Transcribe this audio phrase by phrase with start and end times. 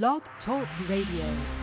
[0.00, 1.61] Blog Talk Radio.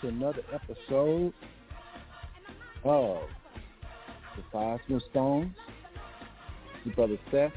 [0.00, 1.32] To another episode
[2.84, 3.22] of
[4.36, 5.54] the Five Smooth Stones.
[6.84, 7.52] Your brother Seth,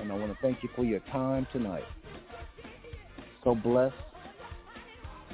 [0.00, 1.84] and I want to thank you for your time tonight.
[3.44, 3.94] So blessed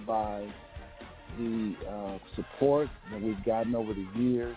[0.06, 0.48] by
[1.38, 4.56] the uh, support that we've gotten over the years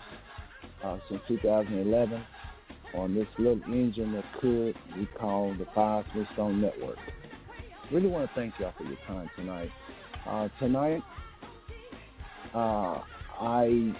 [0.82, 2.22] uh, since 2011
[2.94, 6.98] on this little engine that could we call the Five Smooth Stone Network
[7.92, 9.70] really want to thank y'all for your time tonight.
[10.26, 11.02] Uh, tonight,
[12.54, 13.00] uh,
[13.40, 13.94] I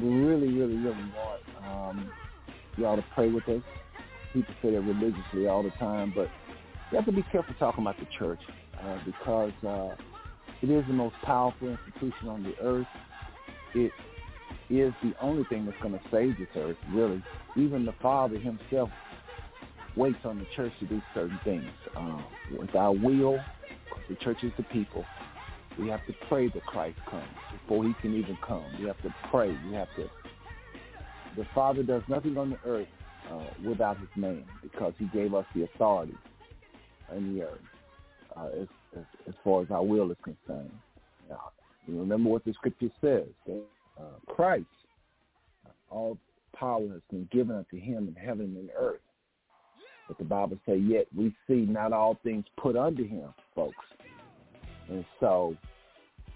[0.00, 2.10] really, really, really want um,
[2.76, 3.62] y'all to pray with us.
[4.32, 6.28] People say that religiously all the time, but
[6.90, 8.40] you have to be careful talking about the church
[8.82, 9.94] uh, because uh,
[10.62, 12.86] it is the most powerful institution on the earth.
[13.74, 13.92] It
[14.70, 17.22] is the only thing that's going to save this earth, really.
[17.56, 18.90] Even the Father himself
[19.96, 21.68] waits on the church to do certain things.
[21.96, 22.24] Um,
[22.58, 23.38] with our will,
[24.08, 25.04] the church is the people.
[25.78, 28.64] We have to pray that Christ comes before he can even come.
[28.78, 29.56] We have to pray.
[29.68, 30.10] We have to.
[31.36, 32.88] The Father does nothing on the earth
[33.30, 36.14] uh, without his name because he gave us the authority
[37.16, 37.60] in the earth
[38.36, 40.70] uh, as, as, as, far as our will is concerned.
[41.28, 41.50] Now,
[41.86, 44.66] you remember what the scripture says, uh, Christ,
[45.90, 46.18] all
[46.54, 49.00] power has been given unto him in heaven and earth.
[50.08, 53.84] But the Bible says, yet we see not all things put under him, folks.
[54.88, 55.56] And so,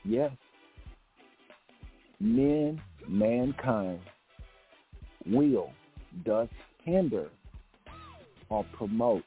[0.05, 0.31] yes,
[2.21, 4.01] men, mankind
[5.27, 5.71] will
[6.25, 6.49] thus
[6.85, 7.29] hinder
[8.49, 9.25] or promote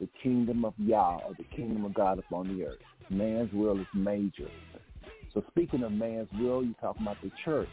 [0.00, 2.78] the kingdom of Yah or the kingdom of God upon the earth.
[3.10, 4.48] Man's will is major.
[5.32, 7.68] So speaking of man's will, you're talking about the church.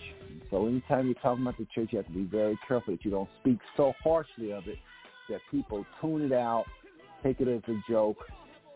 [0.49, 3.11] So anytime you're talking about the church, you have to be very careful that you
[3.11, 4.77] don't speak so harshly of it
[5.29, 6.65] that people tune it out,
[7.23, 8.17] take it as a joke,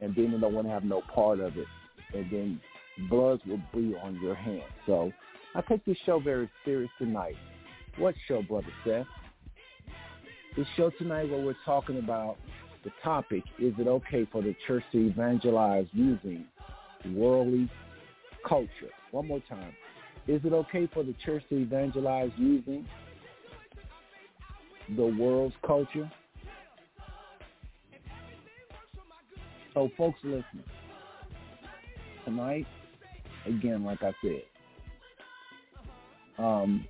[0.06, 1.66] and then they don't want to have no part of it.
[2.14, 2.62] And then
[3.10, 4.62] bloods will be on your hands.
[4.86, 5.12] So
[5.56, 7.36] I take this show very serious tonight.
[7.98, 9.08] What show, Brother Seth?
[10.56, 12.38] This show tonight where we're talking about
[12.84, 16.46] the topic, is it okay for the church to evangelize using
[17.08, 17.68] worldly
[18.47, 18.91] culture?
[19.09, 19.74] One more time.
[20.28, 22.85] Is it okay for the church to evangelize using
[24.96, 26.12] the world's culture?
[29.76, 30.64] So folks listen.
[32.24, 32.66] Tonight,
[33.46, 34.42] again, like I said,
[36.40, 36.88] um,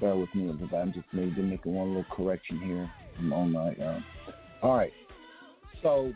[0.00, 2.88] bear with me because I'm just maybe making one little correction here.
[3.18, 4.00] I'm on my, uh,
[4.62, 4.92] all right.
[5.82, 6.12] So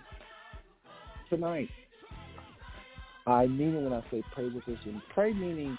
[1.30, 1.70] tonight,
[3.26, 5.78] I mean it when I say pray with us, and pray meaning,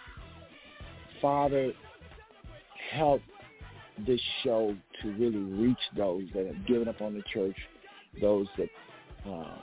[1.22, 1.72] Father,
[2.92, 3.22] help
[4.06, 7.56] this show to really reach those that have given up on the church,
[8.22, 8.70] those that
[9.30, 9.58] uh,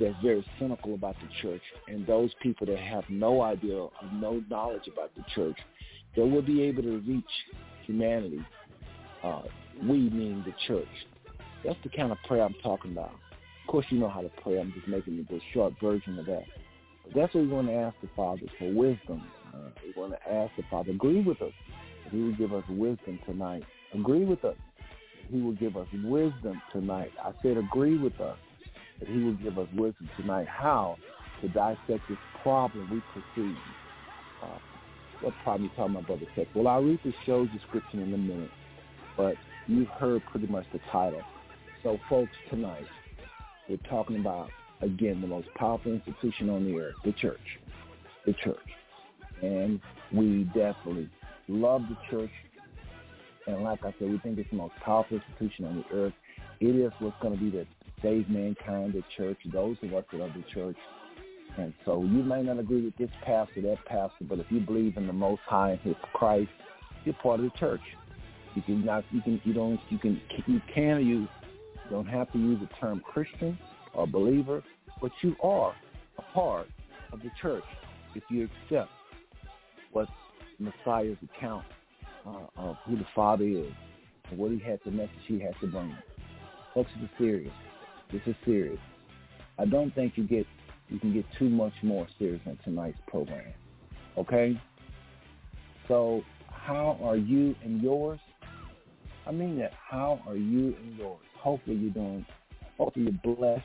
[0.00, 4.42] that's very cynical about the church, and those people that have no idea or no
[4.48, 5.56] knowledge about the church,
[6.16, 7.24] that we'll be able to reach
[7.84, 8.44] humanity.
[9.22, 9.42] Uh,
[9.82, 10.88] we mean the church.
[11.64, 13.12] That's the kind of prayer I'm talking about.
[13.12, 14.58] Of course, you know how to pray.
[14.58, 16.44] I'm just making the short version of that.
[17.04, 19.22] But that's what we want to ask the Father for wisdom.
[19.54, 21.52] Uh, we want to ask the Father, agree with us.
[22.12, 23.64] He will give us wisdom tonight.
[23.94, 24.56] Agree with us.
[25.30, 27.10] He will give us wisdom tonight.
[27.24, 28.36] I said agree with us
[29.00, 30.98] that he will give us wisdom tonight how
[31.40, 33.56] to dissect this problem we perceive.
[34.42, 34.58] Uh,
[35.22, 36.48] what problem you talking about, Brother Seth?
[36.54, 38.50] Well, I'll read the show's description in a minute,
[39.16, 39.36] but
[39.66, 41.22] you've heard pretty much the title.
[41.82, 42.86] So, folks, tonight
[43.68, 44.50] we're talking about,
[44.82, 47.40] again, the most powerful institution on the earth, the church.
[48.26, 48.58] The church.
[49.40, 49.80] And
[50.12, 51.08] we definitely
[51.52, 52.30] love the church.
[53.46, 56.12] And like I said, we think it's the most powerful institution on the earth.
[56.60, 57.66] It is what's going to be that
[58.02, 60.76] save mankind, the church, those of us that are the church.
[61.58, 64.96] And so you may not agree with this pastor, that pastor, but if you believe
[64.96, 66.50] in the Most High and His Christ,
[67.04, 67.80] you're part of the church.
[68.54, 71.28] You can not, you can, you don't, you can, you can use,
[71.84, 73.58] you don't have to use the term Christian
[73.94, 74.62] or believer,
[75.00, 75.74] but you are
[76.18, 76.68] a part
[77.12, 77.64] of the church
[78.14, 78.90] if you accept
[79.92, 80.08] what
[80.62, 81.64] Messiah's account
[82.26, 83.72] uh, of who the Father is
[84.30, 85.96] and what He has the message He has to bring.
[86.74, 87.52] Folks, this is serious.
[88.10, 88.78] This is serious.
[89.58, 90.46] I don't think you get
[90.88, 93.52] you can get too much more serious on tonight's program.
[94.18, 94.60] Okay?
[95.88, 98.20] So how are you and yours?
[99.26, 99.72] I mean that.
[99.72, 101.20] How are you and yours?
[101.38, 102.26] Hopefully you're doing
[102.78, 103.64] hopefully you're blessed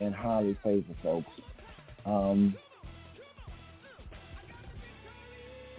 [0.00, 1.30] and highly favored folks.
[2.06, 2.54] Um,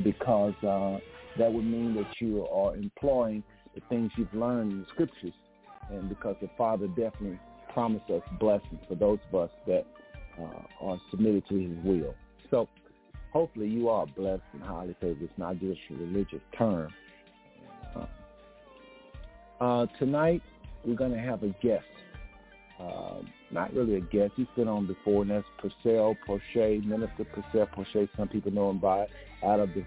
[0.04, 1.00] because uh,
[1.38, 3.44] that would mean that you are employing
[3.76, 5.34] the things you've learned in the scriptures
[5.92, 7.40] and because the Father definitely
[7.74, 9.86] promised us blessings for those of us that
[10.40, 12.16] uh, are submitted to his will.
[12.50, 12.68] So
[13.32, 15.22] hopefully you are blessed and highly favored.
[15.22, 16.94] It's not just a religious term.
[17.96, 18.06] Uh,
[19.64, 20.42] uh, tonight
[20.86, 21.86] we're going to have a guest.
[23.52, 24.34] Not really a guest.
[24.36, 28.08] He's been on before, and that's Purcell Porche, Minister Purcell Porche.
[28.16, 29.08] Some people know him by
[29.44, 29.84] out of the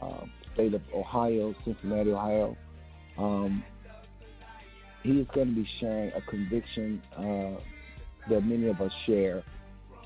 [0.00, 2.56] um, state of Ohio, Cincinnati, Ohio.
[3.16, 3.62] Um,
[5.02, 7.60] he is going to be sharing a conviction uh,
[8.30, 9.42] that many of us share,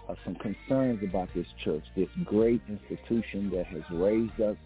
[0.08, 4.56] uh, some concerns about this church, this great institution that has raised us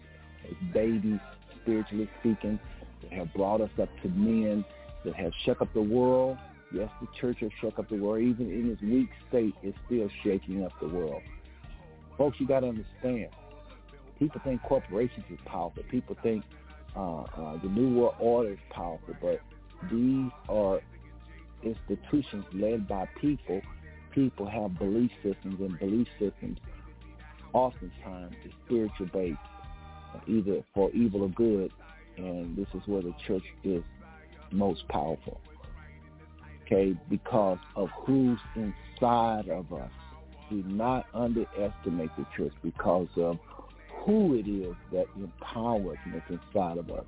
[0.49, 1.19] as babies,
[1.61, 2.59] spiritually speaking,
[3.01, 4.63] that have brought us up to men,
[5.05, 6.37] that have shook up the world.
[6.71, 8.23] Yes, the church has shook up the world.
[8.23, 11.21] Even in its weak state, it's still shaking up the world.
[12.17, 13.27] Folks, you got to understand.
[14.19, 15.83] People think corporations is powerful.
[15.89, 16.43] People think
[16.95, 19.41] uh, uh, the New World Order is powerful, but
[19.91, 20.79] these are
[21.63, 23.61] institutions led by people.
[24.13, 26.57] People have belief systems, and belief systems
[27.53, 29.37] oftentimes is spiritual based,
[30.27, 31.71] either for evil or good.
[32.17, 33.83] And this is where the church is
[34.51, 35.39] most powerful.
[36.71, 39.91] Okay, because of who's inside of us.
[40.49, 43.39] Do not underestimate the church because of
[44.05, 47.03] who it is that empowers is inside of us.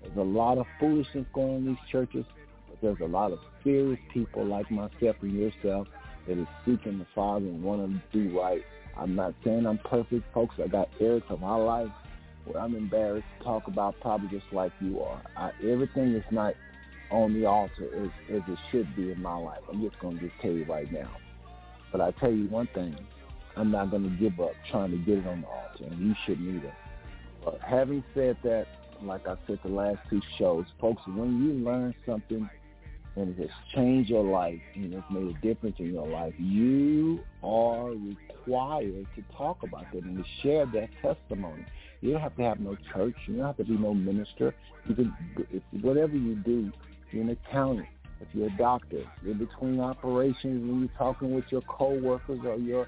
[0.00, 2.24] There's a lot of foolishness going in these churches,
[2.68, 5.88] but there's a lot of serious people like myself and yourself
[6.26, 8.62] that is seeking the Father and want to do right.
[8.96, 10.54] I'm not saying I'm perfect, folks.
[10.62, 11.90] I got errors of my life
[12.46, 15.22] where I'm embarrassed to talk about probably just like you are.
[15.36, 16.54] I, everything is not
[17.12, 19.60] on the altar as, as it should be in my life.
[19.70, 21.10] I'm just going to just tell you right now.
[21.92, 22.96] But I tell you one thing,
[23.54, 26.14] I'm not going to give up trying to get it on the altar, and you
[26.24, 26.74] shouldn't either.
[27.44, 28.66] But having said that,
[29.02, 32.48] like I said the last two shows, folks, when you learn something
[33.16, 37.20] and it has changed your life and it's made a difference in your life, you
[37.42, 41.66] are required to talk about that and to share that testimony.
[42.00, 43.16] You don't have to have no church.
[43.26, 44.54] You don't have to be no minister.
[44.86, 46.72] You can, whatever you do,
[47.12, 47.88] you're an accountant.
[48.20, 52.86] If you're a doctor, you're between operations when you're talking with your coworkers or your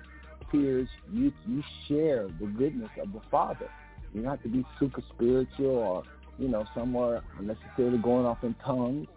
[0.51, 3.69] peers, you you share the goodness of the Father.
[4.13, 6.03] You don't have to be super spiritual or,
[6.39, 9.09] you know, somewhere unnecessarily going off in tongues.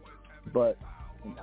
[0.53, 0.77] But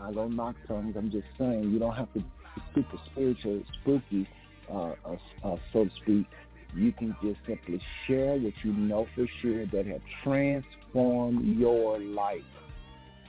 [0.01, 0.97] I don't knock tongues.
[0.97, 2.27] I'm just saying you don't have to be
[2.75, 4.29] super spiritual, spooky,
[4.73, 6.27] uh, uh, uh, so to speak.
[6.75, 12.43] You can just simply share what you know for sure that have transformed your life.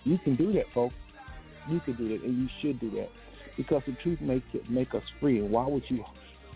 [0.05, 0.95] You can do that, folks.
[1.69, 3.09] You can do that, and you should do that
[3.57, 5.39] because the truth makes it make us free.
[5.39, 6.03] And why would you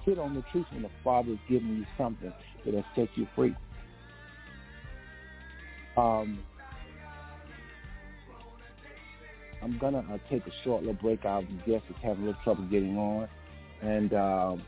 [0.06, 2.34] sit on the truth when the Father is giving you something
[2.66, 3.56] that has set you free.
[5.98, 6.40] Um,
[9.62, 11.26] I'm gonna uh, take a short little break.
[11.26, 13.28] Our guest is having a little trouble getting on,
[13.82, 14.64] and um,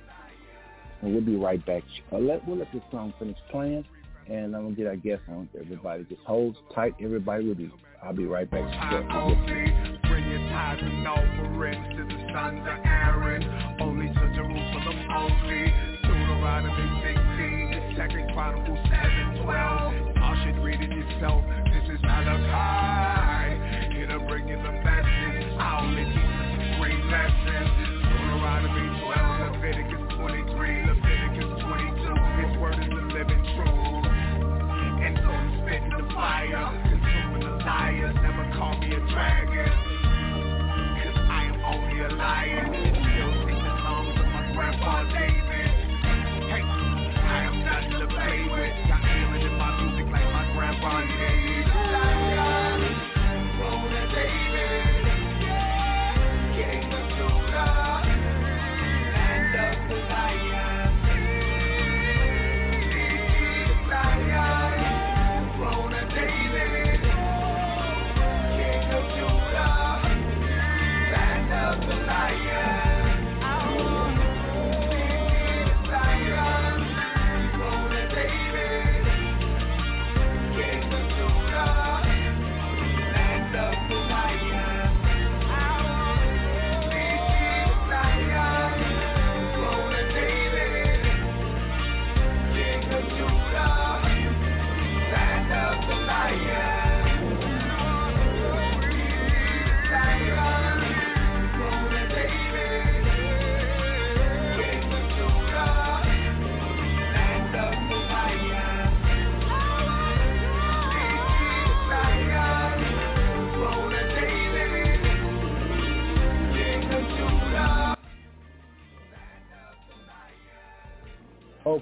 [1.01, 1.83] and we'll be right back.
[2.11, 3.85] Uh, let we'll let this song finish playing,
[4.27, 5.47] and I'm gonna get our guest on.
[5.57, 6.95] Everybody just hold tight.
[7.01, 7.71] Everybody will be.
[8.03, 8.65] I'll be right back.
[8.65, 13.43] Bring your tithes and offerings to the sons of Aaron,
[13.79, 15.73] only to Jerusalem only.
[16.01, 20.17] Deuteronomy 16, Second Chronicles 7, 12.
[20.17, 21.43] Y'all should read it yourself.
[21.71, 22.01] This is
[24.11, 25.55] to bring the message.
[25.55, 25.79] I
[26.81, 26.99] great.
[28.11, 32.11] Deuteronomy 12, Leviticus 23, Leviticus 22.
[32.43, 34.03] His word is the living truth.
[34.99, 36.90] And so I'm spitting the fire,
[39.11, 39.19] Cause
[41.29, 42.67] I am only a lion.
[42.71, 45.67] Still sing the songs of my grandpa David.
[46.47, 47.59] Hey, I am
[48.07, 48.47] play.
[48.87, 51.30] Got feeling in my music like my grandpa did.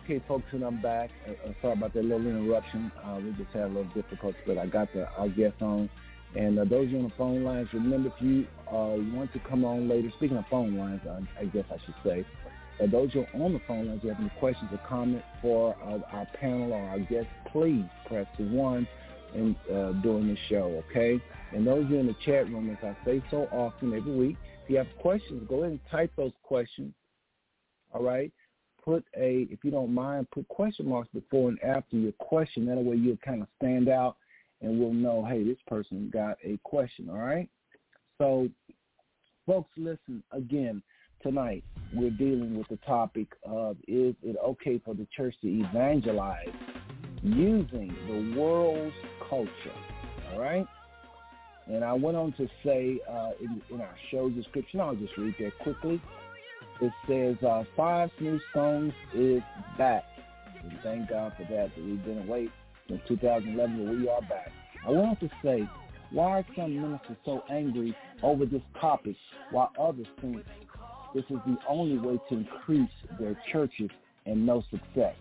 [0.09, 1.11] Okay, folks, and I'm back.
[1.27, 2.91] Uh, uh, sorry about that little interruption.
[3.05, 5.87] Uh, we just had a little difficulty, but I got the, our guest on.
[6.35, 9.87] And uh, those on the phone lines, remember if you uh, want to come on
[9.87, 11.01] later, speaking of phone lines,
[11.39, 12.25] I, guess I should say,
[12.81, 15.27] uh, those who are on the phone lines, if you have any questions or comments
[15.43, 15.75] for
[16.11, 18.87] our panel or our guest, please press the one
[19.35, 19.55] in,
[20.01, 21.21] during the show, okay?
[21.51, 24.37] And those who are in the chat room, as I say so often every week,
[24.63, 26.95] if you have questions, go ahead and type those questions,
[27.93, 28.33] all right?
[28.89, 32.65] Put a, if you don't mind, put question marks before and after your question.
[32.65, 34.17] That way you'll kind of stand out
[34.61, 37.47] and we'll know, hey, this person got a question, all right?
[38.17, 38.49] So,
[39.45, 40.81] folks, listen, again,
[41.21, 46.49] tonight we're dealing with the topic of is it okay for the church to evangelize
[47.21, 48.95] using the world's
[49.29, 49.51] culture,
[50.33, 50.65] all right?
[51.67, 55.35] And I went on to say uh, in, in our show description, I'll just read
[55.41, 56.01] that quickly.
[56.81, 59.41] It says, uh, Five New Stones is
[59.77, 60.03] back.
[60.63, 62.49] And thank God for that, that we've been away
[62.87, 64.51] since 2011, but we are back.
[64.85, 65.67] I want to say,
[66.11, 69.15] why are some ministers so angry over this topic
[69.51, 70.43] while others think
[71.13, 72.89] this is the only way to increase
[73.19, 73.89] their churches
[74.25, 75.15] and no success?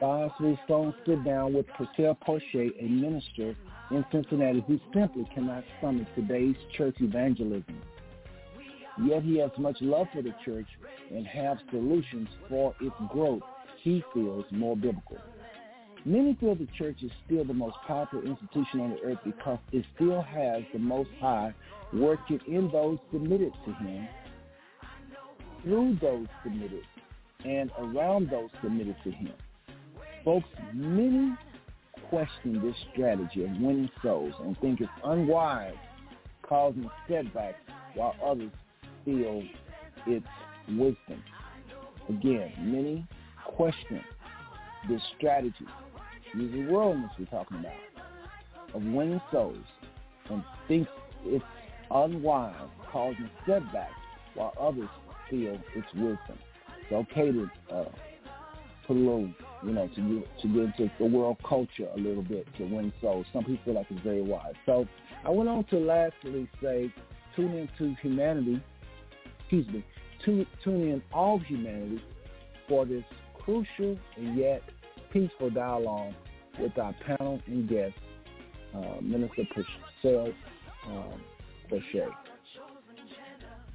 [0.00, 3.56] Five Three Stones sit down with Purcell Porche, a minister
[3.90, 7.80] in Cincinnati who simply cannot stomach today's church evangelism.
[9.02, 10.66] Yet he has much love for the church
[11.10, 13.42] and have solutions for its growth
[13.82, 15.18] he feels more biblical.
[16.04, 19.84] Many feel the church is still the most powerful institution on the earth because it
[19.94, 21.52] still has the Most High
[21.92, 24.08] working in those submitted to him,
[25.62, 26.84] through those submitted,
[27.44, 29.32] and around those submitted to him.
[30.24, 31.36] Folks, many
[32.08, 35.74] question this strategy of winning souls and think it's unwise,
[36.42, 37.58] causing setbacks,
[37.94, 38.50] while others
[39.08, 39.42] feel
[40.06, 40.26] it's
[40.68, 41.22] wisdom.
[42.10, 43.06] Again, many
[43.46, 44.02] question
[44.88, 45.66] this strategy,
[46.34, 47.72] using worldliness we're talking about,
[48.74, 49.56] of winning souls
[50.30, 50.86] and think
[51.24, 51.44] it's
[51.90, 52.54] unwise,
[52.92, 53.92] causing setbacks,
[54.34, 54.88] while others
[55.30, 56.38] feel it's wisdom.
[56.82, 57.84] It's okay to uh,
[58.86, 59.30] put a little,
[59.64, 63.26] you know, to to get into the world culture a little bit to win souls.
[63.32, 64.54] Some people feel like it's very wise.
[64.66, 64.86] So
[65.24, 66.92] I went on to lastly say,
[67.34, 68.62] tune into humanity,
[69.48, 69.84] excuse me,
[70.24, 72.02] tune, tune in all humanity
[72.68, 74.62] for this crucial and yet
[75.10, 76.12] peaceful dialogue
[76.60, 77.94] with our panel and guest,
[78.74, 80.32] uh, Minister Purcell
[80.86, 81.22] um,
[81.70, 82.08] Porche.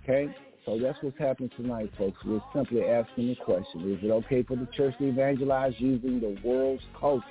[0.04, 0.36] Okay?
[0.64, 2.20] So that's what's happening tonight, folks.
[2.24, 6.38] We're simply asking the question, is it okay for the church to evangelize using the
[6.48, 7.26] world's culture?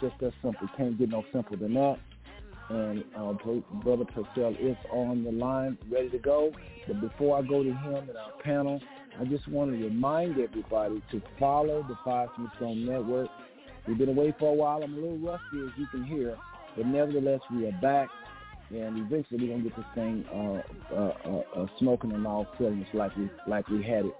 [0.00, 0.68] Just that simple.
[0.76, 1.98] Can't get no simpler than that.
[2.70, 3.32] And uh,
[3.82, 6.52] Brother Purcell is on the line, ready to go.
[6.86, 8.80] But before I go to him and our panel,
[9.20, 13.28] I just want to remind everybody to follow the Five Smooth Stone Network.
[13.88, 14.82] We've been away for a while.
[14.84, 16.36] I'm a little rusty, as you can hear,
[16.76, 18.08] but nevertheless, we are back,
[18.70, 22.86] and eventually we're gonna get this thing uh, uh, uh, uh smoking and all cylinders
[22.94, 24.14] like we like we had it.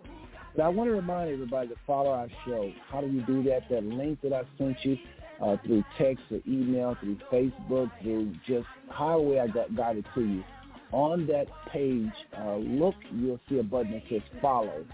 [0.56, 2.72] So I want to remind everybody to follow our show.
[2.90, 3.68] How do you do that?
[3.70, 4.98] That link that I sent you
[5.42, 10.20] uh, through text or email, through Facebook, through just however I got, got it to
[10.20, 10.44] you.
[10.92, 14.84] On that page, uh, look, you'll see a button that says follow.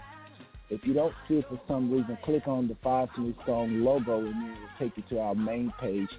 [0.69, 4.19] If you don't see it for some reason, click on the Five Smooth Stone logo
[4.19, 6.09] and it will take you to our main page.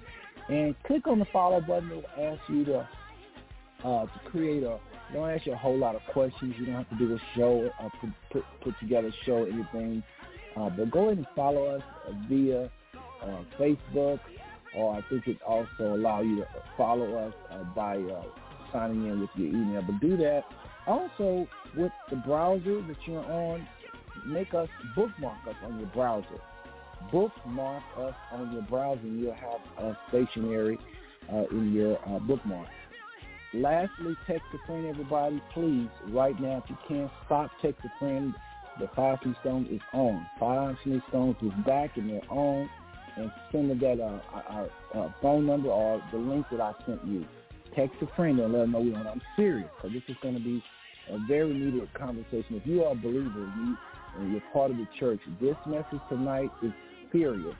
[0.49, 1.91] And click on the follow button.
[1.91, 2.89] It will ask you to
[3.83, 4.79] uh, to create a.
[5.13, 6.55] Don't ask you a whole lot of questions.
[6.59, 10.03] You don't have to do a show, uh, put, put, put together a show, anything.
[10.55, 11.83] Uh, but go ahead and follow us
[12.27, 12.69] via
[13.21, 14.19] uh, Facebook,
[14.75, 16.47] or I think it also allow you to
[16.77, 18.23] follow us uh, by uh,
[18.71, 19.81] signing in with your email.
[19.81, 20.43] But do that.
[20.87, 23.67] Also, with the browser that you're on,
[24.25, 26.39] make us bookmark us on your browser.
[27.11, 30.79] Bookmark us on your browser, and you'll have a stationery
[31.31, 32.67] uh, in your uh, bookmark.
[33.53, 35.41] Lastly, text a friend, everybody.
[35.53, 38.35] Please, right now, if you can't stop text a friend.
[38.79, 40.25] The Five Stones is on.
[40.39, 40.77] Five
[41.09, 42.69] Stones is back, and they're on
[43.15, 44.65] and send that uh,
[44.97, 47.25] uh, phone number or the link that I sent you.
[47.75, 50.39] Text a friend and let them know we I'm serious because this is going to
[50.39, 50.63] be
[51.09, 52.55] a very needed conversation.
[52.55, 53.77] If you are a believer you,
[54.17, 56.71] and you're part of the church, this message tonight is
[57.11, 57.55] serious.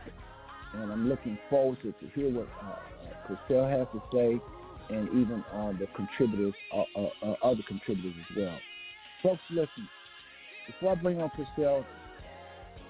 [0.73, 2.75] And I'm looking forward to, to hear what uh,
[3.27, 4.41] Priscilla has to say
[4.89, 8.59] and even uh, the contributors, uh, uh, uh, other contributors as well.
[9.21, 9.87] Folks, listen,
[10.65, 11.85] before I bring on Priscilla,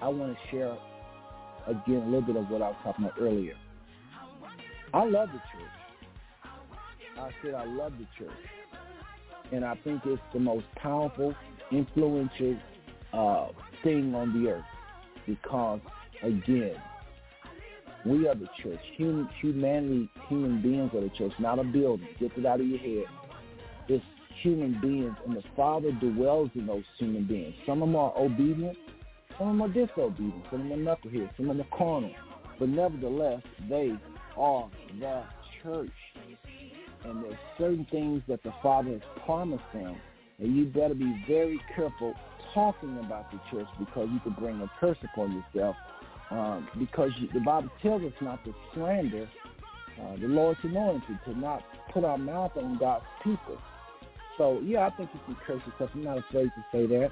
[0.00, 0.76] I want to share
[1.66, 3.54] again a little bit of what I was talking about earlier.
[4.92, 5.70] I love the church.
[7.18, 8.36] I said I love the church.
[9.52, 11.34] And I think it's the most powerful,
[11.70, 12.56] influential
[13.12, 13.48] uh,
[13.82, 14.64] thing on the earth
[15.26, 15.80] because,
[16.22, 16.76] again,
[18.06, 18.80] we are the church.
[18.96, 22.08] Human, humanity, human beings are the church, not a building.
[22.18, 23.04] Get it out of your head.
[23.88, 24.04] It's
[24.42, 27.54] human beings, and the Father dwells in those human beings.
[27.66, 28.78] Some of them are obedient,
[29.40, 30.44] some of them are disobedient.
[30.50, 31.30] Some of them are knuckleheads.
[31.38, 32.10] Some of them are carnal.
[32.58, 33.92] But nevertheless, they
[34.36, 34.68] are
[35.00, 35.22] the
[35.62, 35.90] church.
[37.04, 39.96] And there's certain things that the Father has promised them.
[40.38, 42.14] And you better be very careful
[42.52, 45.74] talking about the church because you could bring a curse upon yourself.
[46.30, 49.26] Um, because you, the Bible tells us not to slander
[50.00, 53.56] uh, the Lord's anointed, to not put our mouth on God's people.
[54.36, 55.90] So, yeah, I think you can curse yourself.
[55.94, 57.10] I'm not afraid to say that.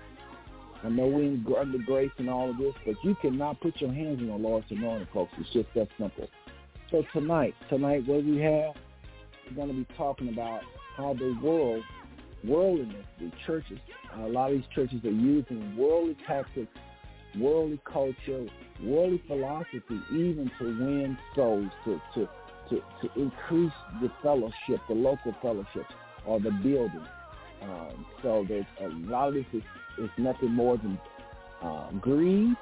[0.85, 4.21] I know we under grace and all of this, but you cannot put your hands
[4.21, 5.33] on the Lord's anointing, folks.
[5.39, 6.29] It's just that simple.
[6.91, 8.75] So tonight, tonight, what we have,
[9.47, 10.63] we're going to be talking about
[10.97, 11.83] how the world,
[12.45, 13.79] worldliness, the churches,
[14.17, 16.71] a lot of these churches are using worldly tactics,
[17.39, 18.47] worldly culture,
[18.83, 22.29] worldly philosophy, even to win souls, to to
[22.71, 25.87] to, to increase the fellowship, the local fellowship,
[26.27, 27.07] or the building.
[27.63, 29.63] Um, so there's a lot of this is
[29.99, 30.99] is nothing more than
[31.63, 32.57] uh, greed.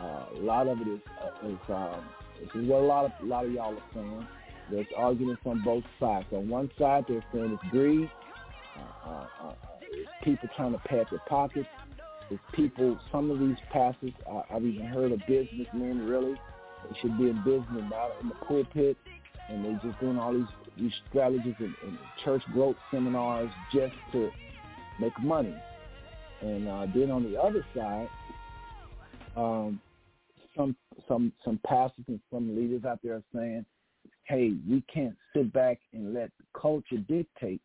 [0.00, 2.04] Uh, a lot of it is, uh, is um,
[2.40, 4.26] this is what a lot of a lot of y'all are saying.
[4.70, 6.26] There's arguments on both sides.
[6.32, 8.10] On one side, they're saying it's greed.
[8.76, 9.52] Uh, uh, uh,
[9.92, 11.68] it's people trying to pad their pockets.
[12.30, 12.98] It's people.
[13.12, 16.06] Some of these pastors, uh, I've even heard of businessmen.
[16.06, 16.34] Really,
[16.88, 18.96] they should be in business, not in the pulpit,
[19.48, 24.30] and they're just doing all these these strategies and, and church growth seminars just to
[25.00, 25.54] make money.
[26.42, 28.08] And uh, then on the other side,
[29.36, 29.80] um,
[30.56, 30.76] some
[31.08, 33.64] some some pastors and some leaders out there are saying,
[34.24, 37.60] "Hey, we can't sit back and let culture dictate.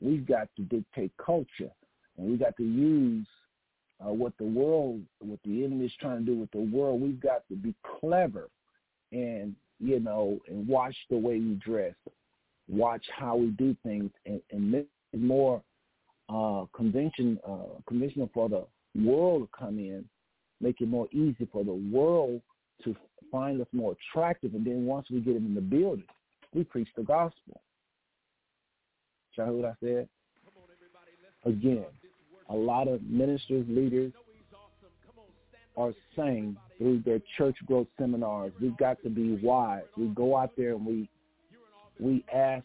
[0.00, 1.70] We've got to dictate culture,
[2.16, 3.26] and we got to use
[4.04, 7.00] uh, what the world, what the enemy is trying to do with the world.
[7.00, 8.48] We've got to be clever,
[9.12, 11.94] and you know, and watch the way we dress,
[12.68, 15.62] watch how we do things, and, and make more
[16.28, 20.04] uh, convention uh, for the world to come in,
[20.60, 22.40] make it more easy for the world
[22.84, 22.94] to
[23.30, 24.54] find us more attractive.
[24.54, 26.04] And then once we get them in the building,
[26.54, 27.60] we preach the gospel.
[29.36, 30.08] Y'all hear what I said?
[31.44, 31.84] Again,
[32.48, 34.12] a lot of ministers, leaders
[35.76, 39.84] are saying through their church growth seminars, we've got to be wise.
[39.96, 41.08] We go out there and we
[42.00, 42.64] we ask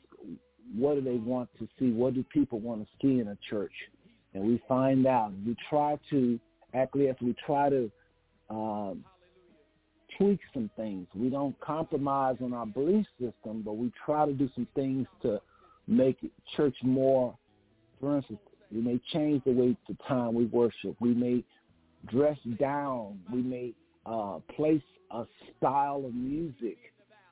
[0.76, 1.91] what do they want to see?
[1.91, 3.73] What do people want to see in a church?
[4.34, 5.32] And we find out.
[5.45, 6.39] We try to
[6.73, 7.17] acquiesce.
[7.21, 7.91] We try to
[8.49, 9.04] um,
[10.17, 11.08] tweak some things.
[11.15, 15.39] We don't compromise on our belief system, but we try to do some things to
[15.88, 16.17] make
[16.56, 17.38] church more,
[17.99, 18.39] for instance,
[18.71, 20.95] we may change the way the time we worship.
[20.99, 21.43] We may
[22.08, 23.19] dress down.
[23.32, 23.73] We may
[24.06, 25.26] uh, place a
[25.58, 26.78] style of music,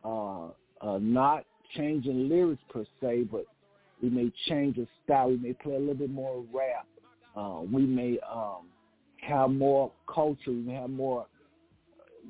[0.04, 0.48] uh,
[0.82, 3.46] uh, not changing lyrics per se, but
[4.02, 5.30] we may change the style.
[5.30, 6.88] We may play a little bit more rap.
[7.36, 8.68] Uh, we may um,
[9.22, 10.52] have more culture.
[10.52, 11.28] We may have more,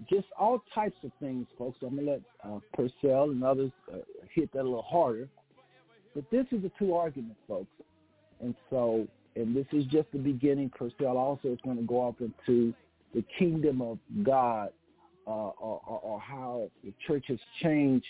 [0.09, 1.77] just all types of things, folks.
[1.81, 3.97] I'm gonna let uh, Purcell and others uh,
[4.33, 5.27] hit that a little harder.
[6.13, 7.71] But this is the two arguments, folks.
[8.41, 10.69] And so, and this is just the beginning.
[10.69, 12.73] Purcell also is going to go off into
[13.13, 14.69] the kingdom of God
[15.27, 18.07] uh, or, or, or, how the church has changed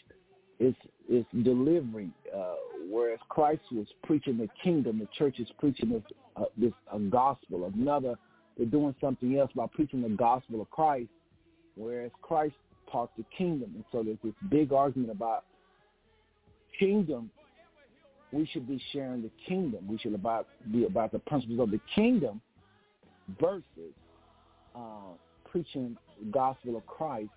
[0.62, 0.78] its,
[1.10, 2.10] its delivery.
[2.34, 2.54] Uh,
[2.90, 6.04] whereas Christ was preaching the kingdom, the church is preaching this,
[6.36, 7.72] uh, this a gospel.
[7.74, 8.16] Another,
[8.58, 11.10] they're doing something else by preaching the gospel of Christ,
[11.76, 12.56] whereas Christ
[12.92, 13.72] taught the kingdom.
[13.76, 15.46] And so there's this big argument about
[16.80, 17.32] kingdom
[18.32, 19.88] we should be sharing the kingdom.
[19.90, 22.40] We should about be about the principles of the kingdom
[23.42, 23.64] versus
[24.74, 25.16] uh,
[25.50, 27.30] preaching the gospel of Christ.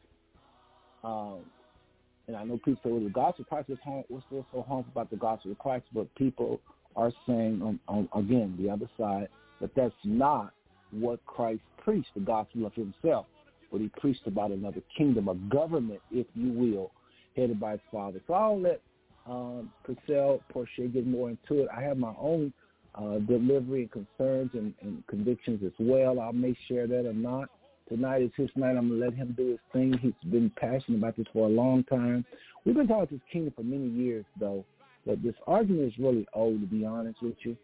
[2.29, 4.05] Um, and I know people say, well, the gospel of Christ is home.
[4.09, 5.85] What's still so harmful about the gospel of Christ?
[5.93, 6.61] But people
[6.97, 9.29] are saying, on, on, again, the other side,
[9.61, 10.53] that that's not
[10.91, 13.27] what Christ preached, the gospel of himself.
[13.71, 16.93] But he preached about another kingdom, a government, if you will,
[17.37, 18.21] headed by his father.
[18.27, 18.81] So I'll let
[19.27, 21.69] um, Purcell, Porche get more into it.
[21.77, 22.53] I have my own
[22.95, 26.21] uh, delivery and concerns and, and convictions as well.
[26.21, 27.49] I may share that or not.
[27.89, 28.77] Tonight is his night.
[28.77, 29.99] I'm going to let him do his thing.
[30.01, 32.25] He's been passionate about this for a long time.
[32.65, 34.65] We've been talking about this kingdom for many years, though.
[35.07, 37.57] But this argument is really old, to be honest with you.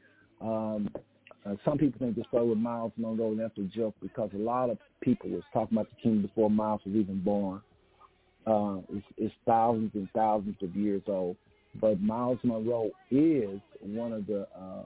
[0.42, 0.90] Um,
[1.46, 4.38] uh, some people think this started with Myles Munroe, and that's a joke because a
[4.38, 7.62] lot of people was talking about the kingdom before Myles was even born.
[8.46, 11.36] Uh, it's, it's thousands and thousands of years old
[11.78, 14.82] but Myles Munroe is one of the uh,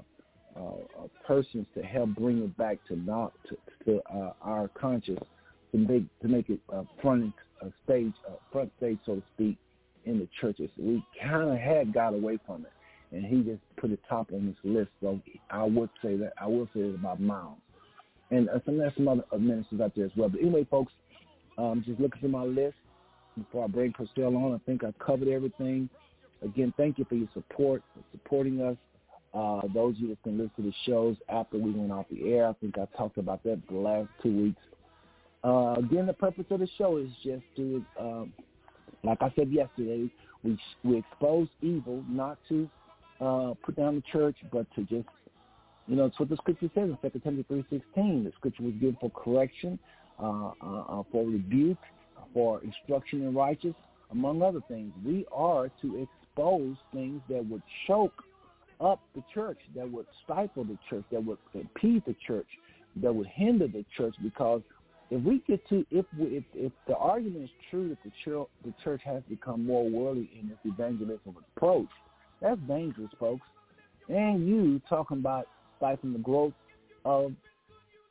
[0.56, 0.60] uh,
[1.02, 5.18] uh, persons to help bring it back to not to, to uh, our conscious
[5.72, 9.56] to make to make it uh, front uh, stage uh, front stage so to speak
[10.04, 10.70] in the churches.
[10.78, 14.46] We kind of had got away from it, and he just put it top on
[14.46, 14.90] this list.
[15.00, 17.58] So I would say that I will say it about Myles,
[18.30, 20.28] and uh, some some other ministers out there as well.
[20.28, 20.92] But anyway, folks,
[21.58, 22.76] um, just looking through my list
[23.36, 24.54] before I bring Purcell on.
[24.54, 25.88] I think I covered everything.
[26.42, 28.76] Again, thank you for your support, for supporting us.
[29.34, 32.32] Uh, those of you that can listen to the shows after we went off the
[32.32, 34.62] air, I think I talked about that the last two weeks.
[35.42, 38.32] Uh, again, the purpose of the show is just to, um,
[39.02, 40.08] like I said yesterday,
[40.44, 42.70] we we expose evil, not to
[43.20, 45.08] uh, put down the church, but to just,
[45.88, 48.22] you know, it's what the scripture says in 2 Timothy three sixteen.
[48.24, 49.80] The scripture was given for correction,
[50.22, 51.78] uh, uh, uh for rebuke,
[52.32, 53.74] for instruction in righteousness,
[54.12, 54.92] among other things.
[55.04, 58.22] We are to expose things that would choke
[58.80, 62.46] up the church, that would stifle the church, that would impede the church,
[62.96, 64.14] that would hinder the church.
[64.22, 64.62] Because
[65.10, 68.48] if we get to, if we, if, if the argument is true that the church,
[68.64, 71.88] the church has become more worldly in its evangelism approach,
[72.40, 73.46] that's dangerous, folks.
[74.08, 76.52] And you talking about stifling the growth
[77.04, 77.32] of,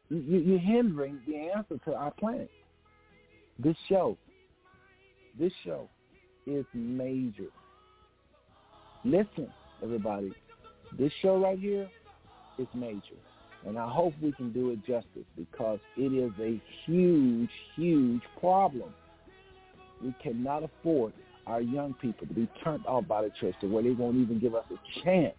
[0.10, 2.49] you, you're hindering the answer to our planet.
[3.60, 4.17] This show,
[5.39, 5.88] this show
[6.47, 7.49] is major.
[9.06, 9.49] Listen,
[9.84, 10.34] everybody,
[10.97, 11.89] this show right here
[12.58, 13.17] is major.
[13.65, 18.93] And I hope we can do it justice because it is a huge, huge problem.
[20.03, 21.13] We cannot afford
[21.47, 24.39] our young people to be turned off by the church to where they won't even
[24.39, 25.36] give us a chance.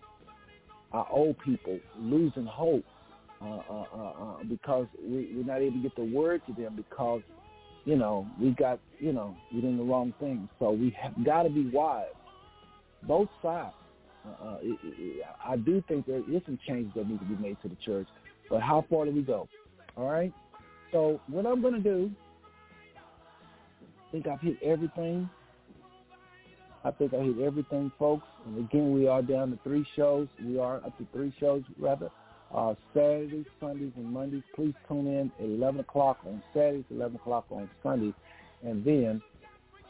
[0.93, 2.85] Our old people losing hope
[3.43, 6.77] uh, uh, uh, uh because we, we're not able to get the word to them
[6.77, 7.21] because,
[7.85, 10.49] you know, we got, you know, we're doing the wrong thing.
[10.59, 12.07] So we have got to be wise
[13.03, 13.75] both sides.
[14.27, 17.37] Uh, uh, it, it, I do think there is some changes that need to be
[17.37, 18.09] made to the church,
[18.49, 19.49] but how far do we go?
[19.97, 20.33] All right.
[20.93, 22.11] So what I'm going to do,
[22.97, 25.29] I think I've hit everything.
[26.85, 28.27] I think I hit everything, folks.
[28.47, 30.29] And again, we are down to three shows.
[30.45, 32.11] We are up to three shows, rather.
[32.55, 34.43] Uh, Saturdays, Sundays, and Mondays.
[34.55, 38.13] Please tune in at 11 o'clock on Saturdays, 11 o'clock on Sundays.
[38.63, 39.23] And then,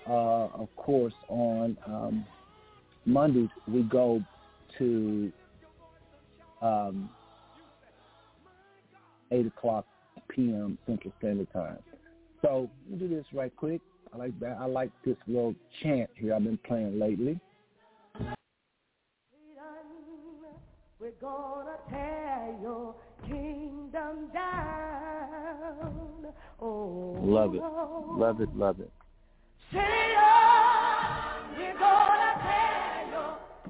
[0.09, 2.25] uh, of course, on um,
[3.07, 4.23] Mondays we go
[4.79, 5.33] to
[6.63, 7.11] um,
[9.31, 9.87] 8 o'clock
[10.29, 10.79] p.m.
[10.87, 11.79] Central Standard Time.
[12.43, 13.81] So we'll do this right quick.
[14.13, 14.59] I like that.
[14.61, 17.41] I like this little chant here I've been playing lately.
[21.01, 22.95] We're gonna tear your
[23.27, 26.27] kingdom down.
[26.61, 27.63] Oh, love it,
[28.17, 28.91] love it, love it.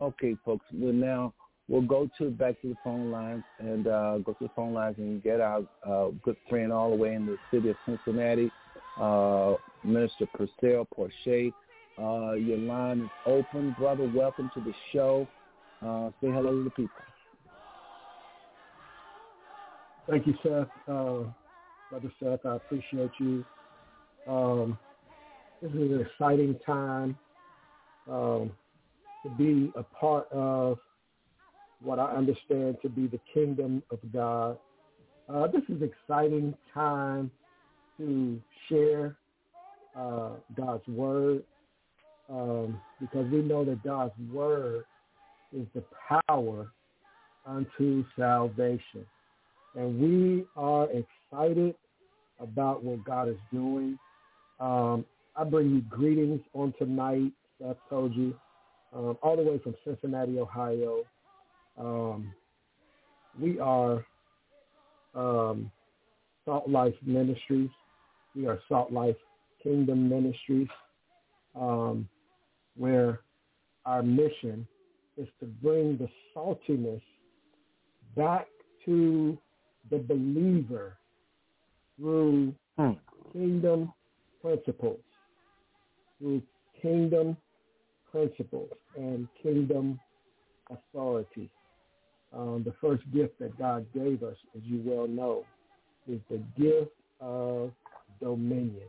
[0.00, 1.34] Okay, folks, we'll now
[1.68, 4.96] we'll go to back to the phone lines and uh, go to the phone lines
[4.98, 8.50] and get our uh, good friend all the way in the city of Cincinnati,
[9.00, 11.52] uh, Minister Purcell Porche.
[11.98, 14.04] Uh, your line is open, brother.
[14.04, 15.28] Welcome to the show.
[15.84, 17.04] Uh, say hello to the people.
[20.08, 20.68] Thank you, Seth.
[20.88, 21.24] Uh,
[21.90, 23.44] Brother Seth, I appreciate you.
[24.26, 24.78] Um,
[25.62, 27.16] this is an exciting time
[28.10, 28.50] um,
[29.22, 30.78] to be a part of
[31.80, 34.58] what I understand to be the kingdom of God.
[35.32, 37.30] Uh, this is exciting time
[37.98, 39.16] to share
[39.96, 41.44] uh, God's word
[42.28, 44.84] um, because we know that God's word
[45.56, 45.84] is the
[46.28, 46.72] power
[47.46, 49.06] unto salvation.
[49.76, 51.76] And we are excited
[52.40, 53.96] about what God is doing.
[54.58, 55.04] Um,
[55.36, 58.34] I bring you greetings on tonight, Seth told you,
[58.92, 61.04] um, all the way from Cincinnati, Ohio.
[61.78, 62.34] Um,
[63.40, 64.04] we are
[65.14, 65.70] um,
[66.44, 67.70] Salt Life Ministries.
[68.36, 69.16] We are Salt Life
[69.62, 70.68] Kingdom Ministries,
[71.58, 72.08] um,
[72.76, 73.20] where
[73.86, 74.66] our mission
[75.16, 77.02] is to bring the saltiness
[78.16, 78.46] back
[78.84, 79.38] to
[79.90, 80.96] the believer
[81.96, 82.92] through Hmm.
[83.32, 83.92] kingdom
[84.40, 85.00] principles,
[86.22, 86.40] through
[86.80, 87.36] kingdom
[88.10, 89.98] principles and kingdom
[90.70, 91.50] authority.
[92.32, 95.44] Um, the first gift that God gave us, as you well know,
[96.08, 97.72] is the gift of
[98.20, 98.88] dominion.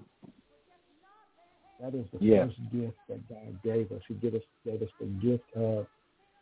[1.79, 2.47] That is the Yes.
[2.47, 4.01] first gift that God gave us.
[4.07, 5.87] He gave us, gave us the gift of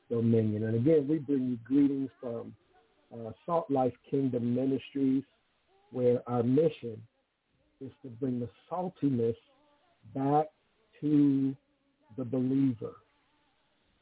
[0.10, 0.66] dominion.
[0.66, 2.54] And again, we bring you greetings from
[3.14, 5.24] uh, Salt Life Kingdom Ministries,
[5.92, 7.02] where our mission
[7.80, 9.36] is to bring the saltiness
[10.14, 10.48] back
[11.02, 11.56] to
[12.18, 12.94] the believer.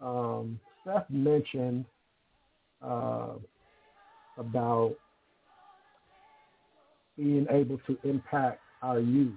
[0.02, 1.86] Um, Seth mentioned
[2.82, 3.34] uh,
[4.38, 4.96] about
[7.18, 9.34] being able to impact our youth.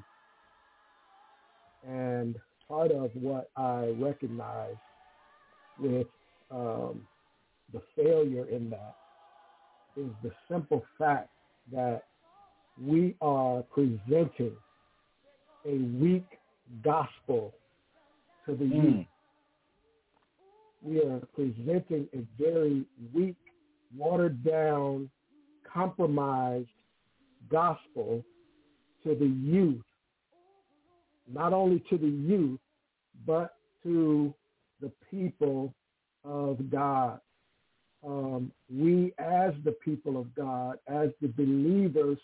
[1.89, 2.37] And
[2.69, 4.77] part of what I recognize
[5.81, 6.07] with
[6.51, 7.03] um,
[7.73, 8.95] the failure in that
[9.97, 11.29] is the simple fact
[11.73, 12.05] that
[12.81, 14.53] we are presenting
[15.67, 16.27] a weak
[16.83, 17.55] gospel
[18.47, 18.85] to the youth.
[18.85, 19.07] Mm.
[20.83, 23.37] We are presenting a very weak,
[23.97, 25.11] watered down,
[25.73, 26.69] compromised
[27.51, 28.25] gospel
[29.05, 29.83] to the youth.
[31.33, 32.61] Not only to the youth,
[33.27, 34.35] but to
[34.81, 35.73] the people
[36.25, 37.21] of God.
[38.05, 42.19] Um, we as the people of God, as the believers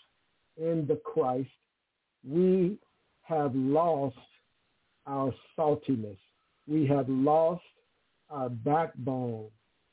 [0.57, 1.49] in the Christ,
[2.27, 2.77] we
[3.21, 4.17] have lost
[5.09, 6.17] our saltiness.
[6.67, 7.63] We have lost
[8.29, 9.47] our backbone.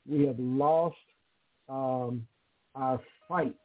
[0.07, 0.95] We have lost
[1.67, 2.25] um,
[2.75, 3.55] our fight.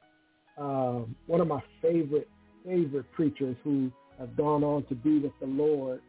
[0.59, 2.29] Um, one of my favorite
[2.65, 6.01] favorite preachers who have gone on to be with the Lord,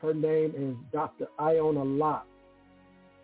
[0.00, 1.26] her name is Dr.
[1.38, 2.26] Iona Locke.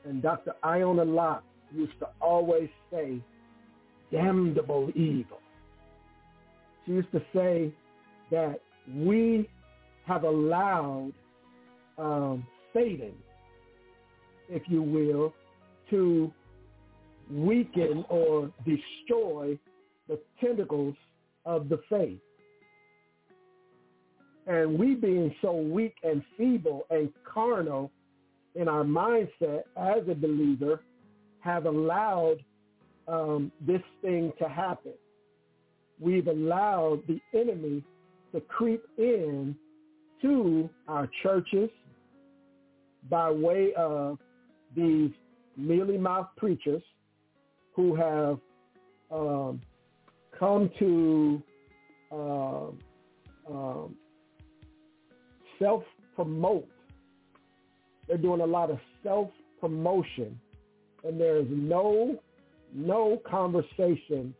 [0.04, 0.54] And Dr.
[0.64, 1.44] Iona Locke
[1.74, 3.20] used to always say,
[4.12, 5.40] damnable evil.
[6.86, 7.72] She used to say
[8.30, 8.60] that
[8.94, 9.48] we
[10.06, 11.12] have allowed
[11.98, 13.12] um, Satan,
[14.48, 15.34] if you will,
[15.90, 16.32] to
[17.30, 19.58] weaken or destroy
[20.08, 20.94] the tentacles
[21.44, 22.18] of the faith.
[24.46, 27.90] And we being so weak and feeble and carnal
[28.54, 30.80] in our mindset as a believer
[31.40, 32.38] have allowed
[33.06, 34.94] um, this thing to happen.
[36.00, 37.82] We've allowed the enemy
[38.32, 39.54] to creep in
[40.22, 41.70] to our churches
[43.10, 44.18] by way of
[44.76, 45.10] these
[45.56, 46.82] mealy-mouthed preachers
[47.74, 48.38] who have
[49.10, 49.60] um,
[50.38, 51.42] come to
[52.12, 52.78] um,
[53.48, 53.94] um,
[55.58, 56.68] self-promote.
[58.06, 60.38] They're doing a lot of self-promotion,
[61.04, 62.18] and there is no
[62.74, 64.34] no conversation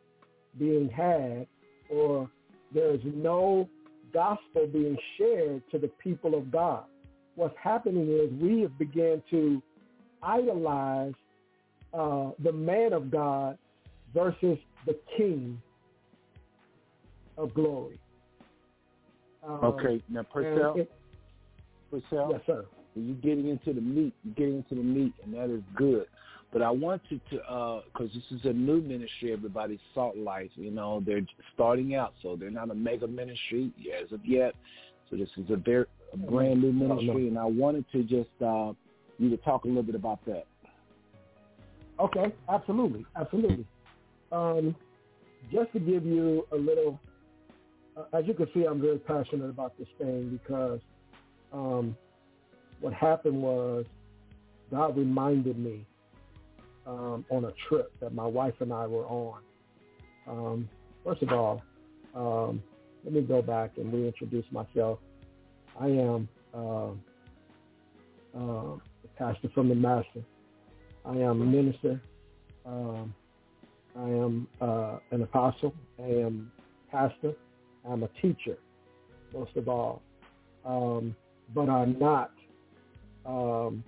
[0.59, 1.47] being had,
[1.91, 2.29] or
[2.75, 3.69] there is no
[4.13, 6.85] gospel being shared to the people of God.
[7.39, 9.63] What's happening is we have begun to
[10.25, 11.13] idolize
[11.95, 13.57] uh, the man of God
[14.13, 15.63] versus the king
[17.37, 18.01] of glory.
[19.47, 20.91] Um, Okay, now Purcell, it-
[21.93, 22.67] Purcell, yes, sir.
[22.97, 24.15] you're getting into the meat.
[24.25, 26.07] You're getting into the meat, and that is good.
[26.53, 30.51] But I want you to, because this is a new ministry, everybody, Salt Life.
[30.57, 31.21] You know, they're
[31.55, 33.71] starting out, so they're not a mega ministry
[34.03, 34.57] as of yet.
[35.09, 38.73] So this is a very a brand new ministry, and I wanted to just uh,
[39.19, 40.47] you to talk a little bit about that.
[42.01, 43.67] Okay, absolutely, absolutely.
[44.31, 44.77] Um,
[45.53, 47.01] just to give you a little,
[47.97, 50.81] uh, as you can see, I'm very passionate about this thing because
[51.53, 51.97] um,
[52.81, 53.85] what happened was
[54.71, 55.85] God reminded me
[56.87, 59.41] um, on a trip that my wife and I were on.
[60.27, 60.69] Um,
[61.05, 61.63] first of all,
[62.15, 62.63] um,
[63.05, 64.99] let me go back and reintroduce myself.
[65.81, 66.91] I am uh,
[68.37, 68.81] uh, a
[69.17, 70.23] pastor from the Master.
[71.05, 72.01] I am a minister.
[72.67, 73.15] Um,
[73.97, 75.75] I am uh, an apostle.
[76.03, 76.51] I am
[76.91, 77.35] pastor.
[77.89, 78.59] I'm a teacher,
[79.33, 80.03] most of all.
[80.65, 81.15] Um,
[81.55, 82.33] but I'm not
[83.25, 83.85] um,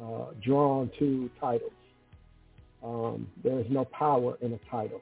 [0.00, 1.72] uh, drawn to titles.
[2.84, 5.00] Um, there is no power in a title.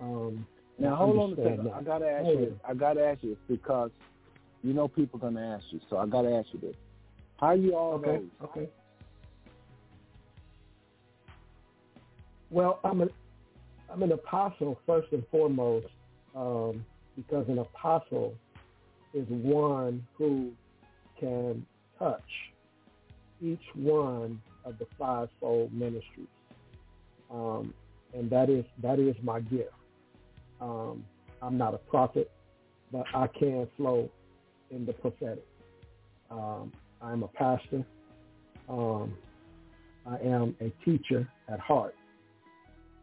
[0.00, 0.46] Um,
[0.78, 1.64] now hold on a second.
[1.64, 1.74] That.
[1.74, 2.60] I gotta ask you.
[2.68, 3.90] I gotta ask you because
[4.62, 5.80] you know people are gonna ask you.
[5.90, 6.76] So I gotta ask you this:
[7.38, 8.06] How are you all okay.
[8.06, 8.24] know?
[8.44, 8.68] Okay.
[12.50, 13.10] Well, I'm an
[13.90, 15.86] I'm an apostle first and foremost
[16.34, 16.84] um,
[17.16, 18.34] because an apostle
[19.14, 20.52] is one who
[21.18, 21.66] can
[21.98, 22.20] touch
[23.40, 26.28] each one of the fivefold ministries,
[27.30, 27.74] um,
[28.14, 29.72] and that is that is my gift.
[30.60, 31.04] Um,
[31.40, 32.30] I'm not a prophet,
[32.92, 34.08] but I can flow
[34.72, 35.46] in the prophetic.
[36.30, 37.84] Um, I'm a pastor.
[38.68, 39.14] Um,
[40.06, 41.94] I am a teacher at heart.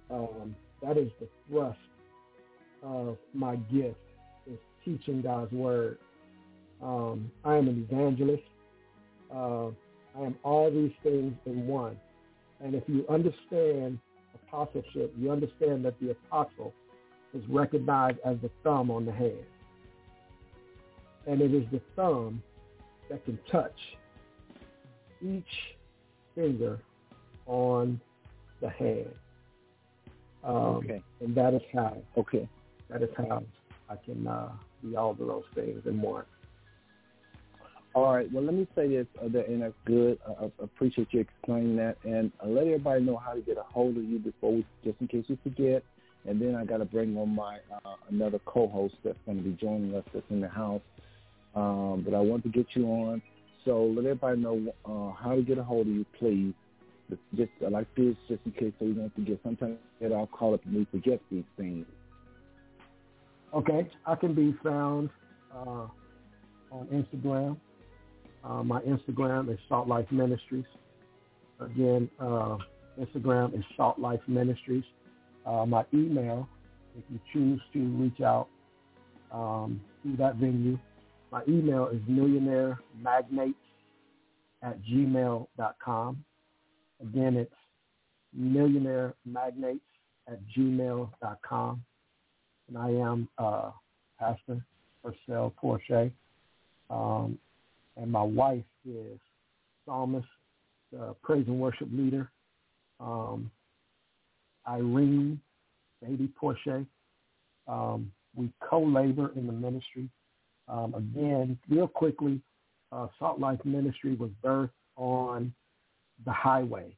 [0.10, 1.78] Um, that is the thrust
[2.84, 3.98] of my gift
[4.48, 5.98] is teaching God's word.
[6.82, 8.44] Um, I am an evangelist.
[9.34, 9.68] Uh,
[10.18, 11.98] I am all these things in one.
[12.64, 14.00] And if you understand
[14.34, 16.74] apostleship, you understand that the apostle
[17.34, 19.46] is recognized as the thumb on the hand.
[21.30, 22.42] And it is the thumb
[23.10, 23.80] that can touch
[25.22, 25.44] each
[26.34, 26.80] finger
[27.46, 28.02] on
[28.62, 29.14] the hand.
[30.44, 31.04] Um, okay.
[31.22, 31.98] And that is how.
[32.18, 32.50] Okay.
[32.90, 33.44] That is how
[33.90, 34.50] I can uh,
[34.82, 36.26] be all of those things and more.
[37.94, 38.32] All right.
[38.32, 40.18] Well, let me say this, uh, that, and that's good.
[40.28, 43.64] Uh, I appreciate you explaining that, and uh, let everybody know how to get a
[43.64, 45.84] hold of you before we, just in case you forget.
[46.26, 49.52] And then I got to bring on my uh, another co-host that's going to be
[49.52, 50.82] joining us that's in the house.
[51.56, 53.22] Um, but I want to get you on.
[53.66, 56.54] So let everybody know uh, how to get a hold of you, please.
[57.36, 59.40] Just uh, like this, just in case so we don't forget.
[59.44, 59.78] Sometimes
[60.12, 61.86] all call up and we forget these things.
[63.54, 65.10] Okay, I can be found
[65.54, 65.88] uh,
[66.72, 67.58] on Instagram.
[68.44, 70.66] Uh, my Instagram is Salt Life Ministries.
[71.60, 72.58] Again, uh,
[73.00, 74.84] Instagram is Salt Life Ministries.
[75.46, 76.48] Uh, my email,
[76.98, 78.48] if you choose to reach out
[79.32, 80.78] um, through that venue,
[81.32, 83.58] my email is millionaire magnates
[84.64, 86.24] at gmail.com.
[87.02, 87.54] Again, it's
[88.34, 89.82] millionaire magnates
[90.28, 91.84] at gmail.com.
[92.68, 93.72] And I am uh,
[94.20, 94.64] Pastor
[95.04, 96.12] Purcell Porche.
[96.90, 97.38] Um,
[97.96, 99.20] and my wife is
[99.86, 100.28] psalmist,
[101.00, 102.32] uh, praise and worship leader,
[103.00, 103.52] um,
[104.68, 105.40] Irene
[106.02, 106.86] Baby Porche.
[107.68, 110.10] Um, we co-labor in the ministry.
[110.70, 112.42] Um, again, real quickly,
[112.92, 115.54] uh, Salt Life Ministry was birthed on
[116.26, 116.96] the highway.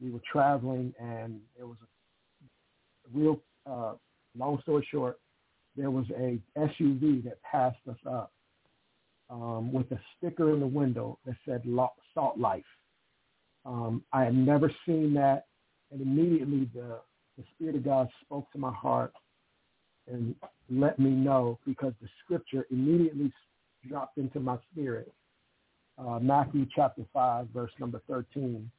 [0.00, 3.94] We were traveling, and it was a real, uh,
[4.36, 5.18] long story short,
[5.76, 8.32] there was a SUV that passed us up
[9.30, 11.62] um, with a sticker in the window that said
[12.14, 12.64] Salt Life.
[13.64, 15.46] Um, I had never seen that,
[15.90, 16.98] and immediately the,
[17.36, 19.12] the Spirit of God spoke to my heart
[20.10, 20.34] and
[20.70, 23.32] let me know because the scripture immediately
[23.88, 25.12] dropped into my spirit.
[25.98, 28.70] Uh, Matthew chapter 5, verse number 13,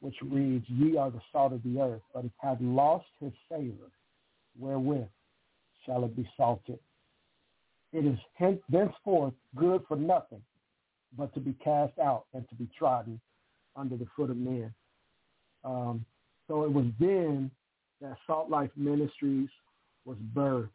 [0.00, 3.90] which reads, Ye are the salt of the earth, but it hath lost his savor.
[4.58, 5.08] Wherewith
[5.84, 6.78] shall it be salted?
[7.92, 8.18] It is
[8.70, 10.42] thenceforth good for nothing
[11.16, 13.20] but to be cast out and to be trodden
[13.76, 14.72] under the foot of men.
[15.64, 16.04] Um,
[16.48, 17.50] so it was then
[18.00, 19.48] that Salt Life Ministries
[20.04, 20.68] was birthed.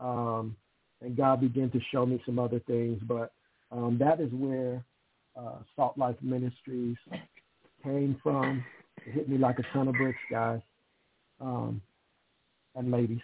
[0.00, 0.56] Um,
[1.02, 3.32] and God began to show me some other things, but
[3.70, 4.84] um, that is where
[5.36, 6.96] uh, Salt Life Ministries
[7.82, 8.64] came from.
[9.06, 10.60] It hit me like a ton of bricks, guys
[11.40, 11.80] um,
[12.74, 13.20] and ladies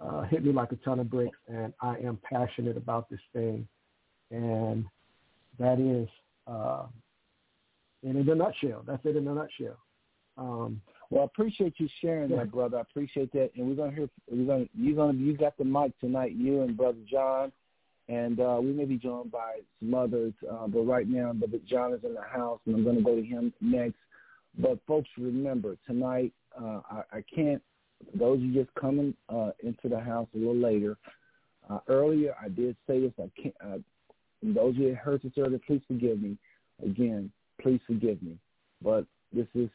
[0.00, 3.66] uh, hit me like a ton of bricks, and I am passionate about this thing,
[4.30, 4.84] and
[5.58, 6.08] that is,
[6.46, 6.84] uh,
[8.02, 9.76] in a nutshell, that's it in a nutshell.
[10.38, 10.80] Um,
[11.10, 12.78] well, I appreciate you sharing that, brother.
[12.78, 14.08] I appreciate that, and we're gonna hear.
[14.30, 17.50] We're gonna you're gonna you got the mic tonight, you and brother John,
[18.08, 20.32] and uh, we may be joined by some others.
[20.48, 23.22] Uh, but right now, Brother John is in the house, and I'm to go to
[23.22, 23.96] him next.
[24.58, 27.62] But folks, remember tonight, uh, I, I can't.
[28.14, 30.96] Those of you just coming uh, into the house a little later.
[31.68, 33.12] Uh, earlier, I did say this.
[33.18, 33.54] I can't.
[33.64, 33.78] Uh,
[34.42, 36.36] those that heard this earlier, please forgive me.
[36.84, 37.30] Again,
[37.60, 38.38] please forgive me.
[38.82, 39.68] But this is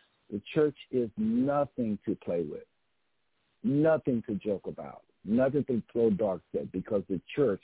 [0.55, 2.63] church is nothing to play with,
[3.63, 7.61] nothing to joke about, nothing to throw darts at, because the church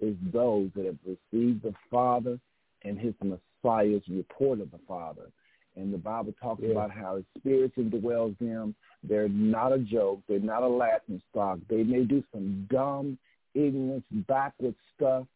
[0.00, 2.38] is those that have received the Father
[2.84, 5.30] and his Messiah's report of the Father.
[5.76, 6.70] And the Bible talks yeah.
[6.70, 8.74] about how his spirit indwells them.
[9.02, 10.20] They're not a joke.
[10.28, 11.58] They're not a laughing stock.
[11.68, 13.18] They may do some dumb,
[13.54, 15.26] ignorant, backward stuff.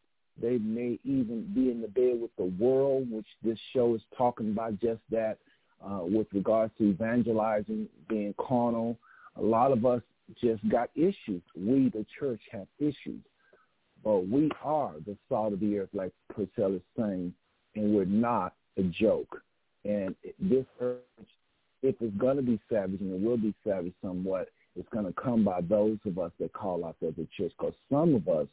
[0.41, 4.51] They may even be in the bed with the world, which this show is talking
[4.51, 5.37] about just that
[5.85, 8.97] uh, with regards to evangelizing, being carnal.
[9.37, 10.01] A lot of us
[10.41, 11.41] just got issues.
[11.55, 13.21] We, the church, have issues.
[14.03, 17.33] But we are the salt of the earth, like Purcell is saying,
[17.75, 19.41] and we're not a joke.
[19.85, 20.97] And this urge,
[21.83, 25.13] if it's going to be savage, and it will be savage somewhat, it's going to
[25.13, 27.51] come by those of us that call ourselves a church.
[27.57, 28.47] Because some of us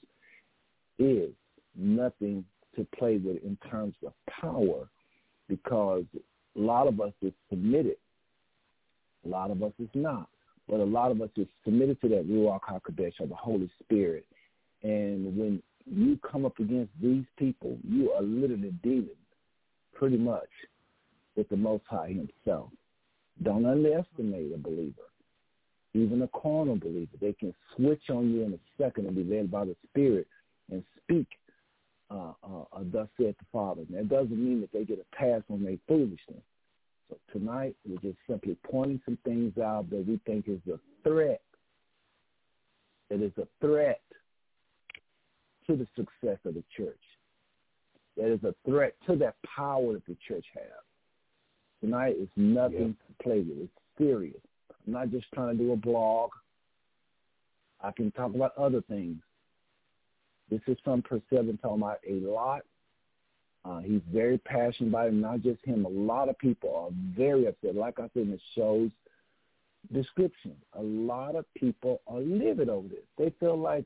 [0.99, 1.31] is
[1.77, 2.45] nothing
[2.77, 4.89] to play with in terms of power,
[5.49, 6.05] because
[6.59, 7.97] a lot of us is submitted.
[9.25, 10.29] A lot of us is not.
[10.69, 14.27] But a lot of us is submitted to that Ruach HaKodesh or the Holy Spirit.
[14.83, 19.09] And when you come up against these people, you are literally dealing
[19.95, 20.49] pretty much
[21.37, 22.71] with the Most High himself.
[23.43, 25.09] Don't underestimate a believer,
[25.95, 27.13] even a carnal believer.
[27.21, 30.27] They can switch on you in a second and be led by the Spirit
[30.71, 31.29] and speak,
[32.11, 33.83] uh, uh, uh, thus saith the Father.
[33.83, 36.43] And that doesn't mean that they get a pass on their foolishness.
[37.09, 41.41] So tonight, we're just simply pointing some things out that we think is a threat.
[43.11, 44.03] It is a threat
[45.67, 46.99] to the success of the church.
[48.17, 50.65] That is a threat to that power that the church has.
[51.81, 53.17] Tonight is nothing yeah.
[53.17, 53.59] to play with.
[53.59, 54.41] It's serious.
[54.87, 56.31] I'm not just trying to do a blog.
[57.81, 59.19] I can talk about other things.
[60.51, 62.63] This is Purcell been talking about a lot.
[63.69, 65.15] Uh, he's very passionate about it.
[65.15, 65.85] Not just him.
[65.85, 67.75] A lot of people are very upset.
[67.75, 68.91] Like I said in the show's
[69.93, 73.05] description, a lot of people are livid over this.
[73.19, 73.85] They feel like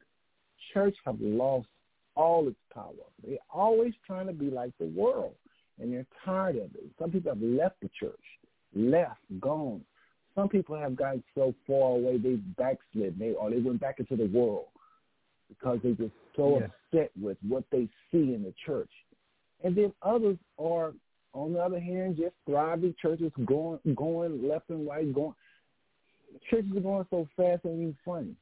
[0.72, 1.66] church have lost
[2.14, 2.93] all its power.
[3.26, 5.35] They're always trying to be like the world,
[5.80, 6.85] and they're tired of it.
[6.99, 8.12] Some people have left the church,
[8.74, 9.83] left, gone.
[10.35, 14.16] Some people have gotten so far away they backslid, they or they went back into
[14.16, 14.66] the world
[15.49, 16.66] because they're just so yeah.
[16.66, 18.89] upset with what they see in the church.
[19.65, 20.93] And then others are,
[21.35, 25.35] on the other hand, just thriving churches going going left and right, going
[26.51, 28.35] churches are going so fast and even funny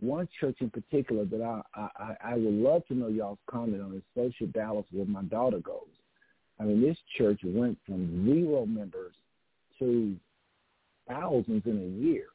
[0.00, 3.94] one church in particular that I, I, I would love to know y'all's comment on
[3.94, 5.88] is Social Dallas where my daughter goes.
[6.58, 9.14] I mean, this church went from zero members
[9.78, 10.16] to
[11.08, 12.26] thousands in a year.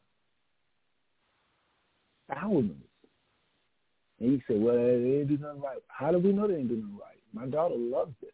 [2.34, 2.84] Thousands.
[4.20, 5.80] And you say, well, they didn't do nothing right.
[5.88, 7.20] How do we know they didn't do nothing right?
[7.36, 8.34] My daughter loves it.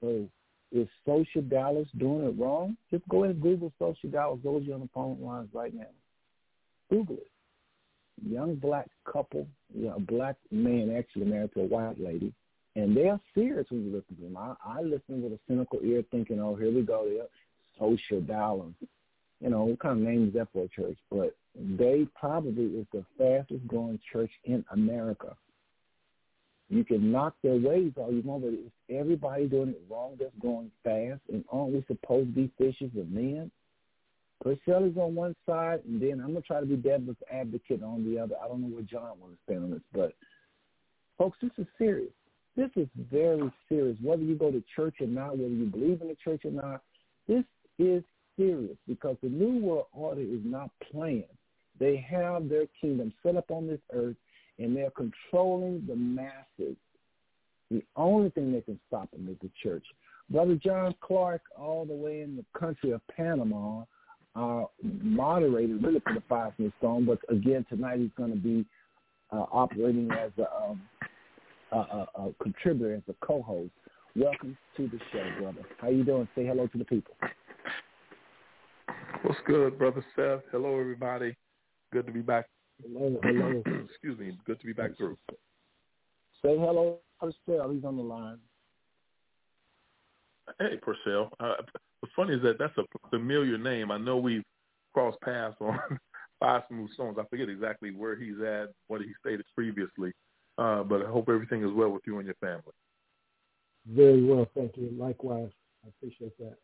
[0.00, 0.28] So
[0.72, 2.76] is Social Dallas doing it wrong?
[2.90, 4.40] Just go and Google Social Dallas.
[4.44, 5.86] Those you on the phone lines right now.
[6.90, 7.30] Google it
[8.22, 12.32] young black couple, you know, a black man actually married to a white lady,
[12.76, 14.36] and they're serious when you listen to them.
[14.36, 17.06] I, I listen with a cynical ear, thinking, "Oh, here we go,
[17.78, 18.76] social balance."
[19.40, 20.96] You know, what kind of name is that for a church?
[21.10, 25.36] But they probably is the fastest growing church in America.
[26.74, 30.34] You can knock their ways all you want, but it's everybody doing it wrong that's
[30.42, 31.20] going fast.
[31.32, 33.48] And aren't we supposed to be fishers of men?
[34.42, 38.04] Purcell is on one side, and then I'm gonna try to be devil's advocate on
[38.04, 38.34] the other.
[38.42, 40.14] I don't know where John wants to stand on this, but
[41.16, 42.10] folks, this is serious.
[42.56, 43.96] This is very serious.
[44.02, 46.82] Whether you go to church or not, whether you believe in the church or not,
[47.28, 47.44] this
[47.78, 48.02] is
[48.36, 51.24] serious because the New World Order is not playing.
[51.78, 54.16] They have their kingdom set up on this earth,
[54.58, 56.76] and they're controlling the masses.
[57.70, 59.84] The only thing that can stop them is the church.
[60.30, 63.84] Brother John Clark, all the way in the country of Panama,
[64.36, 68.64] uh, moderator really for the Five Smooth Stone, but again tonight he's going to be
[69.32, 70.82] uh, operating as a, um,
[71.72, 73.70] a, a, a contributor, as a co-host.
[74.16, 75.62] Welcome to the show, brother.
[75.78, 76.28] How you doing?
[76.36, 77.14] Say hello to the people.
[79.22, 80.42] What's good, brother Seth?
[80.52, 81.36] Hello, everybody.
[81.92, 82.46] Good to be back.
[82.84, 83.62] Hello, hello.
[83.88, 84.36] Excuse me.
[84.44, 85.16] Good to be back through.
[86.42, 87.70] Say hello, Purcell.
[87.72, 88.38] He's on the line.
[90.58, 91.30] Hey, Purcell.
[91.40, 91.54] Uh,
[92.00, 93.90] what's funny is that that's a familiar name.
[93.90, 94.44] I know we've
[94.92, 95.78] crossed paths on
[96.40, 97.16] Five Smooth Stones.
[97.18, 100.12] I forget exactly where he's at, what he stated previously.
[100.58, 102.62] Uh, but I hope everything is well with you and your family.
[103.86, 104.90] Very well, thank you.
[104.96, 105.50] Likewise,
[105.84, 106.56] I appreciate that.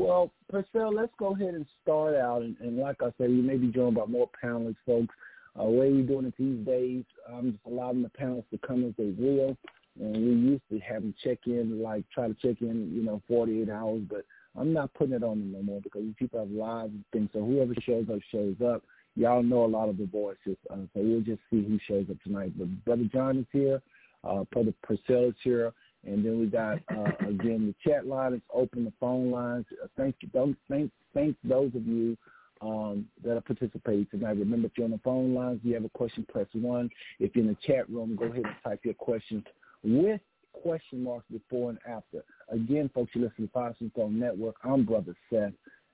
[0.00, 2.40] Well, Purcell, let's go ahead and start out.
[2.40, 5.14] And, and like I said, you may be joined by more panelists, folks.
[5.60, 8.94] Uh, way we're doing it these days, I'm just allowing the panelists to come as
[8.96, 9.58] they will.
[10.00, 13.20] And we used to have them check in, like try to check in, you know,
[13.28, 14.24] 48 hours, but
[14.56, 17.28] I'm not putting it on them no more because people have lives and things.
[17.34, 18.82] So whoever shows up, shows up.
[19.16, 22.16] Y'all know a lot of the voices, uh, so we'll just see who shows up
[22.22, 22.52] tonight.
[22.56, 23.82] But Brother John is here,
[24.24, 25.74] uh, Brother Purcell is here,
[26.06, 29.66] and then we got uh, again the chat line is open, the phone lines.
[29.82, 32.16] Uh, thank you, those, thank, thank those of you
[32.62, 34.36] um, that are participating tonight.
[34.36, 36.90] Remember, if you're on the phone lines, if you have a question, press one.
[37.18, 39.44] If you're in the chat room, go ahead and type your questions
[39.82, 40.20] with
[40.52, 42.22] question marks before and after.
[42.50, 44.56] Again, folks, you listen to Five Stone Network.
[44.64, 45.52] I'm Brother Seth,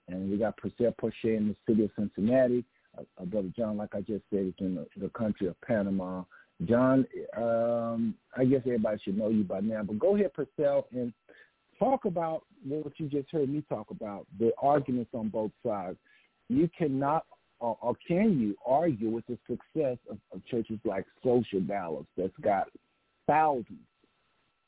[0.09, 2.65] and we got Purcell Porcher in the city of Cincinnati.
[2.97, 6.23] Uh, uh, Brother John, like I just said, is in the, the country of Panama.
[6.65, 11.13] John, um, I guess everybody should know you by now, but go ahead, Purcell, and
[11.79, 15.99] talk about what you just heard me talk about, the arguments on both sides.
[16.49, 17.27] You cannot
[17.59, 22.37] or, or can you argue with the success of, of churches like Social Dallas that's
[22.43, 22.69] got
[23.27, 23.81] thousands,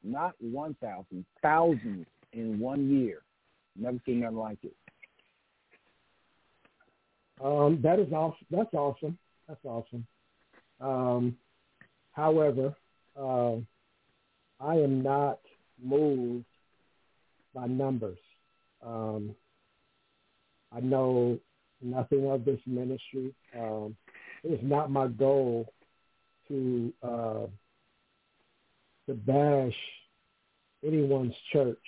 [0.02, 3.18] not 1,000, thousands in one year.
[3.76, 4.74] Never seen nothing like it.
[7.42, 8.46] Um, that is awesome.
[8.50, 9.18] That's awesome.
[9.46, 10.06] That's awesome.
[10.80, 11.36] Um,
[12.18, 12.74] however,
[13.16, 13.54] uh,
[14.60, 15.38] I am not
[15.82, 16.44] moved
[17.54, 18.18] by numbers.
[18.84, 19.36] Um,
[20.74, 21.38] I know
[21.80, 23.32] nothing of this ministry.
[23.56, 23.96] Um,
[24.42, 25.72] it is not my goal
[26.48, 27.46] to uh,
[29.06, 29.76] to bash
[30.84, 31.86] anyone's church.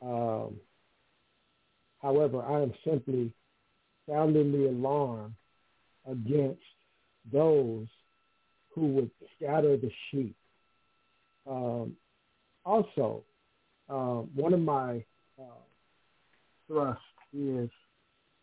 [0.00, 0.56] Um,
[2.00, 3.30] however, I am simply
[4.08, 5.34] sounding the alarm
[6.10, 6.62] against
[7.30, 7.86] those
[8.76, 10.36] who would scatter the sheep.
[11.48, 11.96] Um,
[12.64, 13.24] also,
[13.88, 15.02] uh, one of my
[15.40, 15.64] uh,
[16.68, 17.02] thrusts
[17.32, 17.70] is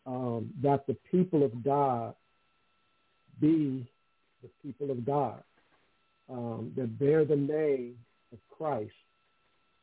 [0.06, 2.14] um, that the people of God
[3.40, 3.86] be
[4.42, 5.42] the people of God
[6.28, 7.96] um, that bear the name
[8.32, 8.92] of Christ,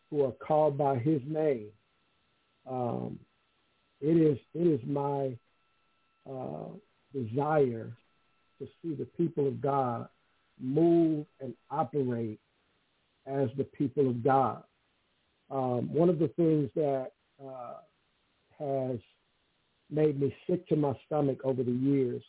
[0.09, 1.69] who are called by His name.
[2.69, 3.19] Um,
[4.01, 5.37] it is it is my
[6.29, 6.69] uh,
[7.13, 7.95] desire
[8.59, 10.07] to see the people of God
[10.61, 12.39] move and operate
[13.25, 14.63] as the people of God.
[15.49, 17.11] Um, one of the things that
[17.43, 17.73] uh,
[18.57, 18.99] has
[19.89, 22.23] made me sick to my stomach over the years,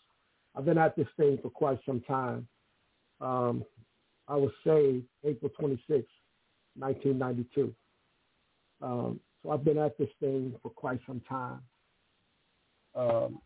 [0.57, 2.47] I've been at this thing for quite some time.
[3.21, 3.65] Um,
[4.29, 6.07] I was saved April 26,
[6.77, 7.75] 1992.
[8.81, 11.61] Um, so I've been at this thing for quite some time.
[12.95, 13.41] Um,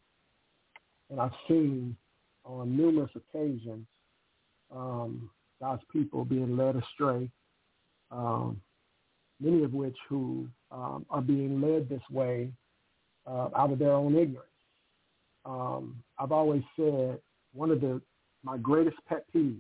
[1.11, 1.97] and I've seen
[2.45, 3.87] on numerous occasions
[4.75, 7.31] um, God's people being led astray,
[8.11, 8.61] um,
[9.41, 12.51] many of which who um, are being led this way
[13.27, 14.51] uh, out of their own ignorance.
[15.45, 17.19] Um, I've always said
[17.53, 18.01] one of the
[18.43, 19.57] my greatest pet peeves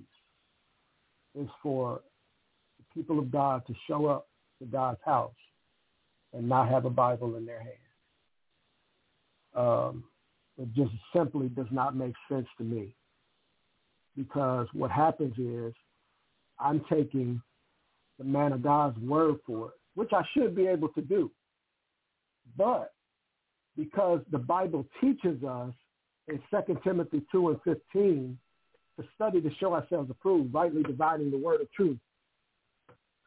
[1.34, 2.00] is for
[2.78, 4.28] the people of God to show up
[4.60, 5.34] to God's house
[6.32, 7.72] and not have a Bible in their hand.
[9.54, 10.04] Um,
[10.58, 12.94] it just simply does not make sense to me
[14.16, 15.74] because what happens is
[16.58, 17.40] I'm taking
[18.18, 21.30] the man of God's word for it, which I should be able to do.
[22.56, 22.92] But
[23.76, 25.72] because the Bible teaches us
[26.28, 28.38] in 2 Timothy 2 and 15
[28.98, 31.98] to study to show ourselves approved, rightly dividing the word of truth.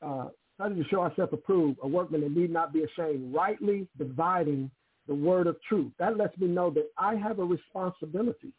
[0.01, 4.71] Uh, study to show ourselves approved, a workman that need not be ashamed, rightly dividing
[5.07, 5.91] the word of truth.
[5.99, 8.51] That lets me know that I have a responsibility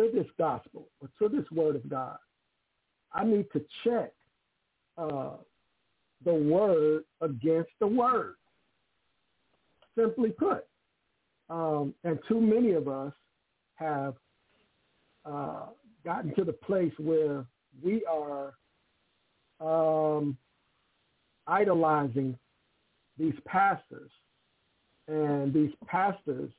[0.00, 2.16] to this gospel or to this word of God.
[3.12, 4.12] I need to check
[4.96, 5.32] uh,
[6.24, 8.36] the word against the word.
[9.96, 10.66] Simply put.
[11.48, 13.12] Um, and too many of us
[13.74, 14.14] have
[15.24, 15.66] uh,
[16.04, 17.44] gotten to the place where
[17.82, 18.54] we are
[19.60, 20.36] um,
[21.46, 22.38] idolizing
[23.18, 24.10] these pastors
[25.08, 26.50] and these pastors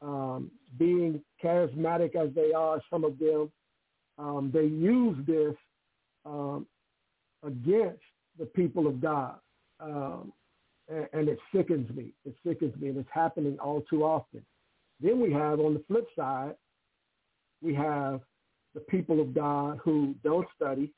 [0.00, 3.50] um, being charismatic as they are, some of them,
[4.18, 5.54] um, they use this
[6.24, 6.66] um,
[7.44, 8.02] against
[8.38, 9.36] the people of God.
[9.80, 10.32] Um,
[10.88, 12.12] and, and it sickens me.
[12.24, 14.44] It sickens me, and it's happening all too often.
[15.00, 16.54] Then we have, on the flip side,
[17.60, 18.20] we have
[18.74, 20.92] the people of God who don't study,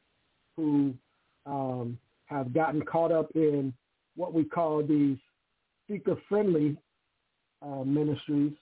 [0.57, 0.95] who
[1.47, 3.73] um, have gotten caught up in
[4.17, 5.19] what we call these
[5.89, 6.77] seeker-friendly
[7.63, 8.53] uh, ministries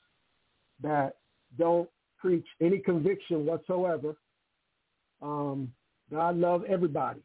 [0.82, 1.16] that
[1.58, 4.16] don't preach any conviction whatsoever,
[5.20, 5.72] um,
[6.10, 7.20] God loves everybody.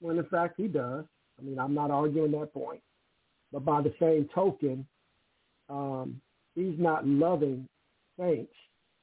[0.00, 1.04] When in fact he does.
[1.38, 2.80] I mean, I'm not arguing that point.
[3.52, 4.86] But by the same token,
[5.68, 6.20] um,
[6.54, 7.68] he's not loving
[8.18, 8.52] saints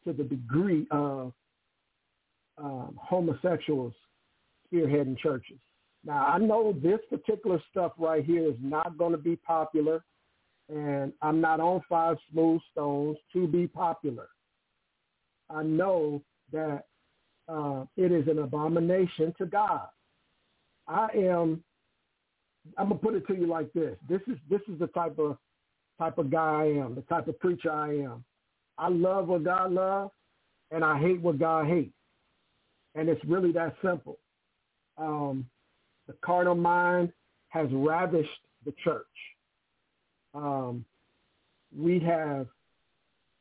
[0.06, 1.34] to the degree of
[2.58, 3.94] um, homosexuals
[4.72, 5.58] spearheading churches.
[6.06, 10.04] Now, I know this particular stuff right here is not going to be popular,
[10.70, 14.28] and I'm not on five smooth stones to be popular.
[15.50, 16.86] I know that
[17.48, 19.88] uh, it is an abomination to God.
[20.88, 21.64] I am.
[22.78, 23.98] I'm gonna put it to you like this.
[24.08, 25.38] This is this is the type of
[26.00, 28.24] type of guy I am, the type of preacher I am.
[28.78, 30.12] I love what God loves,
[30.72, 31.94] and I hate what God hates,
[32.96, 34.18] and it's really that simple.
[34.98, 35.46] Um,
[36.08, 37.12] the carnal mind
[37.50, 38.30] has ravished
[38.66, 39.06] the church.
[40.34, 40.86] Um,
[41.78, 42.48] we have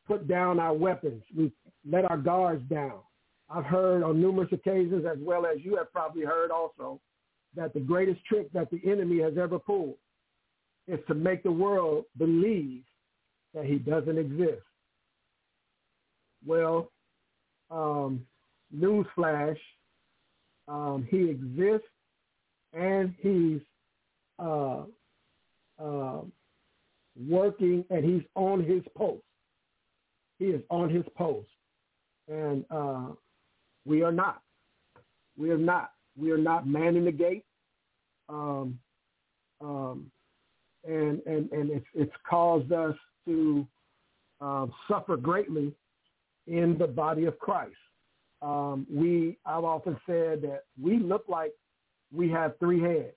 [0.06, 1.22] put down our weapons.
[1.36, 1.52] We've
[1.88, 3.00] let our guards down.
[3.48, 7.00] I've heard on numerous occasions, as well as you have probably heard also,
[7.56, 9.96] that the greatest trick that the enemy has ever pulled
[10.86, 12.82] is to make the world believe
[13.54, 14.62] that he doesn't exist.
[16.46, 16.90] Well,
[17.70, 18.24] um,
[18.74, 19.58] newsflash,
[20.68, 21.88] um, he exists
[22.72, 23.60] and he's
[24.38, 24.82] uh,
[25.82, 26.20] uh,
[27.28, 29.22] working and he's on his post.
[30.38, 31.48] He is on his post.
[32.28, 33.08] And uh,
[33.84, 34.42] we are not.
[35.36, 35.92] We are not.
[36.16, 37.44] We are not manning the gate.
[38.28, 38.78] Um,
[39.60, 40.10] um,
[40.86, 42.94] and and, and it's, it's caused us
[43.26, 43.66] to
[44.40, 45.72] um, suffer greatly
[46.46, 47.74] in the body of Christ.
[48.42, 51.52] Um, we, I've often said that we look like
[52.12, 53.16] we have three heads.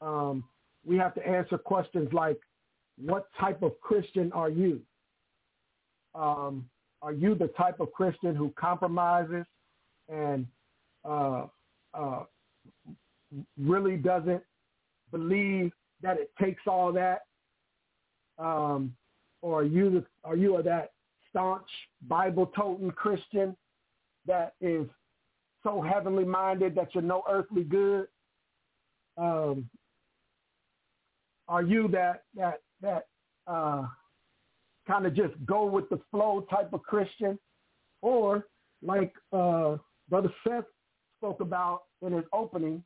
[0.00, 0.44] Um,
[0.86, 2.38] we have to answer questions like,
[3.04, 4.80] what type of Christian are you?
[6.14, 6.68] Um,
[7.00, 9.44] are you the type of Christian who compromises
[10.08, 10.46] and
[11.04, 11.46] uh,
[11.94, 12.24] uh,
[13.60, 14.42] really doesn't
[15.12, 15.72] believe
[16.02, 17.22] that it takes all that?
[18.38, 18.94] Um,
[19.42, 20.92] or are you the, are you are that
[21.30, 21.68] staunch
[22.08, 23.56] Bible toting Christian
[24.26, 24.86] that is
[25.62, 28.08] so heavenly minded that you're no earthly good?
[29.16, 29.68] Um,
[31.48, 33.06] are you that that that
[33.46, 33.86] uh,
[34.86, 37.38] kind of just go with the flow type of Christian,
[38.02, 38.46] or
[38.82, 39.76] like uh,
[40.08, 40.64] Brother Seth
[41.18, 42.82] spoke about in his opening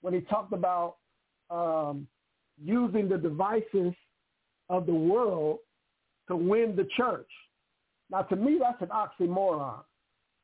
[0.00, 0.96] when he talked about
[1.50, 2.06] um,
[2.62, 3.94] using the devices
[4.68, 5.58] of the world
[6.28, 7.28] to win the church.
[8.10, 9.80] Now, to me, that's an oxymoron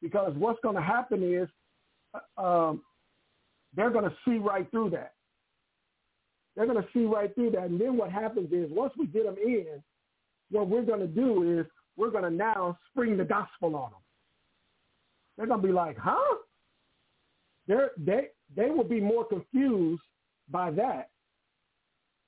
[0.00, 1.48] because what's going to happen is
[2.14, 2.82] uh, um,
[3.74, 5.12] they're going to see right through that.
[6.58, 7.66] They're going to see right through that.
[7.66, 9.80] And then what happens is once we get them in,
[10.50, 14.00] what we're going to do is we're going to now spring the gospel on them.
[15.36, 16.38] They're going to be like, huh?
[17.68, 20.02] They're, they, they will be more confused
[20.50, 21.10] by that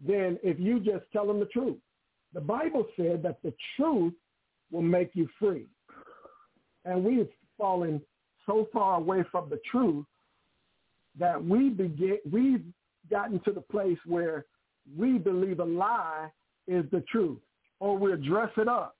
[0.06, 1.78] than if you just tell them the truth.
[2.32, 4.14] The Bible said that the truth
[4.70, 5.66] will make you free.
[6.84, 7.26] And we've
[7.58, 8.00] fallen
[8.46, 10.06] so far away from the truth
[11.18, 12.62] that we begin, we've
[13.10, 14.46] gotten to the place where
[14.96, 16.28] we believe a lie
[16.66, 17.38] is the truth
[17.80, 18.96] or we'll dress it up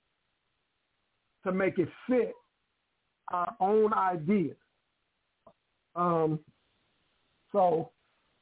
[1.45, 2.33] to make it fit
[3.29, 4.57] our own ideas.
[5.95, 6.41] Um,
[7.53, 7.91] so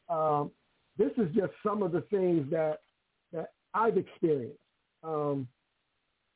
[0.09, 0.51] um,
[0.97, 2.79] this is just some of the things that
[3.33, 4.59] that I've experienced.
[5.03, 5.47] Um,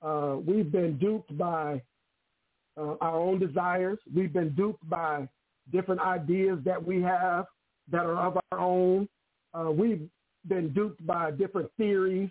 [0.03, 1.81] uh, we've been duped by
[2.77, 3.99] uh, our own desires.
[4.15, 5.29] We've been duped by
[5.73, 7.47] different ideas that we have
[7.91, 9.09] that are of our own.
[9.55, 10.09] Uh, we've
[10.49, 12.31] been duped by different theories.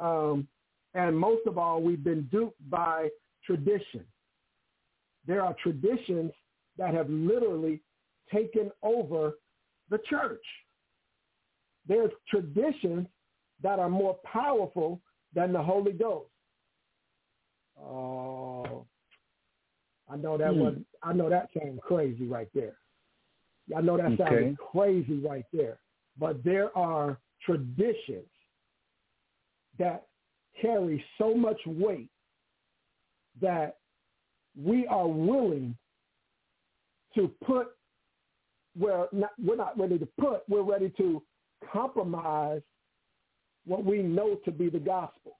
[0.00, 0.46] Um,
[0.94, 3.08] and most of all, we've been duped by
[3.44, 4.04] tradition.
[5.26, 6.32] There are traditions
[6.78, 7.80] that have literally
[8.32, 9.34] taken over
[9.90, 10.44] the church.
[11.86, 13.06] There's traditions
[13.62, 15.00] that are more powerful
[15.34, 16.28] than the Holy Ghost.
[17.80, 18.86] Oh,
[20.08, 20.60] I know that hmm.
[20.60, 22.76] was I know that sounds crazy right there.
[23.76, 24.56] I know that sounds okay.
[24.72, 25.78] crazy right there.
[26.18, 28.26] But there are traditions
[29.78, 30.06] that
[30.60, 32.10] carry so much weight
[33.40, 33.78] that
[34.60, 35.76] we are willing
[37.14, 37.68] to put
[38.76, 41.22] where not, we're not ready to put, we're ready to
[41.72, 42.62] compromise
[43.66, 45.38] what we know to be the gospel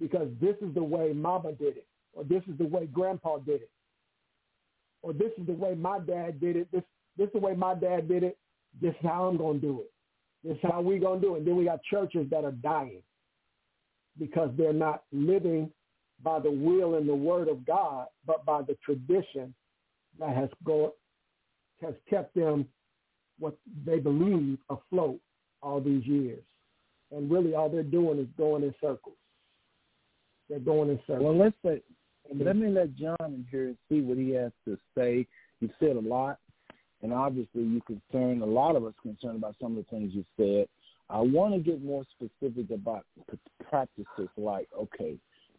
[0.00, 3.62] because this is the way mama did it or this is the way grandpa did
[3.62, 3.70] it
[5.02, 6.68] or this is the way my dad did it.
[6.72, 6.82] This,
[7.16, 8.38] this is the way my dad did it.
[8.80, 9.90] This is how I'm going to do it.
[10.44, 11.38] This is how we're going to do it.
[11.38, 13.02] And then we got churches that are dying
[14.18, 15.70] because they're not living
[16.22, 19.54] by the will and the word of God, but by the tradition
[20.18, 20.94] that has go
[21.80, 22.66] has kept them
[23.38, 25.20] what they believe afloat
[25.62, 26.42] all these years.
[27.12, 29.14] And really all they're doing is going in circles.
[30.48, 31.24] They're going in circles.
[31.24, 31.82] Well, let's say,
[32.34, 35.26] let me let John in here and see what he has to say.
[35.60, 36.38] You've said a lot,
[37.02, 40.24] and obviously you're concerned, a lot of us concerned about some of the things you
[40.36, 40.68] said.
[41.10, 43.06] I want to get more specific about
[43.68, 45.16] practices like, okay,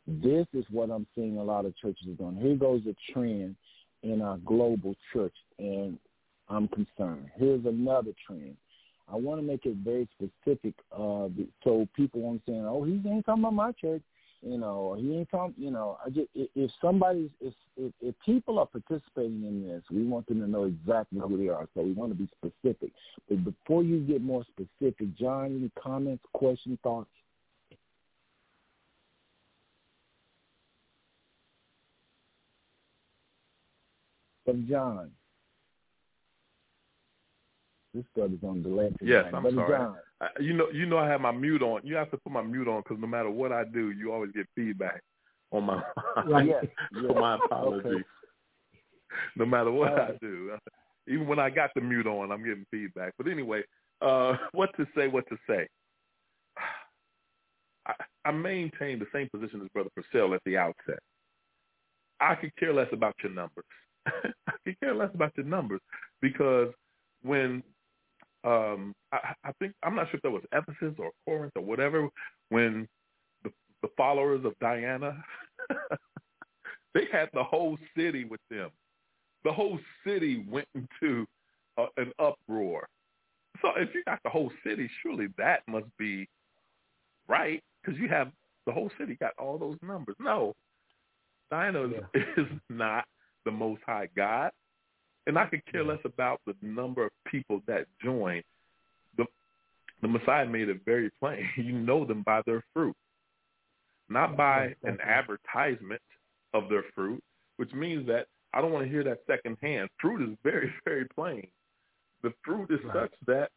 [0.08, 2.38] this is what I'm seeing a lot of churches doing.
[2.38, 3.56] Here goes a trend
[4.04, 5.98] in our global church, and
[6.50, 7.30] I'm concerned.
[7.36, 8.56] Here's another trend.
[9.12, 11.30] I want to make it very specific uh,
[11.64, 14.04] so people understand, oh, he ain't talking about my church.
[14.42, 18.58] You know, he ain't talking, you know, I just, if somebody's, if, if, if people
[18.58, 21.68] are participating in this, we want them to know exactly who they are.
[21.74, 22.94] So we want to be specific.
[23.28, 27.10] But before you get more specific, John, any comments, questions, thoughts?
[34.46, 35.12] From John.
[37.94, 38.96] This brother's on delay.
[39.02, 39.78] Yes, I'm Brother sorry.
[39.78, 39.96] John.
[40.22, 41.82] I, you know, you know, I have my mute on.
[41.84, 44.32] You have to put my mute on because no matter what I do, you always
[44.32, 45.01] get feedback
[45.51, 45.82] on my.
[46.26, 46.47] Right.
[46.47, 47.11] Yes, so yes.
[47.15, 47.86] my apologies.
[47.86, 48.03] Okay.
[49.36, 50.51] No matter what All I do,
[51.07, 53.13] even when I got the mute on, I'm getting feedback.
[53.17, 53.63] But anyway,
[54.01, 55.07] uh, what to say?
[55.07, 55.67] What to say?
[57.88, 57.93] I,
[58.26, 60.99] I maintain the same position as Brother Purcell at the outset.
[62.20, 63.65] I could care less about your numbers.
[64.05, 65.82] I could care less about your numbers
[66.22, 66.70] because
[67.24, 67.63] when
[68.44, 72.10] um I, I think I'm not sure if that was Ephesus or Corinth or whatever
[72.50, 72.88] when
[73.44, 75.24] the the followers of Diana
[76.94, 78.70] they had the whole city with them.
[79.44, 81.26] The whole city went into
[81.78, 82.88] uh, an uproar.
[83.62, 86.28] So if you got the whole city, surely that must be
[87.28, 88.32] right because you have
[88.66, 90.16] the whole city got all those numbers.
[90.20, 90.54] No,
[91.52, 91.94] Diana is,
[92.38, 93.06] is not
[93.46, 94.52] the Most High God,
[95.30, 98.41] and I could care less about the number of people that join.
[99.15, 99.25] The
[100.01, 101.47] the Messiah made it very plain.
[101.55, 102.95] You know them by their fruit,
[104.09, 106.01] not by an advertisement
[106.55, 107.23] of their fruit,
[107.57, 108.25] which means that
[108.55, 109.89] I don't want to hear that secondhand.
[110.01, 111.47] Fruit is very, very plain.
[112.23, 112.95] The fruit is Right.
[113.03, 113.51] such that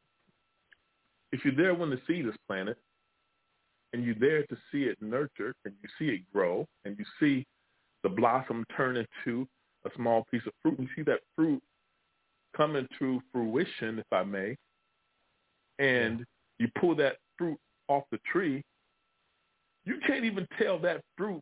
[1.32, 2.76] if you're there when the seed is planted
[3.94, 7.46] and you're there to see it nurtured and you see it grow and you see
[8.02, 9.48] the blossom turn into
[9.84, 11.62] a small piece of fruit and you see that fruit
[12.56, 14.56] come into fruition, if I may,
[15.78, 16.24] and
[16.58, 17.58] you pull that fruit
[17.88, 18.62] off the tree,
[19.84, 21.40] you can't even tell that fruit.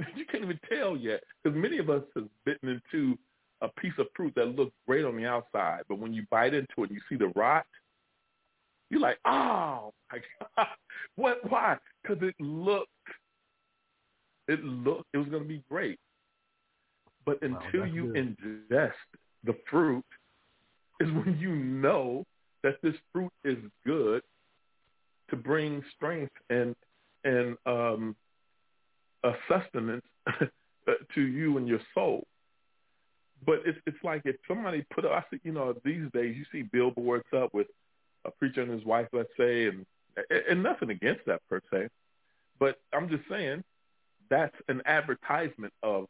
[0.16, 3.18] You can't even tell yet because many of us have bitten into
[3.60, 6.72] a piece of fruit that looks great on the outside, but when you bite into
[6.78, 7.66] it and you see the rot,
[8.88, 10.18] you're like, oh my
[10.56, 10.66] god,
[11.16, 11.50] what?
[11.50, 11.76] Why?
[12.02, 12.88] Because it looked,
[14.48, 15.98] it looked, it was going to be great,
[17.30, 18.36] but until that's you good.
[18.70, 18.92] ingest
[19.44, 20.04] the fruit,
[20.98, 22.24] is when you know
[22.64, 23.56] that this fruit is
[23.86, 24.22] good
[25.28, 26.74] to bring strength and
[27.22, 28.16] and um,
[29.22, 30.04] a sustenance
[31.14, 32.26] to you and your soul.
[33.46, 36.44] But it's it's like if somebody put up, I see, you know, these days you
[36.50, 37.68] see billboards up with
[38.24, 39.86] a preacher and his wife, let's say, and
[40.48, 41.90] and nothing against that per se,
[42.58, 43.62] but I'm just saying
[44.28, 46.08] that's an advertisement of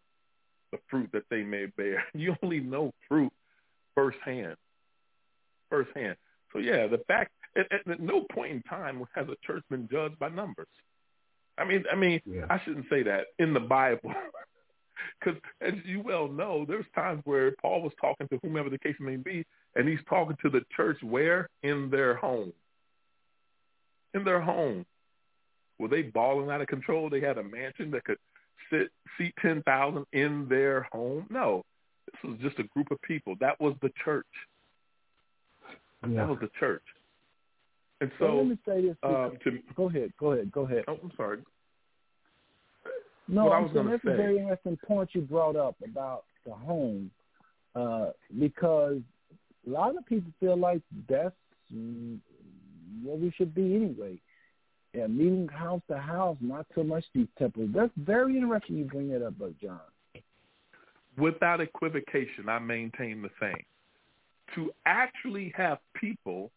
[0.73, 2.05] the fruit that they may bear.
[2.15, 3.33] You only know fruit
[3.95, 4.57] firsthand,
[5.69, 6.17] firsthand.
[6.53, 10.19] So yeah, the fact at, at no point in time has a church been judged
[10.19, 10.69] by numbers.
[11.59, 12.47] I mean, I mean, Yeah.
[12.49, 14.13] I shouldn't say that in the Bible,
[15.21, 18.97] because as you well know, there's times where Paul was talking to whomever the case
[18.99, 19.45] may be,
[19.77, 22.53] and he's talking to the church where in their home,
[24.15, 24.87] in their home.
[25.79, 27.09] Were they balling out of control?
[27.09, 28.19] They had a mansion that could
[28.71, 31.27] sit seat ten thousand in their home.
[31.31, 31.65] No,
[32.07, 33.35] this was just a group of people.
[33.41, 34.27] That was the church.
[36.03, 36.17] Yeah.
[36.17, 36.83] That was the church.
[38.01, 38.97] And So, let me say this.
[39.03, 40.13] um, to, go ahead.
[40.19, 40.51] Go ahead.
[40.51, 40.85] Go ahead.
[40.89, 41.39] oh, I'm sorry.
[43.29, 46.53] No, I I'm was saying that's a very interesting point you brought up about the
[46.53, 47.11] home,
[47.77, 48.07] uh,
[48.39, 48.99] because
[49.67, 51.35] a lot of people feel like that's
[51.73, 52.19] mm,
[53.05, 54.19] where we should be anyway.
[54.93, 57.71] Yeah, meeting house to house, not so much these temples.
[57.73, 59.81] That's very interesting you bring that up, John.
[61.17, 63.65] without equivocation, I maintain the same.
[64.57, 66.51] To actually have people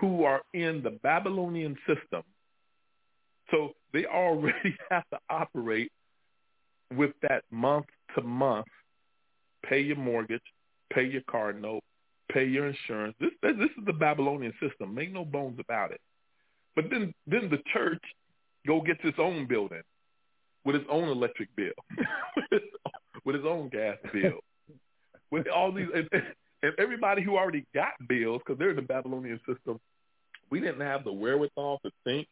[0.00, 2.22] who are in the Babylonian system,
[3.52, 5.92] so they already have to operate
[6.96, 7.86] with that month
[8.16, 8.66] to month,
[9.64, 10.42] pay your mortgage,
[10.92, 11.84] pay your car note,
[12.32, 13.14] pay your insurance.
[13.20, 14.92] This this is the Babylonian system.
[14.92, 16.00] Make no bones about it.
[16.78, 18.00] But then then the church
[18.64, 19.82] go gets its own building
[20.64, 21.72] with its own electric bill,
[22.36, 22.66] with, its,
[23.24, 24.38] with its own gas bill.
[25.32, 26.08] with all these and,
[26.62, 29.80] and everybody who already got bills because they're in the Babylonian system,
[30.50, 32.28] we didn't have the wherewithal to think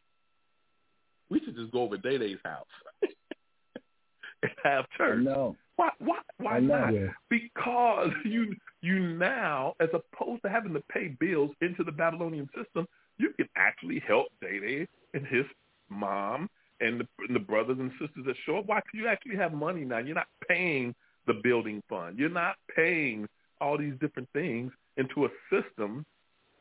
[1.28, 2.66] we should just go over Day Day's house
[3.02, 5.24] and have church.
[5.24, 5.56] No.
[5.74, 5.90] Why?
[5.98, 6.18] Why?
[6.38, 6.94] Why not?
[7.28, 12.86] Because you you now, as opposed to having to pay bills into the Babylonian system,
[13.18, 15.44] you can actually help Day Day and his
[15.88, 16.48] mom
[16.80, 18.66] and the, and the brothers and sisters that show up.
[18.66, 18.76] Why?
[18.80, 19.98] 'Cause you actually have money now.
[19.98, 20.94] You're not paying
[21.26, 22.18] the building fund.
[22.18, 23.26] You're not paying
[23.60, 26.04] all these different things into a system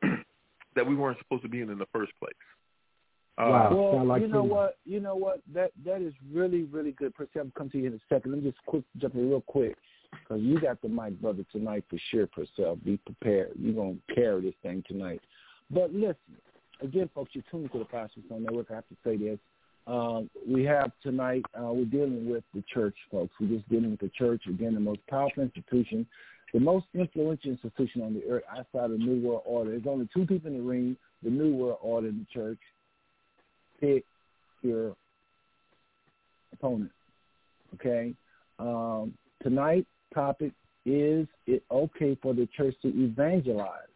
[0.75, 2.33] that we weren't supposed to be in in the first place.
[3.37, 3.75] Uh, Wow.
[3.75, 4.77] Well, like you know some- what?
[4.85, 5.41] You know what?
[5.53, 7.13] That that is really really good.
[7.15, 8.31] Percy, I'm come to you in a second.
[8.31, 9.75] Let me just quick jump in real quick
[10.11, 12.27] because you got the mic, brother, tonight for sure.
[12.27, 13.51] Purcell, be prepared.
[13.59, 15.19] You're gonna carry this thing tonight.
[15.71, 16.15] But listen,
[16.81, 18.67] again, folks, you're tuning to the Pastor Stone Network.
[18.71, 19.39] I have to say this.
[19.87, 21.43] Um, we have tonight.
[21.57, 23.33] Uh, we're dealing with the church, folks.
[23.39, 26.07] We're just dealing with the church again, the most powerful institution,
[26.53, 29.71] the most influential institution on the earth outside of the New World Order.
[29.71, 32.59] There's only two people in the ring: the New World Order and the church
[33.79, 34.03] pick
[34.63, 34.95] your
[36.53, 36.91] opponent.
[37.75, 38.13] Okay.
[38.57, 39.13] Um,
[39.43, 40.51] tonight's topic
[40.85, 43.94] is it okay for the church to evangelize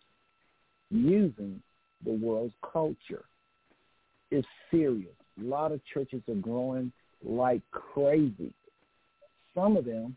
[0.90, 1.62] using
[2.06, 3.26] the world's culture?
[4.32, 5.14] It's serious.
[5.40, 6.92] A lot of churches are growing
[7.24, 8.54] like crazy.
[9.56, 10.16] Some of them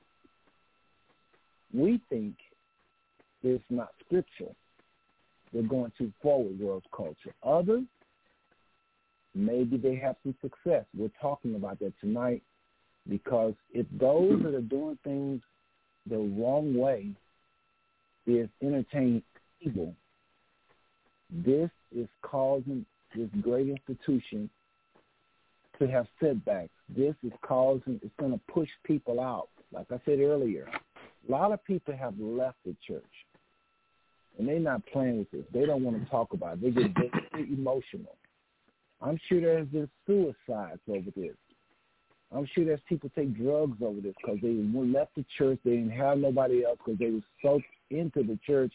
[1.72, 2.34] we think
[3.42, 4.54] is not scriptural.
[5.52, 7.34] They're going too forward world culture.
[7.42, 7.84] Others
[9.34, 10.84] maybe they have some success.
[10.96, 12.42] We're talking about that tonight
[13.08, 15.40] because if those that are doing things
[16.08, 17.10] the wrong way
[18.26, 19.22] is entertaining
[19.60, 19.94] evil,
[21.32, 22.84] this is causing
[23.16, 24.48] this great institution
[25.78, 26.70] to have setbacks.
[26.88, 29.48] This is causing, it's going to push people out.
[29.72, 30.66] Like I said earlier,
[31.28, 33.04] a lot of people have left the church
[34.38, 35.44] and they're not playing with this.
[35.52, 36.62] They don't want to talk about it.
[36.62, 38.16] They get very emotional.
[39.00, 41.36] I'm sure there's been suicides over this.
[42.34, 45.58] I'm sure there's people take drugs over this because they left the church.
[45.64, 47.60] They didn't have nobody else because they were so
[47.90, 48.72] into the church.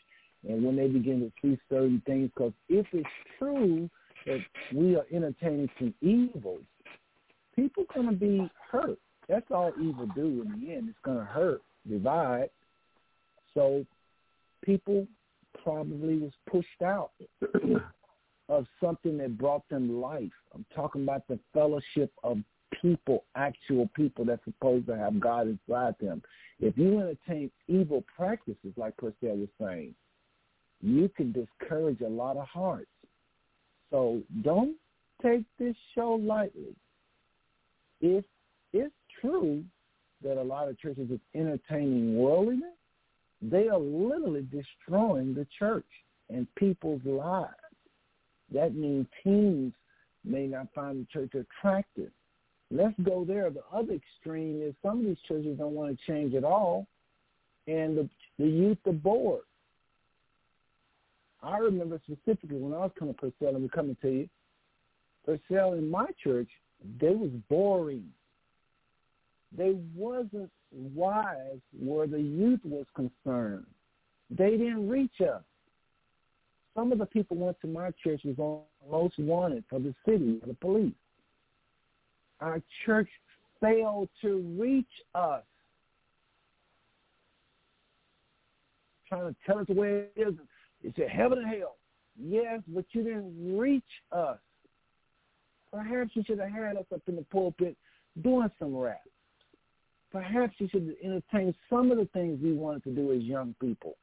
[0.47, 3.09] And when they begin to see certain things, because if it's
[3.39, 3.89] true
[4.25, 4.39] that
[4.73, 6.63] we are entertaining some evils,
[7.55, 8.99] people going to be hurt.
[9.27, 10.89] That's all evil do in the end.
[10.89, 12.49] It's going to hurt, divide.
[13.53, 13.85] So
[14.63, 15.07] people
[15.63, 17.11] probably was pushed out
[18.49, 20.31] of something that brought them life.
[20.53, 22.38] I'm talking about the fellowship of
[22.81, 26.21] people, actual people that's supposed to have God inside them.
[26.59, 29.95] If you entertain evil practices, like Purcell was saying,
[30.82, 32.88] you can discourage a lot of hearts.
[33.91, 34.75] So don't
[35.23, 36.75] take this show lightly.
[38.01, 38.25] If
[38.73, 39.63] it's true
[40.23, 42.75] that a lot of churches is entertaining worldliness,
[43.41, 45.86] they are literally destroying the church
[46.30, 47.53] and people's lives.
[48.53, 49.73] That means teens
[50.23, 52.11] may not find the church attractive.
[52.69, 53.49] Let's go there.
[53.49, 56.86] The other extreme is some of these churches don't want to change at all,
[57.67, 59.47] and the the youth are bored.
[61.43, 64.29] I remember specifically when I was coming to Purcell, and we're coming to you,
[65.25, 66.49] Purcell in my church,
[66.99, 68.05] they was boring.
[69.55, 73.65] They wasn't wise where the youth was concerned.
[74.29, 75.43] They didn't reach us.
[76.75, 80.39] Some of the people went to my church was on most wanted for the city,
[80.39, 80.93] for the police.
[82.39, 83.09] Our church
[83.59, 84.85] failed to reach
[85.15, 85.43] us.
[89.09, 90.33] Trying to tell us way it is.
[90.84, 91.78] It's a heaven and hell.
[92.19, 94.38] Yes, but you didn't reach us.
[95.71, 97.75] Perhaps you should have had us up in the pulpit
[98.23, 99.01] doing some rap.
[100.11, 103.95] Perhaps you should entertain some of the things we wanted to do as young people.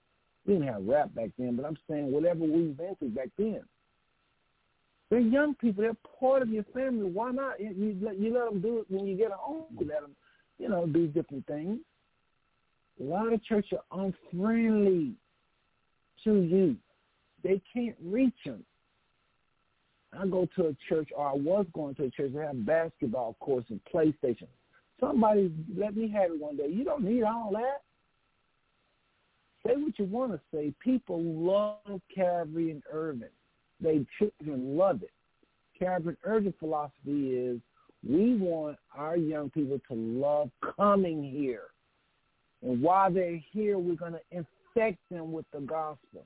[0.47, 3.63] We didn't have rap back then, but I'm saying whatever we invented back then.
[5.11, 5.83] They're young people.
[5.83, 7.11] They're part of your family.
[7.11, 7.61] Why not?
[7.61, 9.65] You, you, let, you let them do it when you get home.
[9.79, 10.15] You let them,
[10.59, 11.79] you know, do different things.
[13.01, 15.15] A lot of churches are unfriendly
[16.25, 16.77] to you.
[17.43, 18.65] They can't reach them.
[20.19, 23.37] I go to a church, or I was going to a church that had basketball
[23.41, 24.47] courts and PlayStation.
[25.01, 26.69] Somebody let me have it one day.
[26.69, 27.83] You don't need all that.
[29.67, 30.73] Say what you want to say.
[30.83, 33.29] People love Calvary and Irvin.
[33.81, 35.11] They children love it.
[35.79, 37.61] Calvary and Irvin philosophy is
[38.09, 41.69] we want our young people to love coming here.
[42.63, 44.21] And while they're here, we're going to
[44.75, 46.25] infect them with the gospel.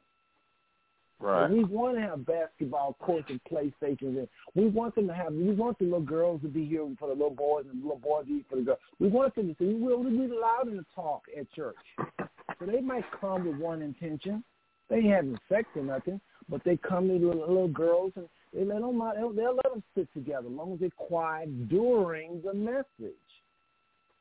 [1.21, 1.45] right.
[1.45, 4.19] And we want to have basketball courts and PlayStations.
[4.19, 5.33] And we want them to have.
[5.33, 8.01] We want the little girls to be here for the little boys, and the little
[8.01, 8.79] boys to be for the girls.
[8.99, 9.67] We want them to see.
[9.67, 11.77] We will we allow them to talk at church.
[11.99, 14.43] So they might come with one intention.
[14.89, 18.65] They ain't having sex or nothing, but they come to little, little girls and they
[18.65, 18.99] let them.
[18.99, 23.15] They'll, they'll let them sit together as long as they're quiet during the message,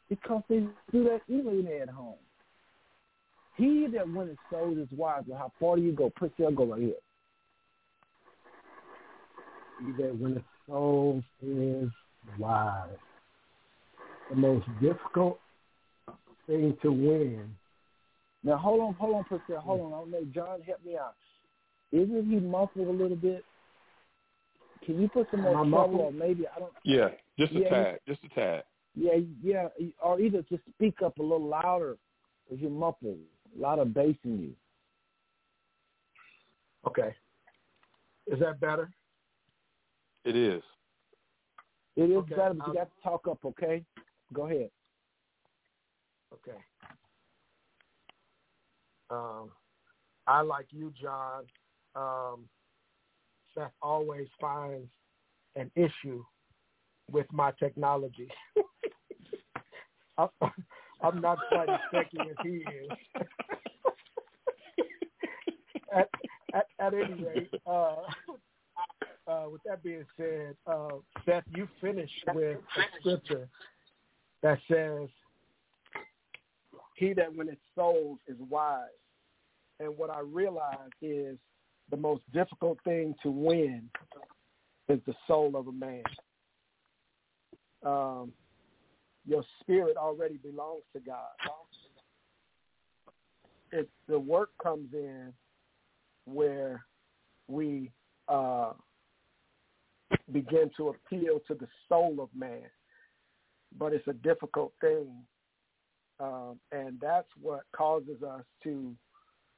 [0.10, 2.16] because they do that even at home.
[3.58, 5.24] He that winneth souls is wise.
[5.28, 6.12] Well, how far do you go?
[6.18, 6.94] Put your go right here.
[9.86, 11.90] He that winneth souls is
[12.38, 12.90] wise.
[14.30, 15.40] The most difficult
[16.46, 17.50] thing to win.
[18.44, 19.94] Now hold on, hold on, Priscilla, hold on.
[19.94, 21.16] I don't know, John, help me out.
[21.92, 23.44] Isn't he muffled a little bit?
[24.86, 26.02] Can you put some more Am trouble, muffled?
[26.02, 26.72] or maybe I don't.
[26.84, 28.64] Yeah, just a Yeah, tad, just a tad.
[28.96, 29.68] Yeah, yeah,
[30.02, 31.98] or either just speak up a little louder,
[32.44, 33.18] because you're muffled.
[33.58, 34.54] A lot of bass in you.
[36.88, 37.14] Okay.
[38.28, 38.90] Is that better?
[40.26, 40.62] It is.
[41.96, 43.84] It is Okay, better, but you I'll- got to talk up, okay?
[44.34, 44.70] Go ahead.
[46.34, 46.58] Okay.
[49.10, 49.50] Um,
[50.28, 51.46] I like you, John.
[51.96, 52.50] Um,
[53.56, 54.90] Seth always finds
[55.56, 56.24] an issue
[57.10, 58.30] with my technology.
[60.18, 60.28] I'm,
[61.02, 62.90] I'm not quite as techy as he is.
[65.96, 66.10] at,
[66.54, 67.96] at, at any rate, uh,
[69.28, 70.90] uh, with that being said, uh,
[71.26, 73.48] Seth, you finished with the scripture
[74.42, 75.10] that says,
[76.96, 78.88] he that winneth souls is wise.
[79.80, 81.38] And what I realize is
[81.92, 83.90] the most difficult thing to win
[84.90, 86.04] is the soul of a man.
[87.86, 88.32] Um,
[89.28, 91.28] your spirit already belongs to God.
[93.72, 95.34] It's the work comes in
[96.26, 96.86] where
[97.48, 97.92] we
[98.30, 98.74] uh,
[100.32, 102.70] begin to appeal to the soul of man.
[103.78, 105.10] But it's a difficult thing
[106.20, 108.96] um, and that's what causes us to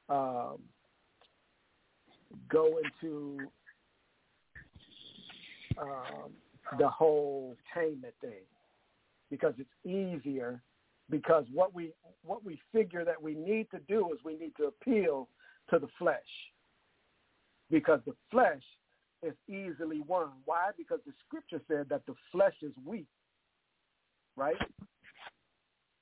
[0.08, 0.58] um,
[2.50, 3.38] go into
[5.80, 6.32] um,
[6.78, 8.44] the whole tamement thing
[9.30, 10.62] because it's easier
[11.10, 11.92] because what we
[12.24, 15.28] what we figure that we need to do is we need to appeal
[15.70, 16.18] to the flesh
[17.70, 18.62] because the flesh
[19.22, 20.30] is easily won.
[20.44, 20.70] Why?
[20.76, 23.06] Because the scripture said that the flesh is weak,
[24.36, 24.56] right?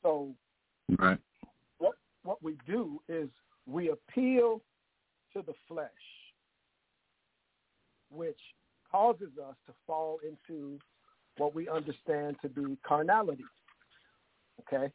[0.03, 0.35] So
[0.99, 1.19] Right.
[1.79, 3.29] what what we do is
[3.67, 4.63] we appeal
[5.35, 5.91] to the flesh,
[8.11, 8.41] which
[8.91, 10.79] causes us to fall into
[11.39, 13.45] what we understand to be carnality.
[14.61, 14.93] Okay?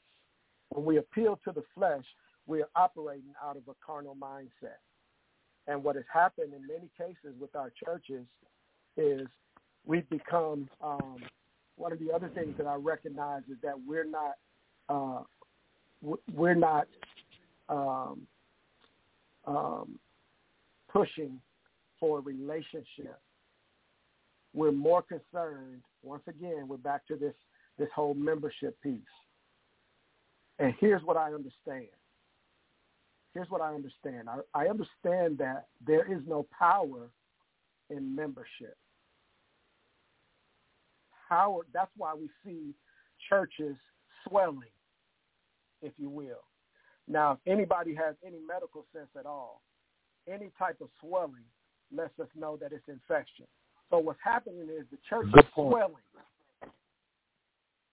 [0.70, 2.04] When we appeal to the flesh,
[2.46, 4.80] we are operating out of a carnal mindset.
[5.68, 8.26] And what has happened in many cases with our churches
[8.98, 9.28] is
[9.86, 11.18] we've become um,
[11.78, 14.34] one of the other things that I recognize is that we're not
[14.89, 15.24] uh,
[16.34, 16.88] we're not
[17.70, 18.28] um,
[19.46, 20.00] um,
[20.91, 21.39] pushing
[22.00, 23.20] for a relationship.
[24.54, 25.82] We're more concerned.
[26.04, 27.34] Once again, we're back to this
[27.80, 29.01] this whole membership piece.
[30.60, 31.88] And here's what I understand.
[33.34, 34.30] Here's what I understand.
[34.30, 37.10] I, I understand that there is no power
[37.89, 38.78] in membership.
[41.28, 41.66] Power.
[41.74, 42.76] That's why we see
[43.28, 43.76] churches
[44.28, 44.70] swelling
[45.82, 46.43] if you will.
[47.08, 49.62] Now, if anybody has any medical sense at all,
[50.28, 51.43] any type of swelling
[51.93, 53.45] lets us know that it's infection.
[53.89, 55.71] So what's happening is the church Good is point.
[55.71, 55.95] swelling.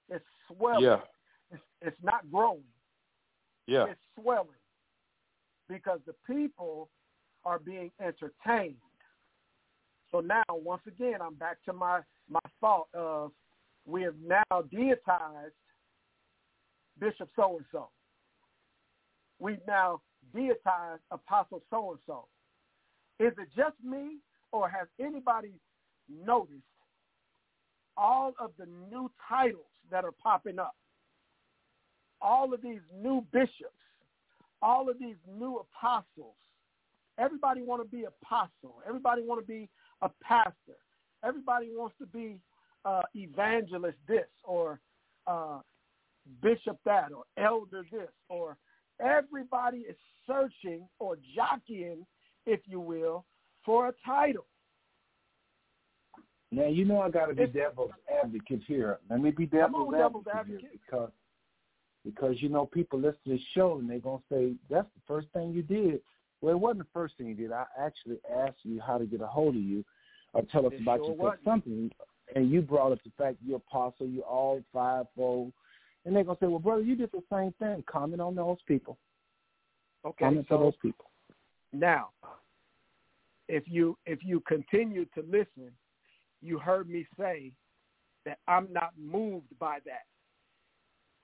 [0.09, 0.85] It's swelling.
[0.85, 1.01] Yeah,
[1.51, 2.65] It's, it's not growing.
[3.67, 4.49] yeah, It's swelling
[5.69, 6.89] because the people
[7.45, 8.77] are being entertained.
[10.11, 13.31] So now, once again, I'm back to my, my thought of
[13.87, 15.53] we have now deitized
[16.99, 17.89] Bishop so-and-so.
[19.39, 20.01] We've now
[20.35, 22.27] deitized Apostle so-and-so.
[23.21, 24.17] Is it just me,
[24.53, 25.53] or has anybody
[26.25, 26.63] noticed
[27.97, 30.75] all of the new titles that are popping up?
[32.23, 33.75] All of these new bishops,
[34.63, 36.35] all of these new apostles.
[37.19, 38.83] Everybody want to be apostle.
[38.87, 39.69] Everybody want to be
[40.03, 40.79] a pastor.
[41.25, 42.39] Everybody wants to be
[42.85, 44.81] uh, evangelist this or
[45.27, 45.61] uh,
[46.43, 48.57] bishop that or elder this or
[49.01, 49.97] everybody is
[50.27, 52.07] searching or jockeying,
[52.47, 53.25] if you will,
[53.65, 54.47] for a title.
[56.53, 57.93] Now you know I got to be It's- devil's
[58.23, 58.99] advocate here.
[59.09, 60.81] Let me be devil's on, devil's advocate, advocate.
[60.87, 61.11] because
[62.05, 65.29] because you know people listen to this show and they're gonna say that's the first
[65.33, 66.01] thing you did.
[66.41, 67.53] Well, it wasn't the first thing you did.
[67.53, 69.85] I actually asked you how to get a hold of you
[70.33, 71.91] or tell us It about sure you for something,
[72.35, 75.53] and you brought up the fact you're apostle, you're all fivefold,
[76.05, 77.83] and they're gonna say, well, brother, you did the same thing.
[77.87, 78.97] Comment on those people.
[80.05, 81.11] Okay, Comment so to those people.
[81.73, 82.09] now,
[83.49, 85.71] if you if you continue to listen,
[86.43, 87.53] you heard me say
[88.25, 90.05] that I'm not moved by that.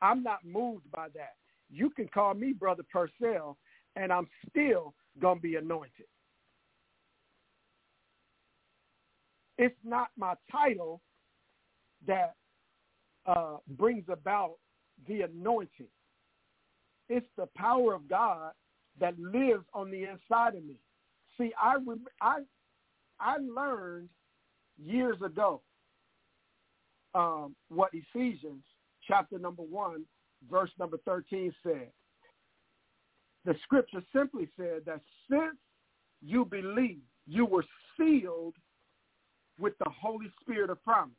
[0.02, 1.34] I'm not moved by that.
[1.70, 3.56] You can call me Brother Purcell,
[3.96, 6.06] and I'm still gonna be anointed.
[9.58, 11.00] It's not my title
[12.06, 12.34] that
[13.26, 14.56] uh, brings about
[15.08, 15.88] the anointing.
[17.08, 18.52] It's the power of God
[19.00, 20.76] that lives on the inside of me.
[21.38, 21.76] See, I
[22.20, 22.40] I
[23.20, 24.08] I learned
[24.84, 25.60] years ago
[27.14, 28.62] um, what Ephesians
[29.06, 30.04] chapter number one,
[30.50, 31.88] verse number thirteen said.
[33.44, 35.00] The scripture simply said that
[35.30, 35.56] since
[36.20, 37.64] you believe, you were
[37.96, 38.54] sealed
[39.58, 41.14] with the Holy Spirit of promise.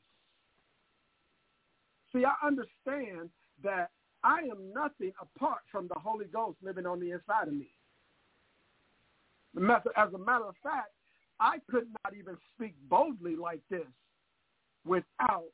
[2.13, 3.29] See, I understand
[3.63, 3.91] that
[4.23, 7.69] I am nothing apart from the Holy Ghost living on the inside of me.
[9.95, 10.91] As a matter of fact,
[11.39, 13.85] I could not even speak boldly like this
[14.85, 15.45] without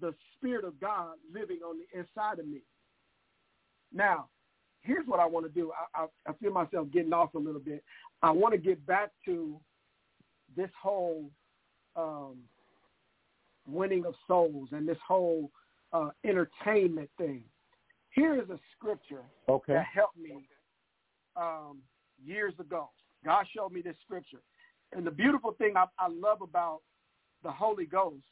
[0.00, 2.62] the Spirit of God living on the inside of me.
[3.92, 4.28] Now,
[4.82, 5.72] here's what I want to do.
[5.94, 7.82] I, I, I feel myself getting off a little bit.
[8.22, 9.58] I want to get back to
[10.56, 11.30] this whole
[11.96, 12.36] um,
[13.66, 15.50] winning of souls and this whole
[15.92, 17.42] uh, entertainment thing.
[18.10, 19.74] Here is a scripture Okay.
[19.74, 20.48] that helped me
[21.36, 21.78] um,
[22.24, 22.90] years ago.
[23.24, 24.40] God showed me this scripture.
[24.92, 26.80] And the beautiful thing I, I love about
[27.42, 28.24] the Holy Ghost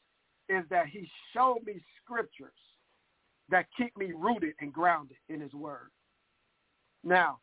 [0.48, 2.50] is that he showed me scriptures
[3.50, 5.90] that keep me rooted and grounded in his word.
[7.04, 7.38] Now,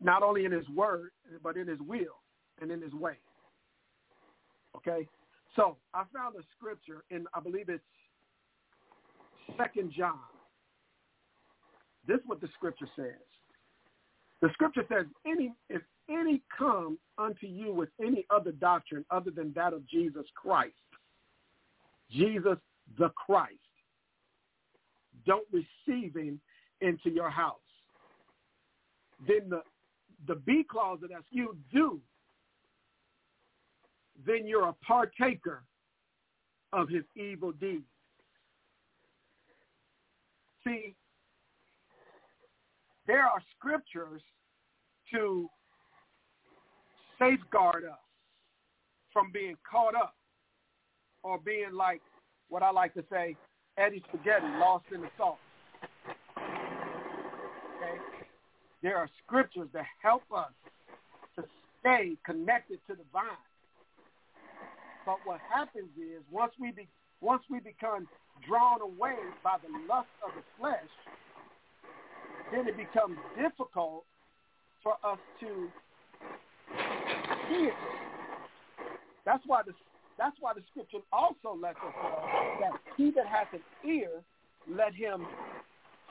[0.00, 1.10] not only in his word,
[1.42, 2.22] but in his will
[2.60, 3.18] and in his way.
[4.76, 5.06] Okay?
[5.54, 7.82] So I found a scripture in, I believe it's
[9.56, 10.18] Second John.
[12.06, 13.14] This is what the scripture says.
[14.42, 19.52] The scripture says, any if any come unto you with any other doctrine other than
[19.54, 20.74] that of Jesus Christ,
[22.10, 22.58] Jesus
[22.98, 23.54] the Christ,
[25.26, 26.40] don't receive him
[26.80, 27.56] into your house.
[29.26, 29.62] Then the
[30.26, 32.00] the B clause of that, you do,
[34.26, 35.62] then you're a partaker
[36.72, 37.84] of his evil deeds.
[40.64, 40.94] See,
[43.06, 44.22] there are scriptures
[45.12, 45.48] to
[47.18, 47.98] safeguard us
[49.12, 50.14] from being caught up
[51.22, 52.00] or being like
[52.48, 53.36] what I like to say,
[53.76, 55.38] Eddie Spaghetti, lost in the sauce.
[56.38, 57.98] Okay?
[58.82, 60.52] There are scriptures that help us
[61.36, 61.44] to
[61.80, 63.24] stay connected to the vine.
[65.04, 66.88] But what happens is once we be,
[67.20, 68.06] once we become
[68.46, 70.90] drawn away by the lust of the flesh,
[72.52, 74.04] then it becomes difficult
[74.82, 75.68] for us to
[77.48, 77.72] hear.
[79.24, 79.72] That's why the
[80.18, 84.22] that's why the scripture also lets us know that he that hath an ear,
[84.68, 85.26] let him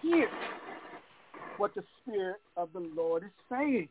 [0.02, 0.30] hear
[1.58, 3.90] what the Spirit of the Lord is saying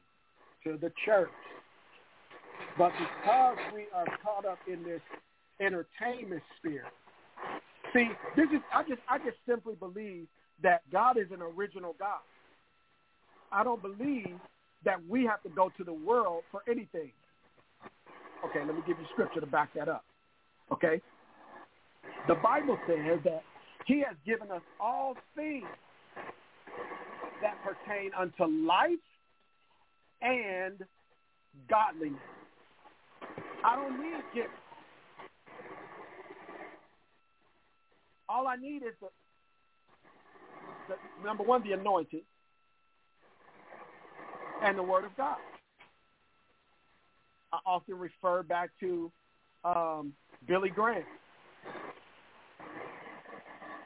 [0.62, 1.31] to the church.
[2.78, 5.01] But because we are caught up in this
[5.61, 6.93] entertainment spirit,
[7.93, 10.27] see, this is I just I just simply believe
[10.62, 12.20] that God is an original God.
[13.51, 14.39] I don't believe
[14.85, 17.11] that we have to go to the world for anything.
[18.44, 20.05] Okay, let me give you scripture to back that up.
[20.73, 21.01] Okay?
[22.28, 23.43] The Bible says that
[23.86, 25.66] he has given us all things
[27.43, 28.90] that pertain unto life
[30.23, 30.85] and
[31.69, 32.20] godliness.
[33.65, 34.48] I don't need gifts.
[38.28, 39.09] All I need is the,
[40.89, 42.23] the number one, the anointing,
[44.65, 45.36] and the word of God.
[47.53, 49.12] I often refer back to
[49.65, 50.12] um,
[50.49, 51.05] Billy Graham.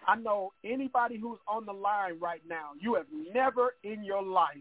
[0.06, 4.56] I know anybody who's on the line right now, you have never in your life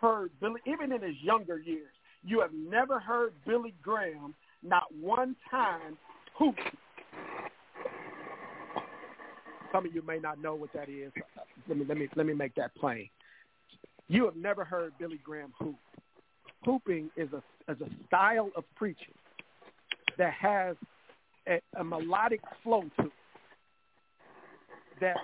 [0.00, 1.92] heard Billy, even in his younger years,
[2.24, 5.96] you have never heard Billy Graham not one time
[6.36, 6.56] hoop.
[9.72, 11.12] Some of you may not know what that is.
[11.68, 13.08] Let me let me let me make that plain.
[14.10, 15.76] You have never heard Billy Graham hoop.
[16.64, 19.14] Hooping is a is a style of preaching
[20.18, 20.74] that has
[21.46, 23.12] a, a melodic flow to it
[25.00, 25.16] that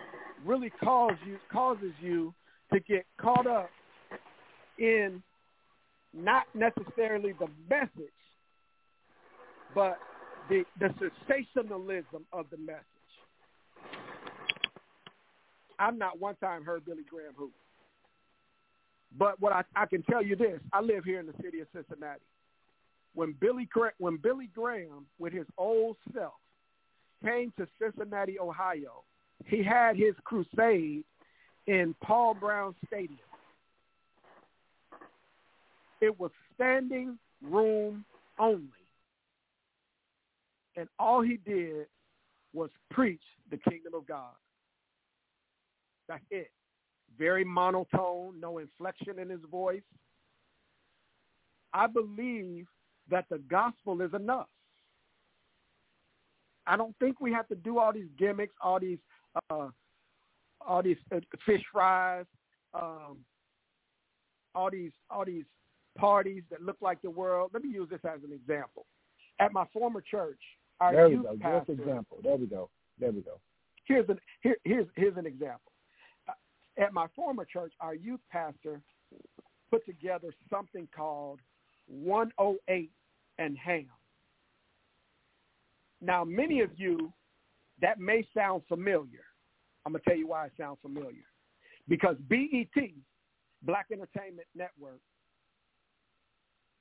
[0.45, 2.33] really causes you causes you
[2.73, 3.71] to get caught up
[4.79, 5.21] in
[6.15, 7.91] not necessarily the message,
[9.75, 9.99] but
[10.49, 10.95] the the
[11.27, 12.85] sensationalism of the message.
[15.77, 17.53] I've not one time heard Billy Graham hoop.
[19.17, 21.69] But what I, I can tell you this, I live here in the city of
[21.75, 22.21] Cincinnati.
[23.15, 23.69] When Billy
[23.99, 26.35] when Billy Graham, with his old self,
[27.25, 29.05] came to Cincinnati, Ohio,
[29.47, 31.05] he had his crusade
[31.67, 33.19] in Paul Brown Stadium.
[36.01, 38.05] It was standing room
[38.39, 38.69] only.
[40.77, 41.87] And all he did
[42.53, 44.35] was preach the kingdom of God.
[46.09, 46.51] That's it.
[47.19, 49.83] Very monotone, no inflection in his voice.
[51.73, 52.67] I believe
[53.11, 54.49] that the gospel is enough.
[56.67, 58.99] I don't think we have to do all these gimmicks, all these
[59.51, 59.69] uh,
[60.67, 62.25] all these uh, fish fries,
[62.75, 63.19] um,
[64.55, 65.45] all these all these
[65.97, 67.51] parties that look like the world.
[67.55, 68.87] Let me use this as an example.
[69.39, 70.41] At my former church,
[70.81, 71.37] our there we youth go.
[71.41, 71.73] pastor.
[71.73, 72.19] Example.
[72.23, 72.69] There we go.
[72.99, 73.39] There we go.
[73.85, 75.73] Here's an here, here's here's an example.
[76.79, 78.81] At my former church, our youth pastor
[79.71, 81.41] put together something called
[81.87, 82.91] 108
[83.39, 83.87] and Ham.
[86.01, 87.13] Now, many of you,
[87.81, 89.25] that may sound familiar.
[89.85, 91.25] I'm going to tell you why it sounds familiar.
[91.89, 92.91] Because BET,
[93.63, 95.01] Black Entertainment Network,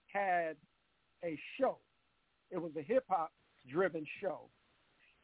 [0.07, 0.55] had
[1.23, 1.77] a show.
[2.51, 3.31] It was a hip-hop
[3.69, 4.49] driven show.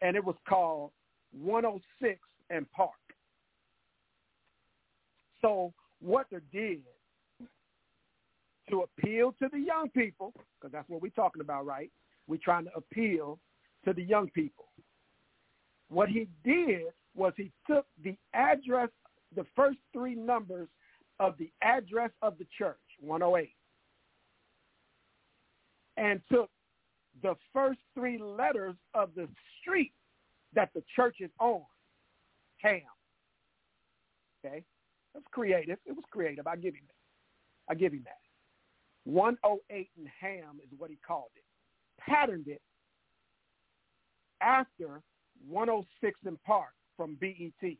[0.01, 0.91] And it was called
[1.31, 2.19] 106
[2.49, 2.91] and Park.
[5.41, 6.81] So what they did
[8.69, 11.91] to appeal to the young people, because that's what we're talking about, right?
[12.27, 13.39] We're trying to appeal
[13.85, 14.65] to the young people.
[15.89, 16.83] What he did
[17.15, 18.89] was he took the address,
[19.35, 20.69] the first three numbers
[21.19, 23.49] of the address of the church, 108,
[25.97, 26.49] and took
[27.21, 29.27] the first three letters of the
[29.59, 29.91] street
[30.53, 31.61] that the church is on,
[32.57, 32.81] Ham.
[34.43, 34.63] Okay?
[35.13, 35.77] That's creative.
[35.85, 36.47] It was creative.
[36.47, 37.71] I give him that.
[37.71, 38.17] I give him that.
[39.05, 41.43] 108 and Ham is what he called it.
[41.99, 42.61] Patterned it
[44.41, 45.01] after
[45.47, 47.77] 106 in Park from BET.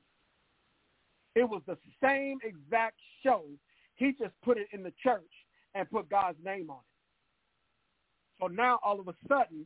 [1.35, 3.45] It was the same exact show.
[3.95, 5.21] He just put it in the church
[5.75, 8.41] and put God's name on it.
[8.41, 9.65] So now all of a sudden,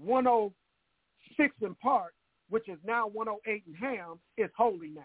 [0.00, 2.14] 106 in Park,
[2.48, 5.02] which is now 108 in Ham, is holy now.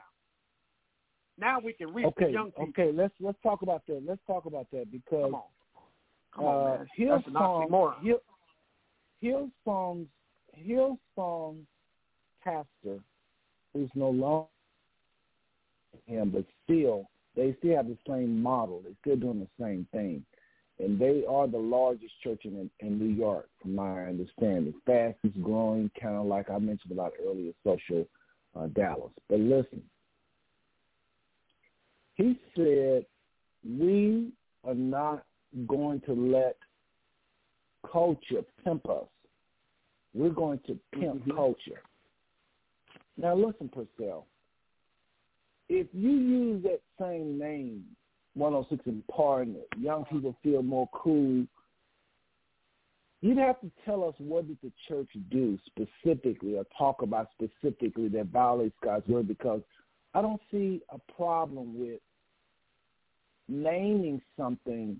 [1.37, 2.25] Now we can reach Okay.
[2.25, 2.67] the young people.
[2.69, 2.91] Okay.
[2.91, 4.03] Let's let's talk about that.
[4.05, 5.43] Let's talk about that because Come on.
[6.35, 6.87] Come on, uh, man.
[6.97, 8.01] Hillsong, That's an oxymoron.
[9.21, 9.49] Hill,
[10.57, 11.65] Hillsong
[12.43, 12.99] pastor,
[13.73, 14.47] who's no longer
[16.05, 18.81] him, but still they still have the same model.
[18.83, 20.25] They're still doing the same thing,
[20.79, 25.89] and they are the largest church in in New York, from my understanding, fastest growing,
[26.01, 28.07] kind of like I mentioned about earlier, social
[28.55, 29.11] uh, Dallas.
[29.29, 29.81] But listen,
[32.21, 33.05] he said
[33.67, 34.31] we
[34.63, 35.25] are not
[35.67, 36.57] going to let
[37.91, 39.07] culture pimp us.
[40.13, 41.35] We're going to pimp Mhm.
[41.35, 41.81] culture.
[43.17, 44.27] Now listen, Purcell.
[45.69, 47.95] If you use that same name,
[48.33, 51.45] 106 and partner, young people feel more cool.
[53.21, 58.07] You'd have to tell us what did the church do specifically or talk about specifically
[58.09, 59.61] that violates God's word because
[60.13, 62.01] I don't see a problem with
[63.51, 64.99] naming something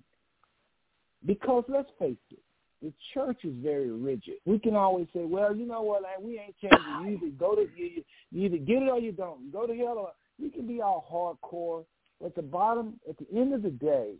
[1.26, 2.42] because let's face it,
[2.82, 4.34] the church is very rigid.
[4.44, 6.02] We can always say, "Well, you know what?
[6.02, 7.04] man, We ain't changing.
[7.04, 9.42] You either go to you, you either get it or you don't.
[9.44, 11.84] You go to hell or you can be all hardcore.
[12.20, 14.14] But at the bottom, at the end of the day,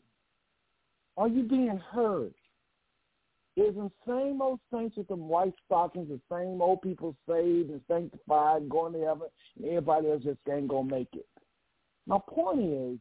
[1.17, 2.35] are you being heard?
[3.55, 7.83] Is the same old saints with them white stockings, the same old people saved and
[7.87, 11.27] sanctified, and going to heaven, and everybody else just ain't gonna make it.
[12.07, 12.99] My point is,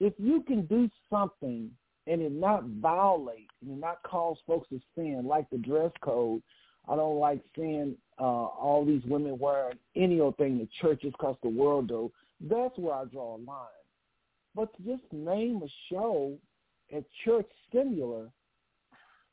[0.00, 1.70] if you can do something
[2.06, 6.42] and it not violate and it not cause folks to sin, like the dress code,
[6.88, 11.36] I don't like seeing uh, all these women wearing any old thing the churches across
[11.42, 12.10] the world do.
[12.40, 13.66] That's where I draw a line.
[14.54, 16.36] But to just name a show
[16.94, 18.28] at Church Singular,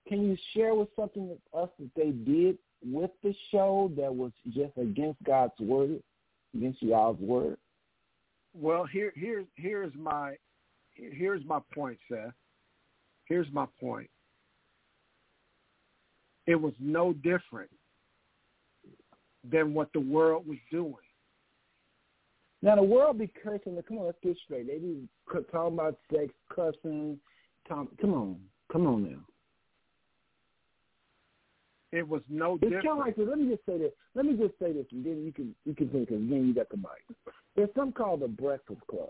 [0.07, 4.31] can you share with something with us that they did with the show that was
[4.53, 6.01] just against God's word,
[6.53, 7.57] against y'all's word?
[8.53, 10.35] Well, here, here's here's my
[10.97, 12.33] here's my point, Seth.
[13.25, 14.09] Here's my point.
[16.45, 17.69] It was no different
[19.49, 20.93] than what the world was doing.
[22.61, 23.77] Now the world be cursing.
[23.87, 24.67] Come on, let's get straight.
[24.67, 27.19] They be talking about sex, cussing.
[27.67, 28.39] Tom, come on,
[28.71, 29.19] come on now.
[31.91, 33.27] It was no It's kind of like this.
[33.29, 33.91] Let me just say this.
[34.15, 36.09] Let me just say this, and then you can you can think.
[36.09, 37.33] Because then you got the mic.
[37.55, 39.09] There's something called the Breakfast Club.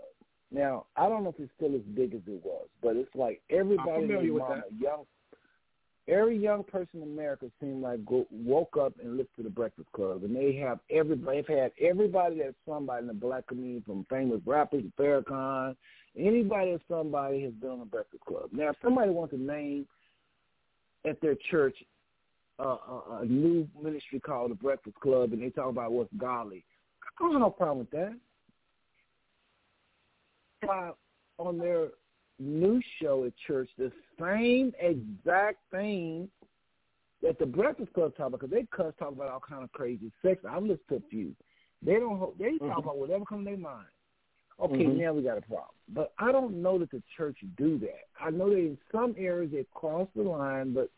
[0.50, 3.40] Now I don't know if it's still as big as it was, but it's like
[3.50, 5.04] everybody and familiar with mama, young
[6.08, 9.90] every young person in America seemed like go, woke up and listened to the Breakfast
[9.92, 11.42] Club, and they have everybody.
[11.42, 15.76] They've had everybody that's somebody in the black community, from famous rappers to Farrakhan,
[16.16, 18.48] anybody that's somebody has been on the Breakfast Club.
[18.52, 19.86] Now, if somebody wants to name
[21.06, 21.76] at their church
[22.58, 26.64] uh, a, a new ministry called the Breakfast Club, and they talk about what's godly,
[27.02, 28.16] I don't have no problem with that.
[31.38, 31.88] On their
[32.40, 36.28] new show at church the same exact thing
[37.22, 40.10] that the Breakfast Club talk about because they cuss talk about all kind of crazy
[40.22, 40.42] sex.
[40.42, 41.34] To a few.
[41.82, 42.18] They don't.
[42.18, 42.78] ho- They talk Mhm.
[42.78, 43.86] about whatever comes to their mind.
[44.60, 44.96] Okay, Mhm.
[44.96, 45.74] now we got a problem.
[45.88, 48.08] But I don't know that the church do that.
[48.18, 50.72] I know that in some areas they cross the line.
[50.72, 50.90] But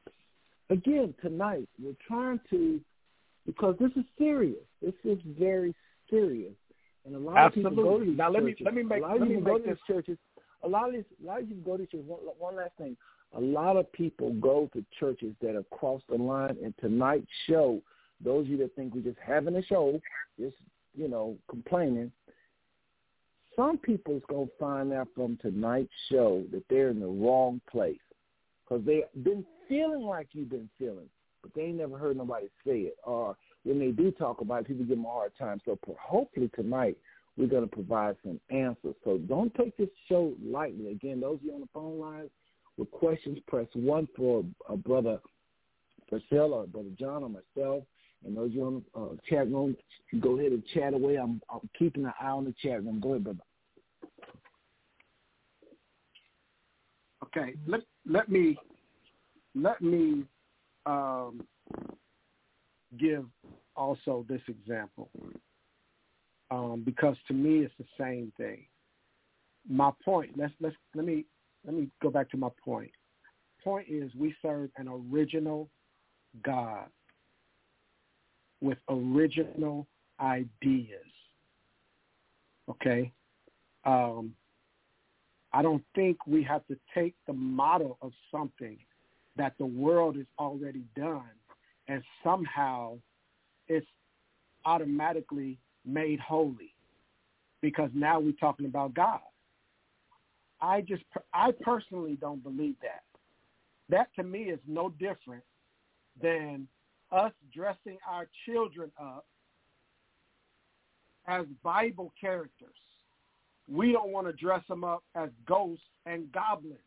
[0.70, 2.82] again, tonight we're trying to
[3.44, 4.64] because this is serious.
[4.80, 5.74] This is very
[6.08, 6.56] serious,
[7.04, 8.06] and a lot of people go to Absolutely.
[8.08, 9.82] these Now, let me- let me make- a lot of let people go to these
[9.86, 10.18] churches.
[10.62, 12.06] A lot of these, a lot of people go to churches.
[12.06, 12.96] One, one last thing,
[13.32, 16.58] a lot of people go to churches that have crossed the line.
[16.62, 17.80] And tonight's show,
[18.20, 20.00] those of you that think we're just having a show,
[20.38, 20.56] just
[20.94, 22.12] you know complaining,
[23.56, 28.00] some people's gonna find out from tonight's show that they're in the wrong place
[28.64, 31.08] because they've been feeling like you've been feeling,
[31.42, 32.96] but they ain't never heard nobody say it.
[33.04, 35.60] Or when they do talk about it, people give them a hard time.
[35.64, 36.96] So hopefully tonight
[37.36, 38.94] we're going to provide some answers.
[39.04, 40.92] So don't take this show lightly.
[40.92, 42.30] Again, those of you on the phone lines
[42.76, 45.20] with questions, press one for a brother
[46.08, 47.84] Purcell or brother John or myself.
[48.24, 49.76] And those of you on the uh, chat room,
[50.20, 51.16] go ahead and chat away.
[51.16, 53.00] I'm, I'm keeping an eye on the chat room.
[53.00, 53.40] Go ahead, brother.
[57.24, 58.58] Okay, let let me
[59.54, 60.24] let me
[60.84, 61.46] um,
[62.98, 63.26] give
[63.76, 65.10] also this example
[66.50, 68.64] um, because to me it's the same thing.
[69.68, 70.32] My point.
[70.36, 71.24] Let's let's let me
[71.64, 72.90] let me go back to my point.
[73.62, 75.68] Point is we serve an original
[76.42, 76.86] God
[78.60, 79.86] with original
[80.20, 81.04] ideas.
[82.68, 83.12] Okay.
[83.84, 84.34] Um,
[85.52, 88.78] I don't think we have to take the model of something
[89.36, 91.30] that the world has already done
[91.90, 92.98] and somehow
[93.68, 93.86] it's
[94.64, 96.74] automatically made holy
[97.60, 99.20] because now we're talking about God.
[100.60, 101.02] I just,
[101.32, 103.02] I personally don't believe that.
[103.88, 105.42] That to me is no different
[106.22, 106.68] than
[107.10, 109.24] us dressing our children up
[111.26, 112.76] as Bible characters
[113.70, 116.78] we don't want to dress them up as ghosts and goblins.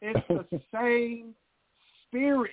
[0.00, 1.34] It's the same
[2.06, 2.52] spirit.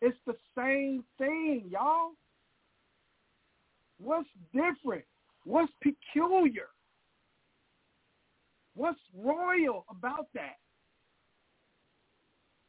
[0.00, 2.10] It's the same thing, y'all.
[3.98, 5.04] What's different?
[5.44, 6.68] What's peculiar?
[8.74, 10.56] What's royal about that?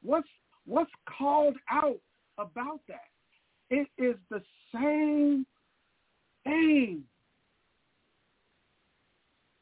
[0.02, 0.28] What's
[0.66, 2.00] what's called out
[2.38, 3.10] about that?
[3.70, 4.42] It is the
[4.74, 5.46] same
[6.46, 7.04] thing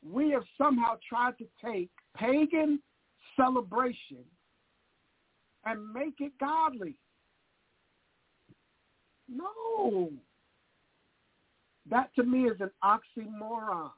[0.07, 2.79] we have somehow tried to take pagan
[3.35, 4.23] celebration
[5.65, 6.95] and make it godly.
[9.27, 10.11] No.
[11.89, 13.91] That to me is an oxymoron.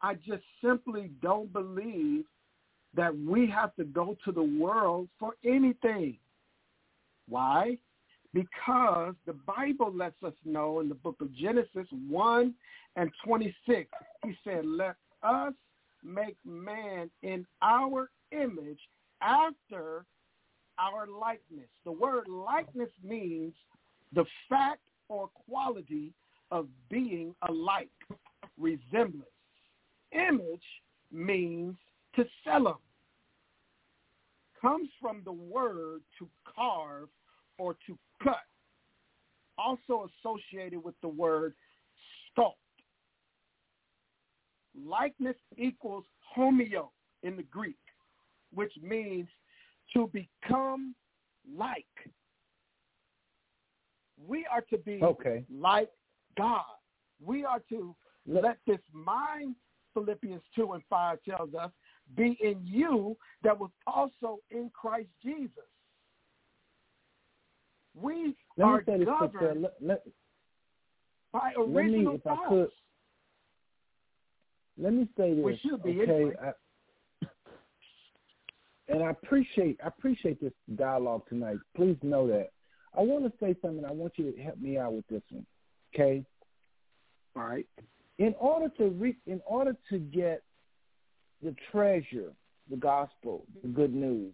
[0.00, 2.24] I just simply don't believe
[2.94, 6.18] that we have to go to the world for anything.
[7.28, 7.78] Why?
[8.34, 12.54] Because the Bible lets us know in the book of Genesis 1
[12.96, 13.88] and 26,
[14.24, 15.54] he said, let us
[16.02, 18.80] make man in our image
[19.20, 20.04] after
[20.82, 21.68] our likeness.
[21.84, 23.54] The word likeness means
[24.12, 26.12] the fact or quality
[26.50, 27.90] of being alike,
[28.58, 29.26] resemblance.
[30.12, 30.64] Image
[31.10, 31.76] means
[32.16, 32.74] to selim.
[34.60, 37.08] Comes from the word to carve
[37.58, 38.36] or to cut.
[39.58, 41.54] Also associated with the word
[42.36, 42.54] sculpt.
[44.86, 46.04] Likeness equals
[46.36, 46.88] homeo
[47.22, 47.76] in the Greek,
[48.54, 49.28] which means
[49.94, 50.94] to become
[51.56, 51.84] like.
[54.26, 55.44] We are to be Okay.
[55.52, 55.90] like
[56.36, 56.64] God.
[57.24, 57.94] We are to
[58.26, 59.56] let this mind,
[59.94, 61.70] Philippians 2 and 5 tells us,
[62.16, 65.50] be in you that was also in Christ Jesus.
[67.94, 70.02] We Let me are this governed Let, let,
[71.32, 72.48] by let me, original if I thoughts.
[72.48, 72.68] could,
[74.78, 75.44] let me say this.
[75.44, 76.12] We should be okay?
[76.12, 76.34] anyway.
[76.42, 76.52] I,
[78.92, 81.56] and I appreciate I appreciate this dialogue tonight.
[81.74, 82.50] Please know that.
[82.96, 83.84] I want to say something.
[83.84, 85.46] I want you to help me out with this one.
[85.94, 86.24] Okay?
[87.34, 87.66] All right.
[88.18, 90.42] in order to re- in order to get
[91.42, 92.32] the treasure,
[92.70, 94.32] the gospel, the good news,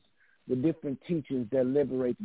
[0.48, 2.16] the different teachings that liberate.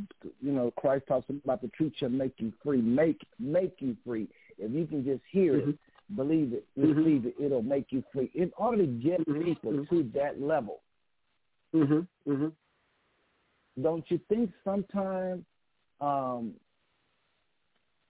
[0.41, 2.81] You know, Christ talks about the truth shall make you free.
[2.81, 4.27] Make make you free.
[4.57, 5.69] If you can just hear Mhm.
[5.69, 5.79] it,
[6.15, 6.95] believe it, Mhm.
[6.97, 8.31] receive it, it'll make you free.
[8.33, 9.43] In order to get Mhm.
[9.45, 10.81] people to that level,
[11.73, 12.07] Mhm.
[12.27, 12.51] Mhm.
[13.81, 15.43] don't you think sometimes
[15.99, 16.53] um,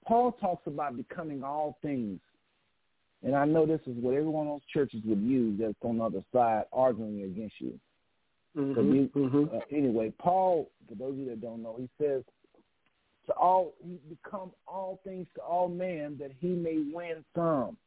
[0.06, 2.20] Paul talks about becoming all things,
[3.22, 6.00] and I know this is what every one of those churches would use that's on
[6.00, 7.80] the other side arguing against you.
[8.56, 8.76] Mhm.
[8.76, 9.54] But you- Mhm.
[9.54, 12.24] Uh, anyway, Paul, for those of you that don't know, he says
[13.28, 17.78] to all he become all things to all men that he may win some.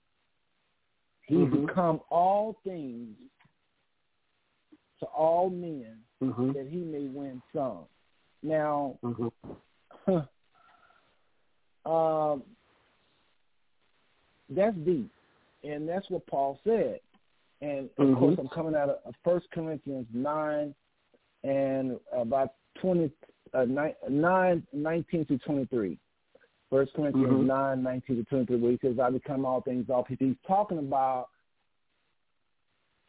[1.22, 1.66] He Mhm.
[1.66, 3.18] become all things
[5.00, 6.54] to all men Mhm.
[6.54, 7.86] that he may win some.
[8.42, 9.32] Now, Mhm.
[11.84, 12.42] um,
[14.48, 15.10] that's deep,
[15.64, 17.00] and that's what Paul said.
[17.60, 18.18] And of Mhm.
[18.18, 20.74] course, I'm coming out of First Corinthians nine
[21.44, 23.10] and about twenty
[23.54, 25.98] uh, nine, nine nineteen to twenty three.
[26.68, 27.46] First Corinthians Mhm.
[27.46, 30.36] nine nineteen to twenty three, where he says, "I become all things, all people." He's
[30.46, 31.30] talking about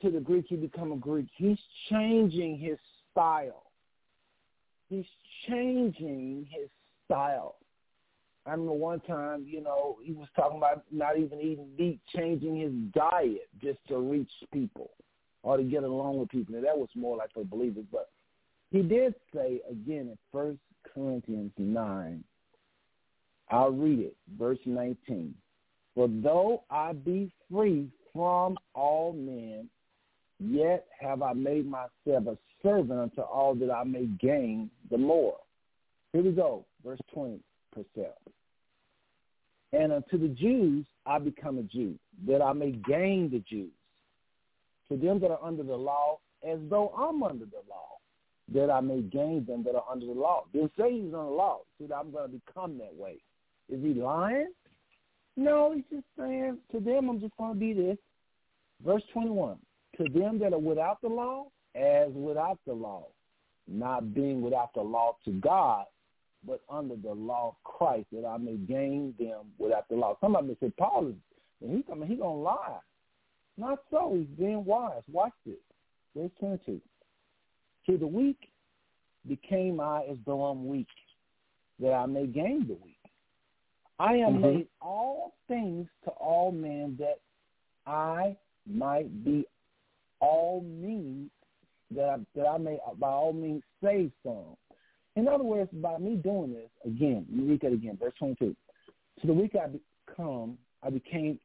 [0.02, 1.28] to the Greek, he become a Greek.
[1.36, 1.58] He's
[1.90, 2.78] changing his
[3.12, 3.64] style.
[4.90, 5.06] He's
[5.48, 6.70] changing his
[7.06, 7.56] style.
[8.46, 12.60] I remember one time, you know, he was talking about not even eating meat, changing
[12.60, 14.92] his diet just to reach people
[15.44, 16.56] or to get along with people.
[16.56, 17.86] And that was more like for believers.
[17.92, 18.10] But
[18.72, 20.60] he did say again in First
[20.94, 22.24] Corinthians 9,
[23.50, 25.34] I'll read it, verse 19.
[25.94, 29.70] For though I be free from all men,
[30.40, 35.38] yet have I made myself a servant unto all that I may gain the more.
[36.14, 37.40] Here we go, verse 20
[37.74, 38.14] percent.
[39.74, 41.96] And unto the Jews I become a Jew,
[42.28, 43.72] that I may gain the Jews.
[44.90, 47.98] To them that are under the law, as though I'm under the law,
[48.54, 50.46] that I may gain them that are under the law.
[50.54, 51.60] Didn't say he's under the law.
[51.78, 53.18] See, I'm going to become that way.
[53.70, 54.48] Is he lying?
[55.36, 57.98] No, he's just saying, to them I'm just going to be this.
[58.86, 59.58] Verse 21,
[59.98, 63.08] to them that are without the law, as without the law,
[63.68, 65.86] not being without the law to God,
[66.46, 70.18] but under the law of Christ, that I may gain them without the law.
[70.22, 71.16] Somebody may say, Paul is,
[71.60, 72.80] when he coming, he gonna lie.
[73.58, 74.14] Not so.
[74.16, 75.02] He's being wise.
[75.12, 75.56] Watch this.
[76.16, 76.80] Verse 22.
[77.88, 78.38] To the weak
[79.28, 80.88] became I as though I'm weak,
[81.80, 82.94] that I may gain the weak.
[84.00, 84.42] I am Mhm.
[84.42, 87.20] made all things to all men that
[87.88, 88.38] I
[88.68, 89.48] might be
[90.20, 91.30] all means
[91.96, 94.56] that I, that I may by all means save some.
[95.16, 98.56] In other words, by me doing this, again, let me read that again, verse 22.
[99.22, 101.40] To the weak I become, I became,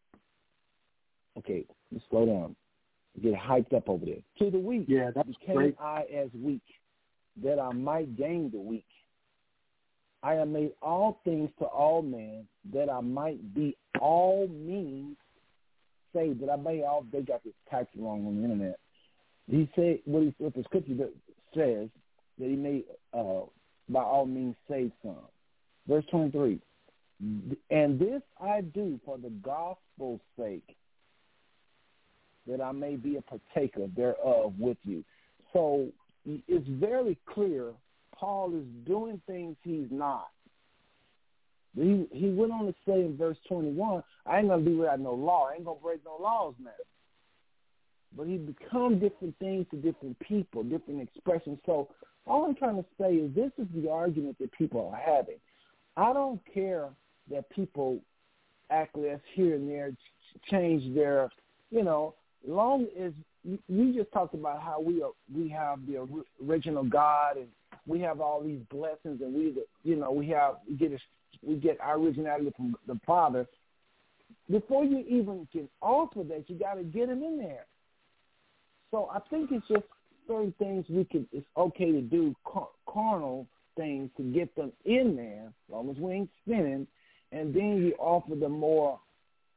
[1.38, 2.56] okay, let's slow down.
[3.22, 4.16] Get hyped up over there.
[4.38, 5.76] To the weak Yeah, that became great.
[5.80, 6.62] I as weak,
[7.42, 8.84] that I might gain the weak.
[10.22, 15.16] I am made all things to all men, that I might be all means
[16.14, 16.40] saved.
[16.40, 18.78] That I may all they got this typed wrong on the internet.
[19.50, 21.08] He said what he what the scripture
[21.54, 21.88] says
[22.38, 23.46] that he may uh,
[23.88, 25.16] by all means save some.
[25.88, 26.60] Verse twenty three.
[27.70, 30.76] And this I do for the gospel's sake,
[32.48, 35.04] that I may be a partaker thereof with you.
[35.52, 35.88] So
[36.24, 37.72] it's very clear
[38.14, 40.30] Paul is doing things he's not.
[41.74, 45.00] He he went on to say in verse twenty one, I ain't gonna be without
[45.00, 46.70] no law, I ain't gonna break no laws now.
[48.16, 51.58] But he become different things to different people, different expressions.
[51.64, 51.88] So
[52.26, 55.38] all I'm trying to say is this is the argument that people are having.
[55.96, 56.90] I don't care
[57.30, 58.00] that people
[58.70, 61.30] acquiesce here and there, ch- change their,
[61.70, 62.14] you know,
[62.46, 63.12] long as
[63.44, 66.06] you- just talked about how we are, we have the
[66.46, 67.48] original God and
[67.86, 70.98] we have all these blessings and we, you know, we have we get a,
[71.42, 73.46] we get our originality from the Father.
[74.50, 77.66] Before you even can offer that, you got to get him in there.
[78.90, 79.84] So I think it's just
[80.26, 81.26] certain things we can.
[81.32, 83.46] It's okay to do car- carnal
[83.76, 86.86] things to get them in there, as long as we ain't sinning,
[87.30, 89.00] and then you offer the more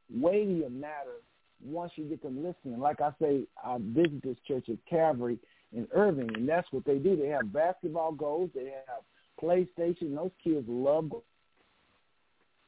[0.10, 1.24] weightier matters
[1.64, 2.80] once you get them listening.
[2.80, 5.38] Like I say, I visit this church at Calvary
[5.74, 7.16] in Irving, and that's what they do.
[7.16, 9.04] They have basketball goals, they have
[9.42, 10.16] PlayStation.
[10.16, 11.12] Those kids love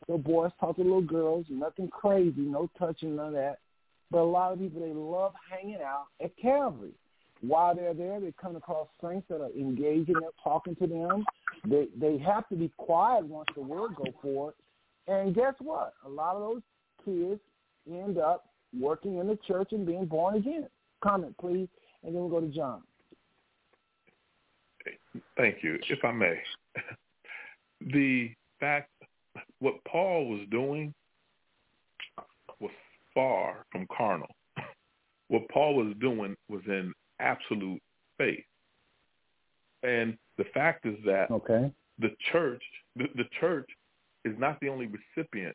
[0.08, 3.60] little boys talk to little girls, nothing crazy, no touching, none of that.
[4.10, 6.94] But a lot of people they love hanging out at Calvary.
[7.42, 11.26] While they're there, they come across saints that are engaging, they're talking to them.
[11.66, 14.56] They they have to be quiet once the word go forth.
[15.08, 15.94] And guess what?
[16.06, 16.62] A lot of those
[17.06, 17.40] kids
[17.90, 20.68] end up working in the church and being born again.
[21.04, 21.68] Comment, please,
[22.04, 22.82] and then we'll go to John.
[25.36, 25.80] Thank you.
[25.90, 26.40] If I may,
[27.82, 28.90] the fact
[29.60, 30.94] what Paul was doing
[32.60, 32.72] was
[33.14, 34.28] far from carnal.
[35.30, 37.82] What Paul was doing was in absolute
[38.18, 38.46] faith.
[39.84, 41.70] And the fact is that Okay.
[42.00, 42.64] the church,
[42.96, 43.70] the, the church
[44.24, 45.54] is not the only recipient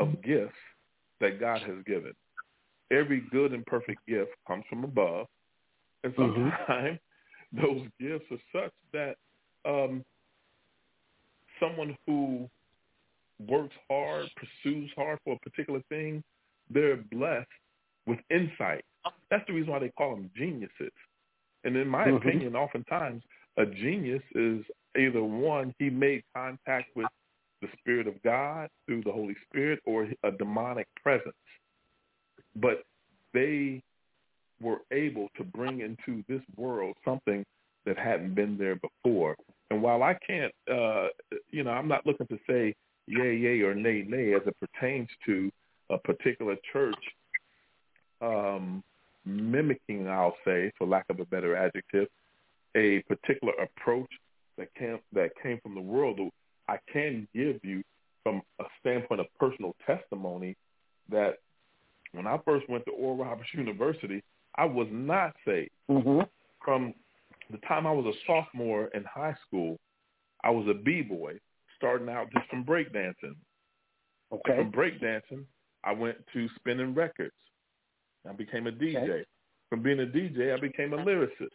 [0.00, 0.56] of gifts
[1.20, 2.12] that God has given.
[2.90, 5.28] Every good and perfect gift comes from above,
[6.02, 6.50] and Mhm.
[6.50, 6.98] sometimes
[7.52, 9.16] those gifts are such that
[9.64, 10.04] um,
[11.60, 12.50] someone who
[13.38, 16.22] works hard, pursues hard for a particular thing,
[16.70, 17.48] they're blessed
[18.06, 18.84] with insight.
[19.30, 20.92] That's the reason why they call them geniuses.
[21.64, 22.16] And in my Mhm.
[22.16, 23.24] opinion, oftentimes
[23.56, 24.64] a genius is
[24.96, 27.08] either one, he made contact with
[27.60, 31.34] the Spirit of God through the Holy Spirit or a demonic presence.
[32.56, 32.84] But
[33.32, 33.82] they
[34.60, 37.44] were able to bring into this world something
[37.84, 39.36] that hadn't been there before.
[39.70, 41.08] And while I can't, uh,
[41.50, 42.74] you know, I'm not looking to say
[43.06, 45.50] yay, yay, or nay, nay as it pertains to
[45.90, 46.94] a particular church
[48.20, 48.82] um,
[49.24, 52.08] mimicking, I'll say, for lack of a better adjective,
[52.76, 54.10] a particular approach
[54.58, 56.20] that came that came from the world.
[56.68, 57.82] I can give you
[58.22, 60.56] from a standpoint of personal testimony
[61.10, 61.38] that
[62.12, 64.22] when I first went to Oral Roberts University,
[64.56, 65.70] I was not saved.
[65.90, 66.20] Mm-hmm.
[66.64, 66.94] From
[67.50, 69.78] the time I was a sophomore in high school,
[70.42, 71.38] I was a b-boy,
[71.76, 73.36] starting out just from breakdancing.
[74.32, 74.56] Okay.
[74.56, 75.44] From breakdancing,
[75.84, 77.34] I went to spinning records.
[78.28, 78.96] I became a DJ.
[78.96, 79.24] Okay.
[79.70, 81.48] From being a DJ, I became a lyricist.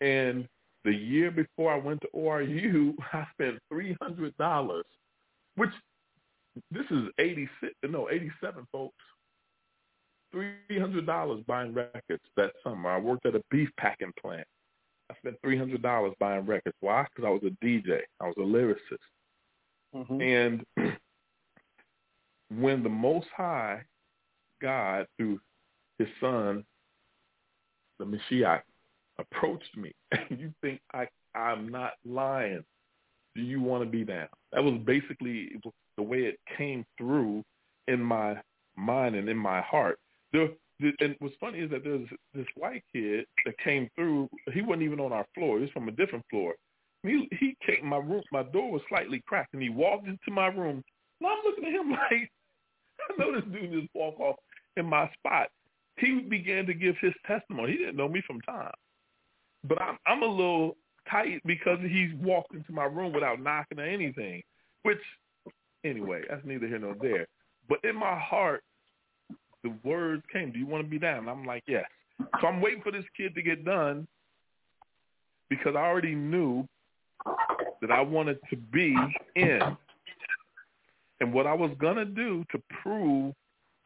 [0.00, 0.48] And
[0.84, 4.86] the year before I went to ORU, I spent three hundred dollars,
[5.56, 5.70] which
[6.70, 8.94] this is eighty six, no eighty seven, folks.
[10.32, 12.90] Three hundred dollars buying records that summer.
[12.90, 14.46] I worked at a beef packing plant.
[15.10, 16.76] I spent three hundred dollars buying records.
[16.80, 17.04] Why?
[17.04, 18.00] Because I was a DJ.
[18.20, 18.98] I was a lyricist.
[19.94, 20.20] Mm-hmm.
[20.20, 20.96] And
[22.60, 23.82] when the Most High
[24.60, 25.40] God, through
[25.98, 26.64] his son,
[27.98, 28.62] the Mashiach,
[29.18, 32.64] approached me, and you think I, I'm not lying,
[33.34, 34.28] do you want to be down?
[34.52, 35.52] That was basically
[35.96, 37.42] the way it came through
[37.88, 38.36] in my
[38.76, 39.98] mind and in my heart.
[40.32, 40.48] There,
[40.80, 44.28] and what's funny is that there's this white kid that came through.
[44.52, 45.56] He wasn't even on our floor.
[45.56, 46.54] He was from a different floor.
[47.02, 47.86] He he came.
[47.86, 50.82] My room, my door was slightly cracked, and he walked into my room.
[51.20, 52.30] And I'm looking at him like,
[53.00, 54.36] I know this dude just walk off
[54.76, 55.48] in my spot.
[55.98, 57.72] He began to give his testimony.
[57.72, 58.72] He didn't know me from time,
[59.64, 60.76] but I'm I'm a little
[61.10, 64.42] tight because he's walked into my room without knocking or anything.
[64.82, 65.00] Which,
[65.84, 67.26] anyway, that's neither here nor there.
[67.68, 68.62] But in my heart,
[69.62, 71.84] the words came, "Do you want to be down?" And I'm like, "Yes."
[72.40, 74.06] So I'm waiting for this kid to get done
[75.48, 76.66] because I already knew
[77.80, 78.96] that I wanted to be
[79.34, 79.60] in.
[81.20, 83.34] And what I was going to do to prove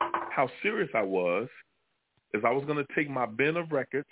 [0.00, 1.48] how serious I was
[2.34, 4.08] is I was going to take my bin of records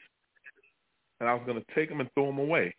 [1.20, 2.74] and I was going to take them and throw them away.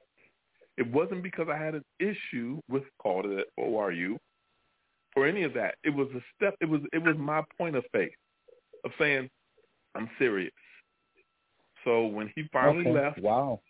[0.78, 4.18] It wasn't because I had an issue with called it ORU
[5.16, 5.76] or any of that.
[5.84, 6.56] It was a step.
[6.62, 8.12] It was it was my point of faith
[8.86, 9.30] of saying
[9.96, 10.54] I'm serious.
[11.84, 12.92] So when he finally okay.
[12.92, 13.62] left, Wow.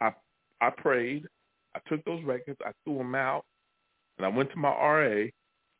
[0.00, 0.12] I
[0.60, 1.24] I prayed.
[1.74, 2.58] I took those records.
[2.64, 3.44] I threw them out,
[4.16, 5.26] and I went to my RA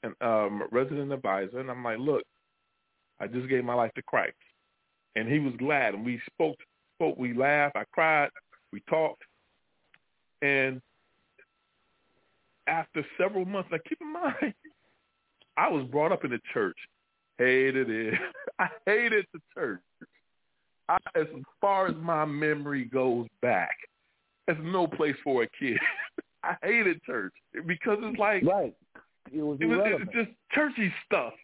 [0.02, 2.22] and um, resident advisor, and I'm like, look,
[3.20, 4.36] I just gave my life to Christ,
[5.16, 6.56] and he was glad, and we spoke,
[6.96, 8.30] spoke, we laughed, I cried,
[8.72, 9.22] we talked,
[10.42, 10.80] and
[12.68, 14.54] after several months, now keep in mind,
[15.56, 16.76] I was brought up in the church,
[17.38, 18.14] hated it,
[18.58, 19.80] I hated the church.
[20.88, 21.26] I, as
[21.60, 23.76] far as my memory goes back,
[24.46, 25.78] there's no place for a kid.
[26.42, 27.34] I hated church
[27.66, 28.74] because it's like Right.
[29.32, 31.34] It was it was it's just churchy stuff.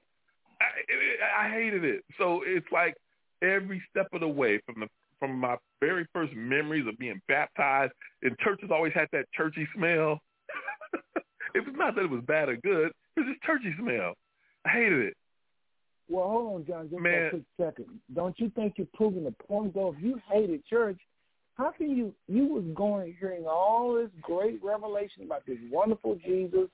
[0.61, 2.05] I, it, I hated it.
[2.17, 2.95] So it's like
[3.43, 4.89] every step of the way from the
[5.19, 7.93] from my very first memories of being baptized,
[8.23, 10.21] and churches always had that churchy smell.
[11.55, 14.15] it was not that it was bad or good; it was just churchy smell.
[14.65, 15.17] I hated it.
[16.09, 17.27] Well, hold on, John, just Man.
[17.27, 17.87] a quick second.
[18.15, 19.95] Don't you think you're proving the point, though?
[19.97, 20.99] If you hated church,
[21.57, 26.69] how can you, you was going hearing all this great revelation about this wonderful Jesus,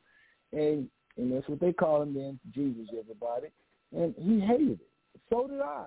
[0.52, 3.48] and and that's what they call him then, Jesus, everybody,
[3.94, 4.90] and he hated it.
[5.28, 5.86] So did I.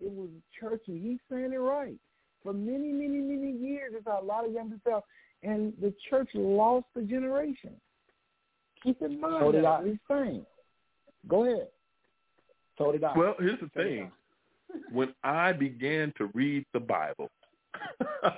[0.00, 0.28] It was
[0.58, 0.98] churchy.
[1.00, 1.96] He's saying it right.
[2.42, 5.04] For many, many, many years, that's how a lot of young people felt,
[5.42, 7.72] and the church lost the generation.
[8.82, 9.84] Keep in mind So that I.
[9.84, 10.44] he's saying.
[11.28, 11.68] Go ahead.
[12.78, 13.16] So did I.
[13.16, 14.12] Well, here's the So thing.
[14.90, 17.30] When I began to read the Bible,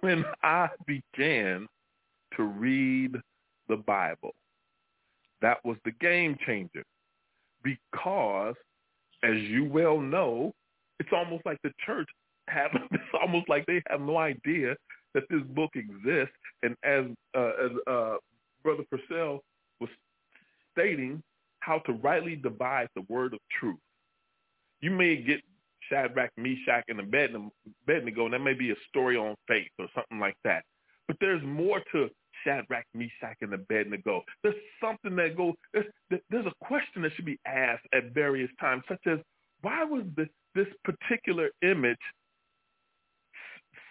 [0.00, 1.66] when I began
[2.36, 3.16] to read
[3.68, 4.34] the Bible,
[5.42, 6.84] that was the game changer.
[7.62, 8.54] Because,
[9.22, 10.52] as you well know,
[10.98, 12.08] it's almost like the church
[12.48, 14.74] have it's almost like they have no idea
[15.14, 16.34] that this book exists.
[16.62, 17.04] And as
[17.36, 18.16] uh, as uh,
[18.62, 19.40] Brother Purcell
[19.80, 19.90] was
[20.72, 21.22] stating,
[21.60, 23.78] how to rightly divide the word of truth.
[24.80, 25.40] You may get
[25.88, 30.36] Shadrach, Meshach, and Abednego, and that may be a story on faith or something like
[30.44, 30.64] that.
[31.06, 32.08] But there's more to
[32.44, 34.22] Shadrach, Meshach, and Abednego.
[34.42, 35.54] There's something that goes.
[35.72, 35.86] There's,
[36.30, 39.18] there's a question that should be asked at various times, such as
[39.62, 41.98] why was this this particular image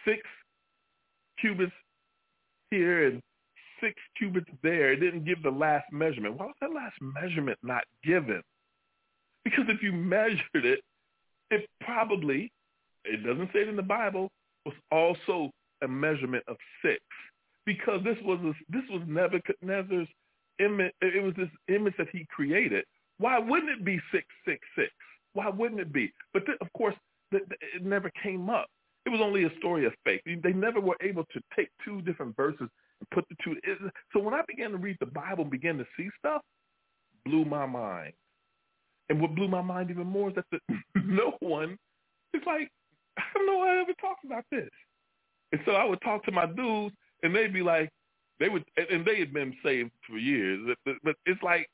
[0.05, 0.21] six
[1.39, 1.71] cubits
[2.71, 3.21] here and
[3.81, 4.93] six cubits there.
[4.93, 6.37] It didn't give the last measurement.
[6.37, 8.41] Why was that last measurement not given?
[9.43, 10.81] Because if you measured it,
[11.49, 12.51] it probably,
[13.05, 14.29] it doesn't say it in the Bible,
[14.65, 15.49] was also
[15.81, 16.99] a measurement of six.
[17.65, 20.07] Because this was a, this was Nebuchadnezzar's
[20.59, 20.93] image.
[21.01, 22.83] It was this image that he created.
[23.17, 24.91] Why wouldn't it be six six six?
[25.33, 26.11] Why wouldn't it be?
[26.33, 26.95] But th- of course,
[27.31, 28.67] th- th- it never came up.
[29.05, 30.21] It was only a story of faith.
[30.25, 32.69] They never were able to take two different verses
[33.13, 33.55] put the two.
[34.13, 36.41] So when I began to read the Bible and began to see stuff,
[37.25, 38.13] blew my mind.
[39.09, 40.59] And what blew my mind even more is that the,
[41.05, 41.77] no one
[42.33, 42.69] is like,
[43.17, 44.69] I don't know why I ever talked about this.
[45.51, 47.89] And so I would talk to my dudes, and they'd be like,
[48.39, 50.75] they would, and they had been saved for years.
[50.85, 51.67] But it's like,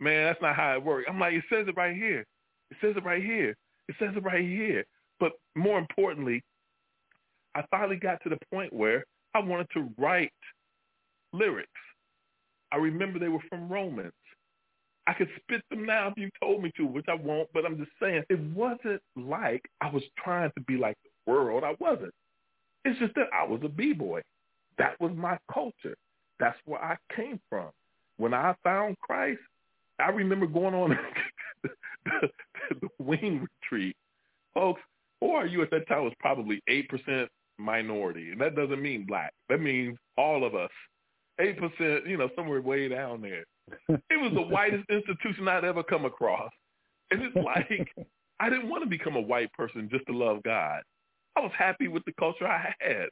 [0.00, 1.06] man, that's not how it works.
[1.08, 2.24] I'm like, it says it right here.
[2.70, 3.54] It says it right here.
[3.88, 4.84] It says it right here.
[5.20, 6.42] But more importantly,
[7.54, 9.04] I finally got to the point where
[9.34, 10.32] I wanted to write
[11.38, 11.70] lyrics.
[12.72, 14.12] I remember they were from Romans.
[15.06, 17.78] I could spit them now if you told me to, which I won't, but I'm
[17.78, 21.64] just saying it wasn't like I was trying to be like the world.
[21.64, 22.12] I wasn't.
[22.84, 24.20] It's just that I was a B-boy.
[24.76, 25.96] That was my culture.
[26.38, 27.68] That's where I came from.
[28.18, 29.40] When I found Christ,
[29.98, 30.90] I remember going on
[31.62, 31.70] the,
[32.04, 32.28] the,
[32.82, 33.96] the wing retreat.
[34.54, 34.80] Folks,
[35.22, 37.26] ORU at that time was probably 8%
[37.58, 38.30] minority.
[38.30, 39.32] And that doesn't mean black.
[39.48, 40.70] That means all of us.
[41.40, 43.44] 8%, you know, somewhere way down there.
[44.10, 46.50] It was the whitest institution I'd ever come across.
[47.10, 47.88] And it's like,
[48.40, 50.82] I didn't want to become a white person just to love God.
[51.36, 53.08] I was happy with the culture I had.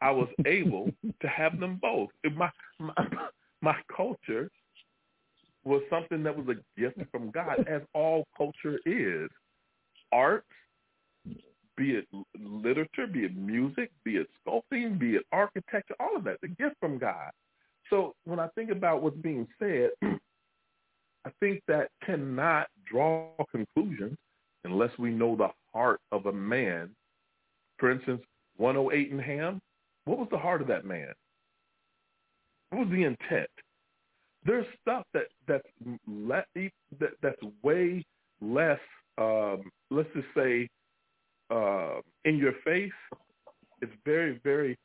[0.00, 0.90] I was able
[1.20, 2.10] to have them both.
[2.34, 2.94] My, my
[3.62, 4.50] my culture
[5.64, 9.28] was something that was a gift from God, as all culture is.
[10.12, 10.44] Art,
[11.76, 12.06] be it
[12.38, 16.76] literature, be it music, be it sculpting, be it architecture, all of that, the gift
[16.80, 17.30] from God.
[17.90, 24.16] So when I think about what's being said, I think that cannot draw conclusions
[24.64, 26.90] unless we know the heart of a man.
[27.78, 28.22] For instance,
[28.56, 29.60] 108 in Ham,
[30.04, 31.12] what was the heart of that man?
[32.70, 33.50] What was the intent?
[34.44, 35.66] There's stuff that that's
[36.06, 38.04] le- that that's way
[38.40, 38.78] less.
[39.18, 40.68] Um, let's just say
[41.50, 42.92] uh, in your face.
[43.82, 44.76] It's very very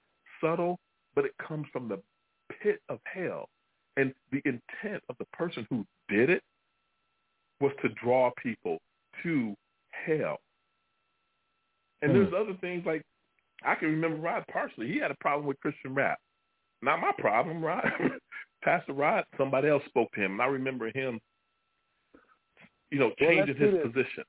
[0.42, 0.80] subtle,
[1.16, 2.00] but it comes from the
[2.62, 3.50] pit of hell.
[3.98, 6.42] And the intent of the person who did it
[7.60, 8.80] was to draw people
[9.24, 9.56] to
[9.92, 10.38] hell.
[12.02, 13.04] And there's other things like
[13.64, 14.88] I can remember Rod Parsley.
[14.88, 16.18] He had a problem with Christian rap.
[16.82, 17.88] Not my problem, Rod.
[18.64, 21.20] Pastor Rod, somebody else spoke to him, and I remember him,
[22.90, 24.24] you know, changing let's his position.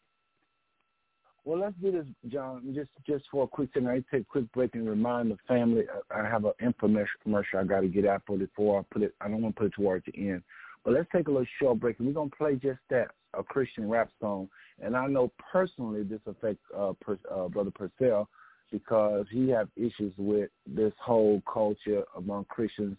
[1.44, 2.73] Well, let's do this, John.
[2.74, 5.85] Just just for a quick second, I take a quick break and remind the family.
[6.10, 9.02] I I have an infomercial commercial I got to get out for before I put
[9.02, 9.14] it.
[9.20, 10.43] I don't want to put it towards the end.
[10.85, 13.89] But let's take a little short break, and we're gonna play just that, a Christian
[13.89, 14.48] rap song.
[14.81, 18.28] And I know personally this affects uh, per, uh, Brother Purcell
[18.70, 22.97] because he have issues with this whole culture among Christians,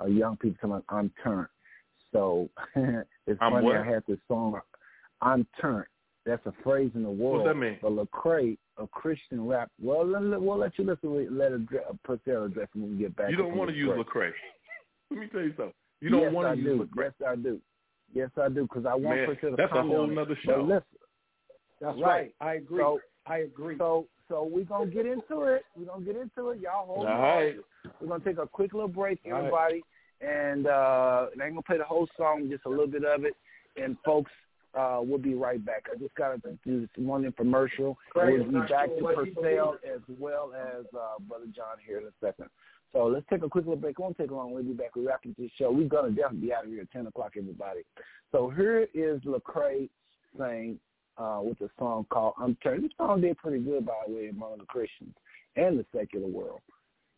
[0.00, 1.48] uh, young people coming about I'm turned.
[2.12, 3.76] So it's I'm funny what?
[3.76, 4.60] I had this song,
[5.20, 5.86] I'm turned.
[6.26, 7.42] That's a phrase in the world.
[7.44, 7.78] What's that mean?
[7.82, 9.70] But Lecrae, a Christian rap.
[9.80, 11.36] Well, let, let- we'll let you listen.
[11.36, 13.30] Let address, Purcell address when we get back.
[13.30, 14.06] You don't want to use break.
[14.06, 14.30] Lecrae.
[15.10, 15.72] Let me tell you something.
[16.00, 16.84] You don't yes, want I to use do.
[16.86, 17.04] Lecrae.
[17.04, 17.60] Yes, I do.
[18.14, 18.62] Yes, I do.
[18.62, 20.14] Because I want Man, Purcell to that's a whole on it.
[20.14, 20.62] nother But show.
[20.62, 20.82] listen,
[21.80, 22.02] That's Right.
[22.02, 22.34] right.
[22.40, 22.80] I agree.
[22.80, 23.76] So- I agree.
[23.78, 25.62] so so we're gonna get into it.
[25.76, 26.60] We're gonna get into it.
[26.60, 27.20] Y'all hold All on.
[27.20, 27.56] right.
[28.00, 29.38] We're gonna take a quick little break, All right.
[29.38, 29.82] everybody,
[30.22, 33.24] and uh, and I ain't gonna play the whole song, just a little bit of
[33.24, 33.34] it.
[33.76, 34.30] And folks,
[34.76, 35.86] uh, we'll be right back.
[35.92, 37.96] I just gotta do this one infomercial.
[38.10, 42.12] Craig, We'll be back to Purcell as well as uh, Brother John here in a
[42.20, 42.48] second.
[42.92, 43.96] So let's take a quick little break.
[43.98, 44.52] I won't take long.
[44.52, 44.94] We'll be back.
[44.94, 45.70] We're wrapping this show.
[45.70, 47.80] We're going to definitely be out of here at 10 o'clock, everybody.
[48.30, 49.88] So here is Lecrae
[50.38, 50.78] saying
[51.18, 52.84] uh, with a song called I'm Turned.
[52.84, 55.14] This song did pretty good, by the way, among the Christians
[55.56, 56.60] and the secular world.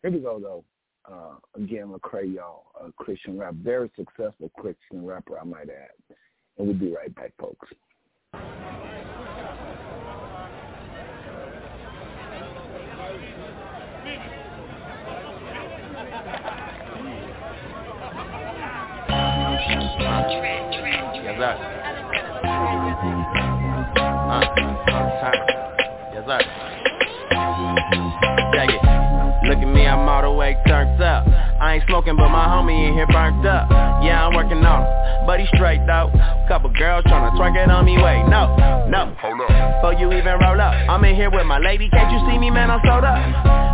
[0.03, 0.65] Here we go, though.
[1.11, 6.17] Uh, again, Lecrae, y'all, a Christian rap, very successful Christian rapper, I might add.
[6.59, 7.69] And we'll be right back, folks.
[21.23, 21.55] Yes, sir.
[22.45, 22.55] Uh,
[24.27, 24.43] uh,
[26.13, 26.41] yes, sir.
[28.55, 28.83] Check it.
[29.47, 31.36] Look at me, I'm all the way turned up.
[31.61, 33.71] I ain't smoking, but my homie in here burnt up.
[34.05, 36.13] Yeah, I'm working on him, but he straight though.
[36.49, 38.53] Couple girls tryna twerk it on me, wait, no,
[38.89, 39.15] no.
[39.19, 39.51] Hold up.
[39.81, 41.89] Before you even roll up, I'm in here with my lady.
[41.91, 42.71] Can't you see me, man?
[42.71, 43.17] I'm sold up.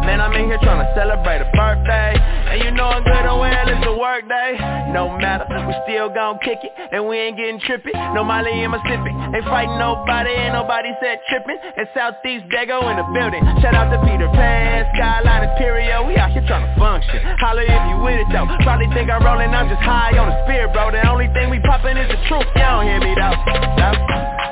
[0.06, 2.18] Man, I'm in here tryna celebrate a birthday.
[2.52, 4.58] And you know I'm good and well, it's a work day.
[4.92, 7.94] No matter, we still gon' kick it, and we ain't getting trippy.
[8.12, 11.56] No Molly in Mississippi, ain't fighting nobody, ain't nobody said tripping.
[11.56, 13.40] And Southeast Dago in the building.
[13.62, 16.06] Shout out to Peter Pan, Skyline Imperial.
[16.06, 17.22] We out here tryna function.
[17.40, 18.44] Holla if you with it though.
[18.60, 20.92] Probably think I'm rolling, I'm just high on the spirit, bro.
[20.92, 23.36] The only thing we poppin' is the truth, you don't hear me though,
[23.80, 23.96] though.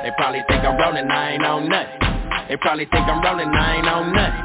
[0.01, 2.01] They probably think I'm rolling, I ain't on nothing.
[2.49, 4.43] They probably think I'm rolling, I ain't on nothing.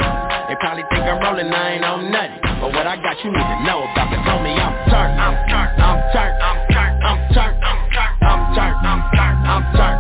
[0.53, 2.39] They probably think I'm rolling, I ain't on nothing.
[2.61, 5.36] But what I got you need to know about it Told me I'm turned, I'm
[5.51, 6.36] turned, I'm turned,
[7.03, 9.95] I'm turned, I'm turned, I'm turned, I'm turned, I'm turned.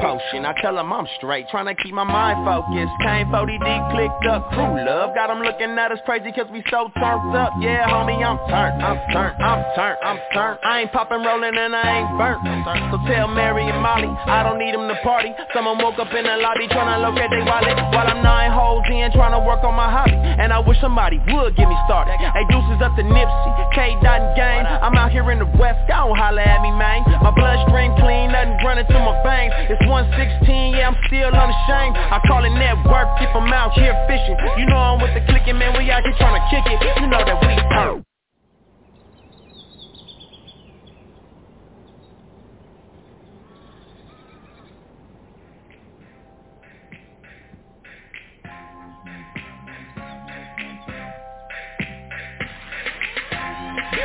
[0.00, 0.46] Potion.
[0.46, 2.94] I tell them I'm straight, trying to keep my mind focused.
[3.02, 5.14] Came 40 deep, clicked up, crew love.
[5.14, 7.52] Got them looking at us crazy cause we so turned up.
[7.60, 10.58] Yeah, homie, I'm turned, I'm turned, I'm turned, I'm turned.
[10.64, 12.42] I ain't popping, rolling, and I ain't burnt.
[12.90, 15.34] So tell Mary and Molly, I don't need them to party.
[15.54, 17.76] Someone woke up in the lobby trying to locate their wallet.
[17.92, 20.16] While I'm nine holes in, trying to work on my hobby.
[20.16, 22.14] And I wish somebody would get me started.
[22.18, 23.98] Hey, deuces up to Nipsey, K.
[24.02, 24.64] Dot Gang.
[24.66, 27.02] I'm out here in the West, don't holla at me, man.
[27.22, 29.52] My bloodstream clean, nothing running through my veins.
[29.72, 31.96] It's 116, yeah, I'm still unashamed.
[31.96, 34.36] I call it network if I'm out here fishing.
[34.60, 36.76] You know I'm with the clicking, man, we out here trying to kick it.
[37.00, 38.04] You know that we turn.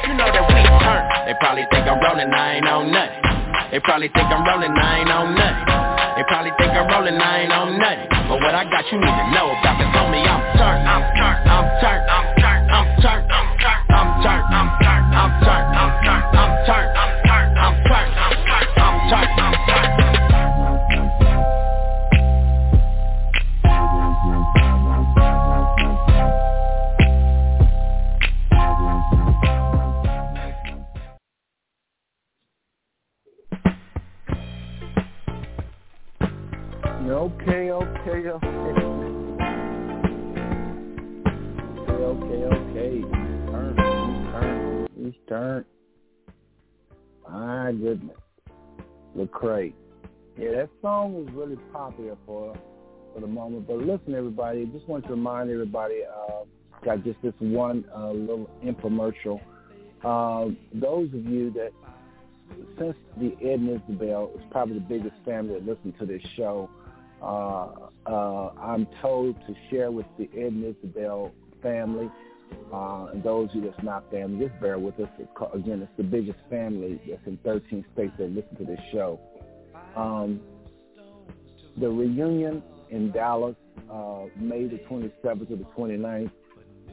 [0.08, 1.04] You know that we turn.
[1.28, 3.33] They probably think I'm rolling, I ain't on nothing.
[3.74, 5.66] They probably think I'm rolling, I ain't on nothing.
[6.14, 8.06] They probably think I'm rolling, I ain't on nothing.
[8.30, 12.06] But what I got you need to know about I'm turned, I'm turned, I'm turned,
[12.06, 15.03] I'm turned, I'm turned, I'm turned, I'm turned, I'm turned, I'm turned,
[37.14, 38.48] Okay, okay, okay.
[41.78, 43.02] Okay, okay, okay.
[43.52, 45.66] Turn, turn, turned.
[47.30, 48.18] My goodness.
[49.16, 49.74] Lecrae.
[50.40, 52.56] Yeah, that song was really popular for
[53.14, 53.68] for the moment.
[53.68, 56.46] But listen, everybody, I just want to remind everybody, uh,
[56.84, 59.40] got just this one uh, little infomercial.
[60.04, 61.74] Uh, those of you that,
[62.80, 66.72] since the Ed Isabel is probably the biggest family that listen to this show,
[67.24, 67.70] uh,
[68.06, 71.32] uh, I'm told to share with the Ed and Isabel
[71.62, 72.10] family
[72.72, 75.10] uh, and those you that's not family, just bear with us.
[75.54, 79.20] Again, it's the biggest family that's in 13 states that listen to this show.
[79.96, 80.42] Um,
[81.78, 83.56] the reunion in Dallas,
[83.92, 86.32] uh, May the 27th to the 29th,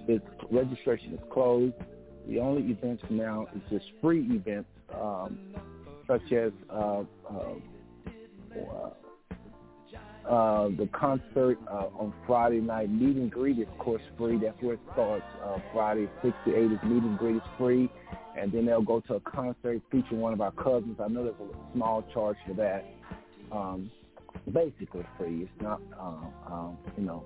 [0.08, 1.74] its registration is closed.
[2.28, 5.38] The only events now is just free events, um,
[6.06, 7.04] such as uh,
[10.30, 12.88] uh, the concert uh, on Friday night.
[12.90, 14.38] Meet and greet is, of course, free.
[14.38, 15.24] That's where it starts.
[15.44, 17.90] Uh, Friday, 6 to 8 is meet and greet is free.
[18.38, 20.98] And then they'll go to a concert featuring one of our cousins.
[21.02, 22.84] I know there's a small charge for that.
[23.50, 23.90] Um,
[24.52, 25.42] basically free.
[25.42, 27.24] It's not, uh, um, you know,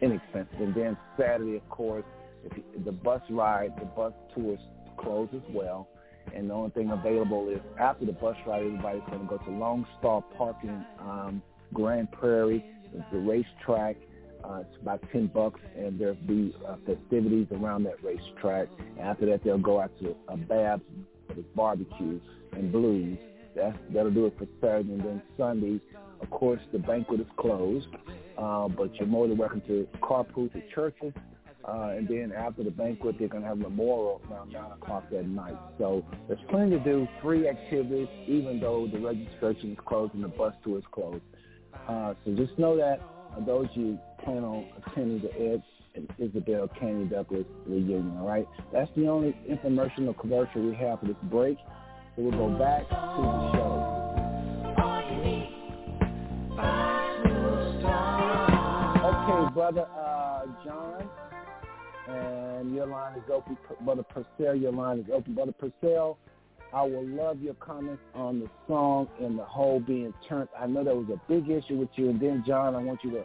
[0.00, 0.60] inexpensive.
[0.60, 2.04] And then Saturday, of course,
[2.44, 4.60] if the bus ride, the bus tour is
[4.96, 5.88] closed as well.
[6.34, 9.50] And the only thing available is after the bus ride, everybody's going to go to
[9.50, 11.42] Lone Star Parking, um,
[11.72, 12.64] Grand Prairie,
[13.10, 13.96] the racetrack.
[14.44, 18.68] Uh, it's about ten bucks, and there'll be uh, festivities around that racetrack.
[19.00, 20.82] After that, they'll go out to a Babs
[21.28, 22.20] for barbecue
[22.52, 23.18] and blues,
[23.56, 24.92] That's, that'll do it for Saturday.
[24.92, 25.80] And then Sunday,
[26.20, 27.88] of course, the banquet is closed.
[28.38, 31.12] Uh, but you're more than welcome to carpool to churches.
[31.66, 35.04] Uh, and then after the banquet, they're going to have a memorial around 9 o'clock
[35.10, 35.56] that night.
[35.78, 40.28] So there's plenty to do, free activities, even though the registration is closed and the
[40.28, 41.22] bus tour is closed.
[41.88, 43.00] Uh, so just know that
[43.46, 45.62] those you plan on attending the Ed
[45.94, 48.46] and Isabel Candy Douglas reunion, all right?
[48.72, 51.58] That's the only informational commercial we have for this break.
[52.16, 53.98] So we'll go back to the show.
[59.04, 61.08] Okay, brother uh, John,
[62.08, 63.56] and your line is open.
[63.84, 65.34] Brother Purcell, your line is open.
[65.34, 66.18] Brother Purcell,
[66.74, 70.48] I will love your comments on the song and the whole being turned.
[70.58, 72.08] I know that was a big issue with you.
[72.10, 73.24] And then, John, I want you to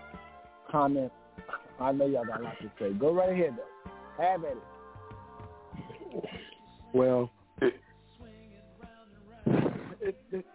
[0.70, 1.12] comment.
[1.80, 2.92] I know y'all got a lot to say.
[2.94, 4.24] Go right ahead, though.
[4.24, 4.58] Have at it.
[6.94, 7.30] Well,
[7.62, 7.76] it,
[10.32, 10.46] it,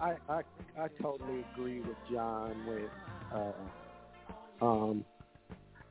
[0.00, 0.42] I, I
[0.78, 2.90] I totally agree with John with
[3.34, 5.04] uh, um,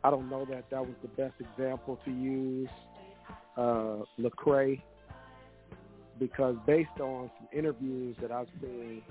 [0.04, 2.70] I don't know that that was the best example to use
[3.58, 4.82] uh, Lecrae
[6.20, 9.02] because based on some interviews that I've seen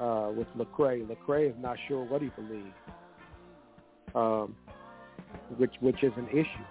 [0.00, 2.74] uh, with Lecrae, Lecrae is not sure what he believes,
[4.14, 4.54] um,
[5.56, 6.66] which which is an issue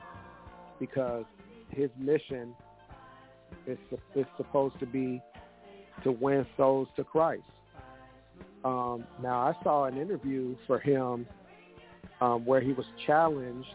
[0.79, 1.25] because
[1.69, 2.55] his mission
[3.67, 3.77] is
[4.15, 5.21] is supposed to be
[6.03, 7.43] to win souls to Christ.
[8.63, 11.27] Um, now I saw an interview for him
[12.21, 13.67] um, where he was challenged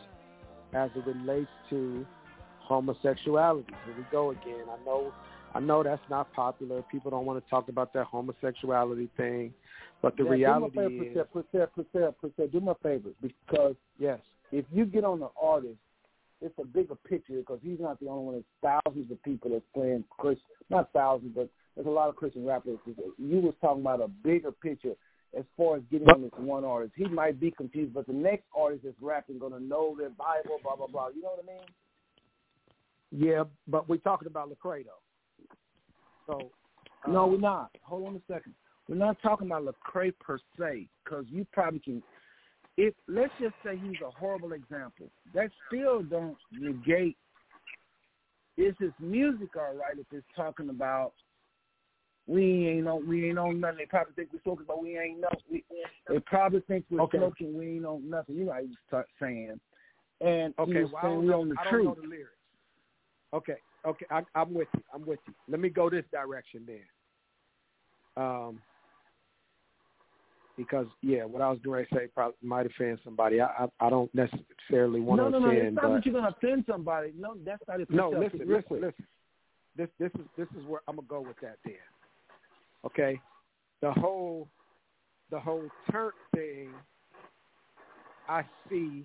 [0.74, 2.06] as it relates to
[2.60, 3.72] homosexuality.
[3.85, 4.64] Here we go again.
[4.68, 5.12] I know
[5.55, 6.82] I know that's not popular.
[6.82, 9.52] People don't want to talk about that homosexuality thing,
[10.01, 14.20] but the yeah, reality do favor, is, Purcell, Purcell, do my favor because yes,
[14.52, 15.78] if you get on the artist,
[16.40, 18.35] it's a bigger picture because he's not the only one.
[18.35, 22.47] There's thousands of people that's playing Christian, not thousands, but there's a lot of Christian
[22.47, 22.78] rappers.
[22.86, 24.94] You was talking about a bigger picture
[25.36, 26.93] as far as getting on this one artist.
[26.97, 30.59] He might be confused, but the next artist that's rapping going to know their Bible,
[30.62, 31.09] blah blah blah.
[31.09, 31.66] You know what I mean?
[33.10, 34.99] yeah, but we're talking about Lecrae though.
[36.31, 36.51] So
[37.07, 37.70] uh, No, we're not.
[37.82, 38.55] Hold on a second.
[38.89, 42.02] We're not talking about Lecrae per se, because you probably can.
[42.77, 47.16] If let's just say he's a horrible example, that still don't negate.
[48.57, 49.98] Is his music all right?
[49.98, 51.12] If it's talking about
[52.27, 55.20] we ain't on we ain't on nothing, they probably think we're talking about we ain't
[55.20, 55.28] no.
[55.51, 55.65] We,
[56.09, 57.19] they probably think we're Okay.
[57.19, 58.36] smoking, we ain't on nothing.
[58.36, 59.61] You know how you start saying.
[60.20, 61.85] And he Okay, was well, I saying don't, we know, on the I don't truth.
[61.86, 62.32] know the lyrics.
[63.32, 64.82] Okay, okay, I, I'm with you.
[64.94, 65.35] I'm with you.
[65.48, 66.82] Let me go this direction then.
[68.16, 68.61] Um,
[70.57, 73.40] because yeah, what I was going to say probably might offend somebody.
[73.40, 75.47] I I, I don't necessarily want no, to no, no.
[75.47, 77.12] offend, It's not that you're gonna offend somebody.
[77.19, 77.90] No, that's not it.
[77.90, 78.82] no, listen, listen, quick.
[78.82, 79.07] listen.
[79.77, 81.74] This this is this is where I'm gonna go with that then.
[82.85, 83.20] Okay,
[83.81, 84.48] the whole
[85.31, 86.74] the whole turn thing.
[88.28, 89.05] I see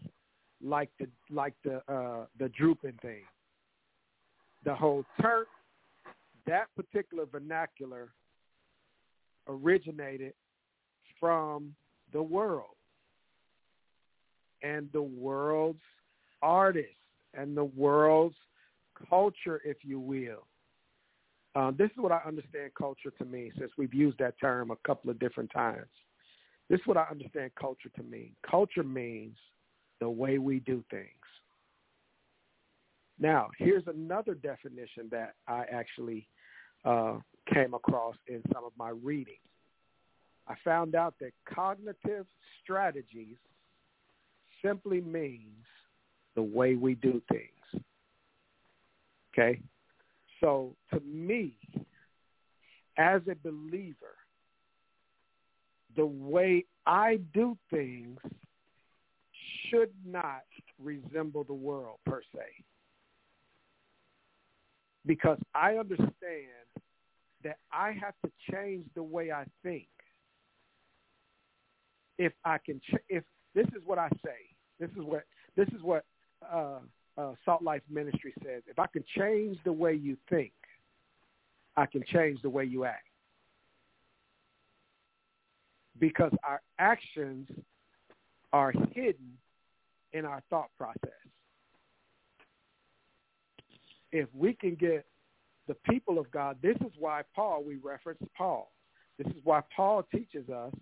[0.62, 3.24] like the like the uh the drooping thing.
[4.66, 5.48] The whole Turk,
[6.48, 8.10] that particular vernacular
[9.48, 10.34] originated
[11.20, 11.76] from
[12.12, 12.76] the world
[14.64, 15.80] and the world's
[16.42, 16.90] artists
[17.34, 18.36] and the world's
[19.10, 20.48] culture, if you will.
[21.56, 24.76] Um, this is what I understand culture to mean, since we've used that term a
[24.88, 25.88] couple of different times.
[26.70, 28.32] This is what I understand culture to mean.
[28.50, 29.38] Culture means
[30.02, 31.08] the way we do things.
[33.20, 36.28] Now, here's another definition that I actually
[36.84, 37.20] uh,
[37.54, 39.40] came across in some of my reading.
[40.48, 42.26] I found out that cognitive
[42.62, 43.38] strategies
[44.64, 45.66] simply means
[46.36, 47.84] the way we do things.
[49.34, 49.60] Okay?
[50.42, 51.56] So to me,
[52.98, 53.96] as a believer,
[55.96, 58.20] the way I do things
[59.70, 60.44] should not
[60.82, 62.42] resemble the world per se.
[65.06, 66.12] Because I understand
[67.44, 69.88] that I have to change the way I think.
[72.18, 73.24] If I can, ch- if
[73.54, 74.38] this is what I say,
[74.80, 75.24] this is what
[75.56, 76.06] this is what
[76.50, 76.80] uh,
[77.18, 78.64] uh, Salt Life Ministry says.
[78.68, 80.54] If I can change the way you think,
[81.78, 83.06] I can change the way you act.
[86.00, 87.48] Because our actions
[88.52, 89.38] are hidden
[90.14, 91.12] in our thought process.
[94.16, 95.06] If we can get
[95.68, 98.72] the people of God, this is why Paul, we reference Paul.
[99.18, 100.74] This is why Paul teaches us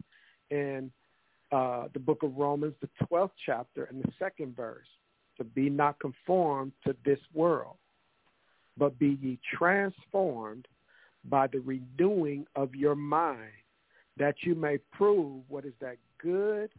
[0.52, 0.92] in
[1.52, 4.86] uh, the book of Romans, the 12th chapter and the second verse,
[5.40, 7.78] to be not conformed to this world,
[8.78, 10.68] but be ye transformed
[11.28, 13.50] by the renewing of your mind,
[14.18, 16.70] that you may prove what is that good,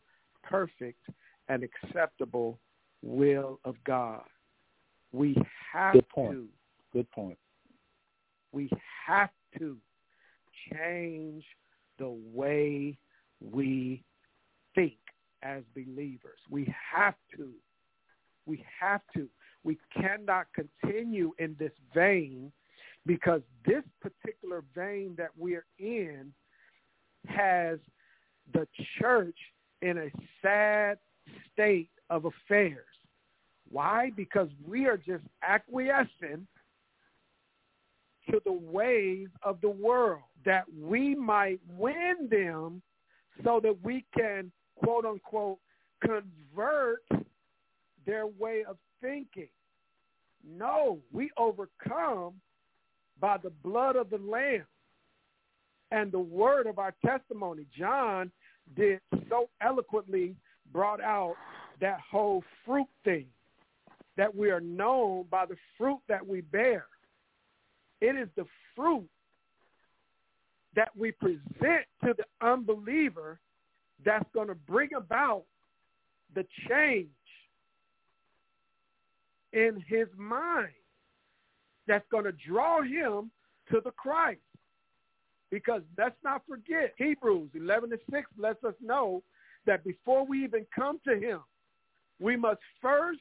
[0.45, 1.05] perfect,
[1.49, 2.61] and acceptable
[3.03, 4.23] will of God.
[5.15, 5.37] We
[5.73, 6.33] have Good point.
[6.33, 6.49] to,
[6.93, 7.39] Good point.
[8.53, 8.69] we
[9.07, 9.77] have to
[10.73, 11.45] change
[11.99, 12.99] the way
[13.41, 14.03] we
[14.75, 14.97] think
[15.45, 16.41] as believers.
[16.51, 17.51] We have to.
[18.47, 19.29] We have to.
[19.63, 22.51] We cannot continue in this vein
[23.07, 26.33] because this particular vein that we're in
[27.29, 27.79] has
[28.53, 28.67] the
[28.99, 29.39] church
[29.81, 30.11] in a
[30.43, 30.99] sad
[31.53, 32.87] state of affairs.
[33.75, 34.13] Why?
[34.15, 36.47] Because we are just acquiescing
[38.31, 42.83] to the ways of the world that we might win them
[43.43, 45.59] so that we can, quote unquote,
[46.01, 47.03] convert
[48.07, 49.49] their way of thinking.
[50.49, 52.35] No, we overcome
[53.21, 54.67] by the blood of the Lamb
[55.91, 57.67] and the word of our testimony.
[57.77, 58.31] John
[58.77, 60.37] did so eloquently
[60.73, 61.35] brought out
[61.81, 63.27] that whole fruit thing
[64.17, 66.87] that we are known by the fruit that we bear.
[68.01, 68.45] It is the
[68.77, 69.09] fruit
[70.77, 73.39] that we present to the unbeliever
[74.05, 75.45] that's going to bring about
[76.35, 77.09] the change
[79.53, 80.69] in his mind
[81.87, 83.31] that's going to draw him
[83.71, 84.41] to the Christ.
[85.51, 89.23] Because let's not forget, Hebrews 11 to 6 lets us know
[89.67, 91.41] that before we even come to him,
[92.21, 93.21] we must first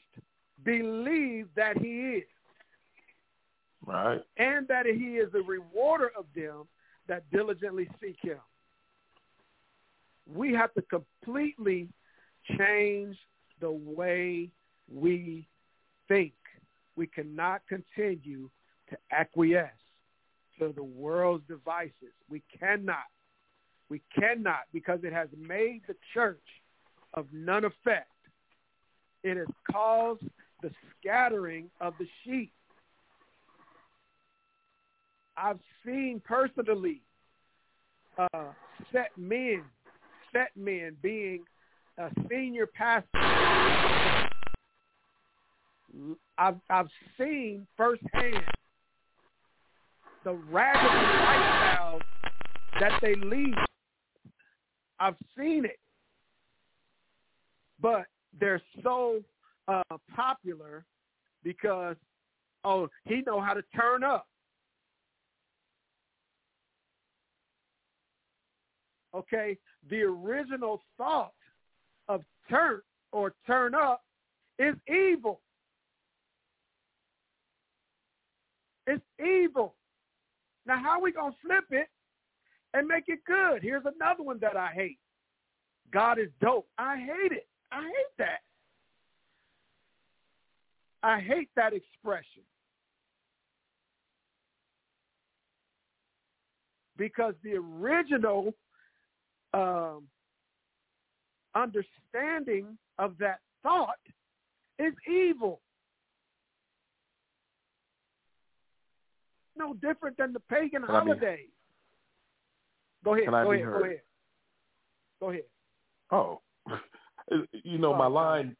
[0.64, 2.24] believe that he is
[3.86, 4.22] Right.
[4.38, 6.68] and that he is the rewarder of them
[7.08, 8.40] that diligently seek him.
[10.26, 11.90] We have to completely
[12.58, 13.18] change
[13.60, 14.50] the way
[14.88, 15.48] we
[16.08, 16.34] think.
[16.96, 18.50] We cannot continue
[18.90, 19.72] to acquiesce
[20.60, 22.14] to the world's devices.
[22.30, 23.04] We cannot.
[23.90, 26.40] We cannot because it has made the church
[27.14, 28.10] of none effect.
[29.24, 30.24] It has caused
[30.64, 32.52] the scattering of the sheep.
[35.38, 37.02] I've seen personally
[38.18, 38.46] uh,
[38.92, 39.64] set men,
[40.32, 41.44] set men being
[41.98, 43.08] a senior pastor.
[46.38, 48.46] I've I've seen firsthand
[50.24, 52.00] the ragged lifestyle
[52.80, 53.56] that they lead.
[55.00, 55.80] I've seen it,
[57.82, 58.06] but
[58.40, 59.22] they're so
[59.68, 60.86] uh, popular
[61.44, 61.96] because
[62.64, 64.28] oh he know how to turn up.
[69.16, 69.58] okay,
[69.90, 71.34] the original thought
[72.08, 72.82] of turn
[73.12, 74.02] or turn up
[74.60, 75.42] is evil.
[78.88, 79.76] It's evil.
[80.66, 81.88] Now, how we to flip it
[82.74, 83.62] and make it good?
[83.62, 84.98] Here's another one that I hate.
[85.92, 86.68] God is dope.
[86.78, 87.48] I hate it.
[87.72, 88.40] I hate that.
[91.04, 92.44] I hate that expression.
[96.98, 98.54] Because the original
[99.54, 100.04] um,
[101.56, 103.96] understanding of that thought
[104.80, 105.60] is evil.
[109.56, 111.50] No different than the pagan Can I be- holidays.
[113.04, 113.28] Go ahead.
[113.28, 113.66] Go ahead.
[113.66, 114.02] Go ahead.
[115.20, 115.44] Go ahead.
[116.12, 116.42] Oh,
[117.64, 118.14] you know, Oh, my God.
[118.14, 118.56] line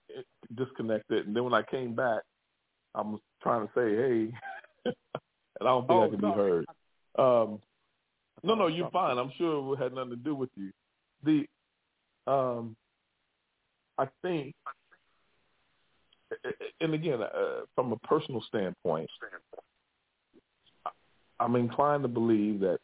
[0.56, 2.22] disconnected, and then when I came back,
[2.96, 4.34] I was trying to say, "Hey,"
[4.86, 4.94] and
[5.62, 6.34] I don't think Oh, I can sorry.
[6.34, 6.66] be heard.
[7.18, 7.60] Um,
[8.44, 9.18] no, no, you're fine.
[9.18, 10.72] I'm sure it had nothing to do with you.
[11.24, 12.76] The, um,
[13.98, 14.54] I think,
[16.82, 19.10] and again, uh, from a personal standpoint,
[21.40, 22.80] I'm inclined to believe that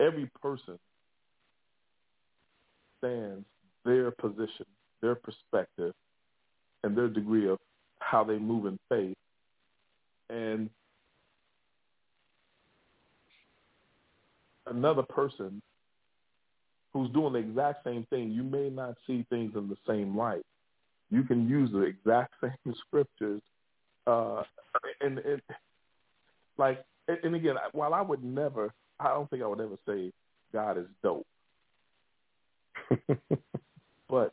[0.00, 0.78] every person
[2.98, 3.44] stands
[3.84, 4.66] their position,
[5.00, 5.92] their perspective,
[6.84, 7.58] and their degree of
[7.98, 9.16] how they move in faith.
[10.30, 10.70] And
[14.66, 15.62] another person
[16.92, 20.44] who's doing the exact same thing, you may not see things in the same light.
[21.10, 23.42] You can use the exact same scriptures,
[24.06, 24.42] uh,
[25.00, 25.42] and, and
[26.58, 30.10] like, and again, while I would never, I don't think I would ever say
[30.52, 31.26] God is dope,
[34.08, 34.32] but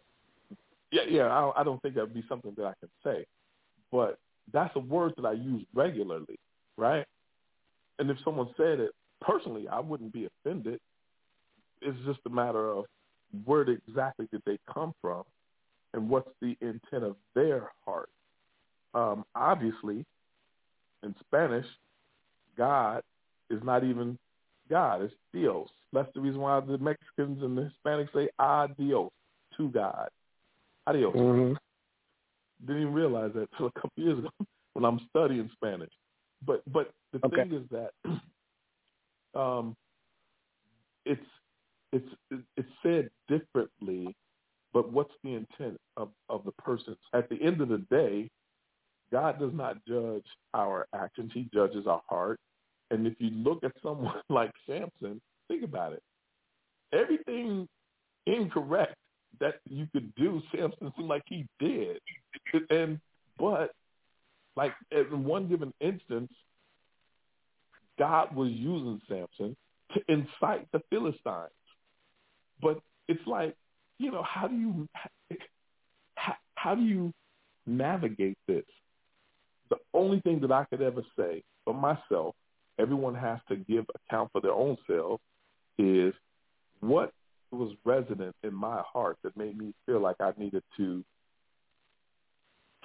[0.91, 3.25] yeah, yeah, I, I don't think that would be something that I can say,
[3.91, 4.17] but
[4.51, 6.39] that's a word that I use regularly,
[6.77, 7.05] right?
[7.99, 8.91] And if someone said it
[9.21, 10.79] personally, I wouldn't be offended.
[11.81, 12.85] It's just a matter of
[13.45, 15.23] where exactly did they come from,
[15.93, 18.09] and what's the intent of their heart.
[18.93, 20.05] Um, obviously,
[21.01, 21.65] in Spanish,
[22.57, 23.01] God
[23.49, 24.17] is not even
[24.69, 25.01] God.
[25.01, 25.69] It's Dios.
[25.91, 29.11] That's the reason why the Mexicans and the Hispanics say adios
[29.57, 30.09] to God.
[30.87, 31.15] Adios.
[31.15, 31.53] Mm-hmm.
[32.61, 34.29] Didn't even realize that until a couple years ago
[34.73, 35.91] when I'm studying Spanish.
[36.45, 37.43] But but the Okay.
[37.43, 39.75] thing is that um,
[41.05, 41.21] it's
[41.91, 42.07] it's
[42.57, 44.15] it's said differently,
[44.73, 46.95] but what's the intent of of the person?
[47.13, 48.29] At the end of the day,
[49.11, 52.39] God does not judge our actions; He judges our heart.
[52.91, 56.03] And if you look at someone like Samson, think about it.
[56.93, 57.67] Everything
[58.27, 58.95] incorrect
[59.39, 61.97] that you could do, Samson seemed like he did.
[62.69, 62.99] And
[63.37, 63.71] but
[64.55, 66.31] like in one given instance,
[67.97, 69.55] God was using Samson
[69.93, 71.49] to incite the Philistines.
[72.61, 73.55] But it's like,
[73.99, 74.87] you know, how do you
[76.15, 77.13] how, how do you
[77.65, 78.65] navigate this?
[79.69, 82.35] The only thing that I could ever say for myself,
[82.79, 85.19] everyone has to give account for their own self,
[85.77, 86.13] is
[86.79, 87.11] what
[87.51, 91.03] was resident in my heart that made me feel like I needed to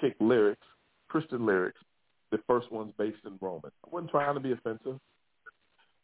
[0.01, 0.67] kick lyrics,
[1.09, 1.81] Christian lyrics,
[2.31, 3.71] the first one's based in Roman.
[3.85, 4.99] I wasn't trying to be offensive.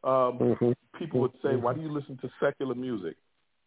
[0.02, 0.72] Um, Mm-hmm.
[0.98, 3.16] people would say, "Why do you listen to secular music?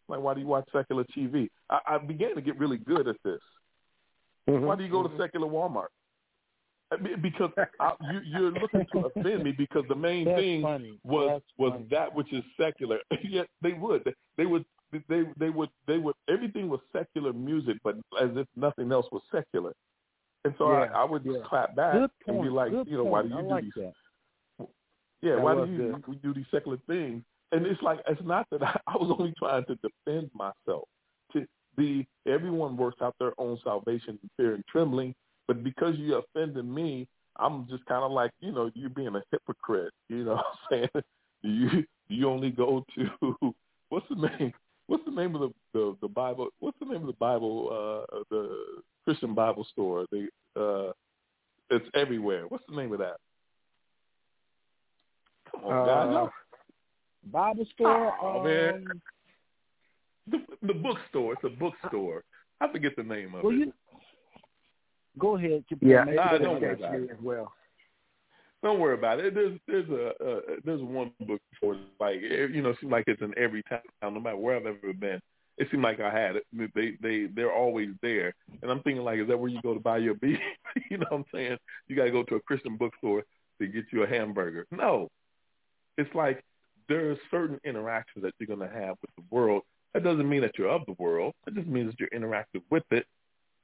[0.08, 3.16] Like, why do you watch secular TV?" I, I began to get really good at
[3.24, 3.40] this.
[4.48, 4.64] Mm-hmm.
[4.64, 5.88] Why do you go to secular Walmart?
[6.90, 7.50] I mean, because
[7.80, 10.98] I, you, you're looking to offend me because the main That's thing funny.
[11.04, 11.86] was That's was funny.
[11.90, 12.98] that which is secular.
[13.28, 14.64] Yet they would they would
[15.08, 19.22] they they would they would everything was secular music, but as if nothing else was
[19.30, 19.74] secular.
[20.44, 21.38] And so Yeah, I, I would yeah.
[21.44, 23.72] clap back Good and be like, you know, why do you I do like these
[23.76, 23.92] that.
[25.22, 26.08] yeah, That why do you good.
[26.08, 27.22] we do these secular things?
[27.52, 30.88] And it's like it's not that I, I was only trying to defend myself.
[31.32, 31.46] To
[31.76, 35.14] the everyone works out their own salvation in fear and trembling,
[35.46, 39.22] but because you offended me, I'm just kind of like you know you're being a
[39.32, 39.92] hypocrite.
[40.08, 41.04] You know, what I'm saying
[41.42, 43.54] you you only go to
[43.88, 44.52] what's the name
[44.88, 48.18] what's the name of the the, the Bible what's the name of the Bible uh
[48.30, 50.28] the Christian Bible store the
[50.60, 50.92] uh
[51.70, 52.44] it's everywhere.
[52.48, 53.16] What's the name of that?
[55.50, 56.06] Come on, guys.
[56.08, 56.30] Uh, y'all
[57.30, 58.14] Bible store.
[58.22, 58.86] Oh, man.
[58.90, 59.02] um,
[60.30, 61.34] the, the bookstore.
[61.34, 62.22] It's a bookstore.
[62.60, 63.58] I forget the name of well, it.
[63.58, 63.72] you
[65.18, 65.64] go ahead.
[65.68, 67.10] You Yeah, maybe Ah, that's don't worry actually about it.
[67.10, 67.52] as well.
[68.62, 69.34] Don't worry about it.
[69.34, 73.04] There's there's a uh, there's one book for like eh, you know it seems like
[73.06, 75.20] it's in every town no matter where I've ever been.
[75.58, 76.44] It seemed like I had it.
[76.74, 79.80] They they they're always there, and I'm thinking like, is that where you go to
[79.80, 80.38] buy your beef?
[80.90, 81.58] you know what I'm saying?
[81.86, 83.22] You got to go to a Christian bookstore
[83.60, 84.66] to get you a hamburger.
[84.70, 85.08] No,
[85.96, 86.42] it's like
[86.88, 89.62] there are certain interactions that you're going to have with the world.
[89.94, 91.34] That doesn't mean that you're of the world.
[91.46, 93.06] It just means that you're interactive with it.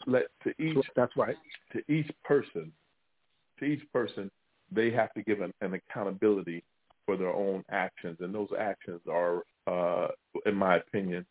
[0.06, 1.36] Let to each That's right.
[1.72, 2.72] to each person,
[3.58, 4.30] to each person,
[4.74, 6.62] they have to give an, an accountability
[7.06, 10.08] for their own actions, and those actions are, uh,
[10.46, 11.24] in my opinion,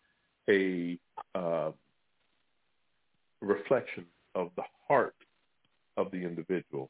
[0.50, 0.98] a
[1.36, 1.72] uh,
[3.42, 4.06] reflection
[4.36, 5.16] of the heart
[5.98, 6.90] of the individual.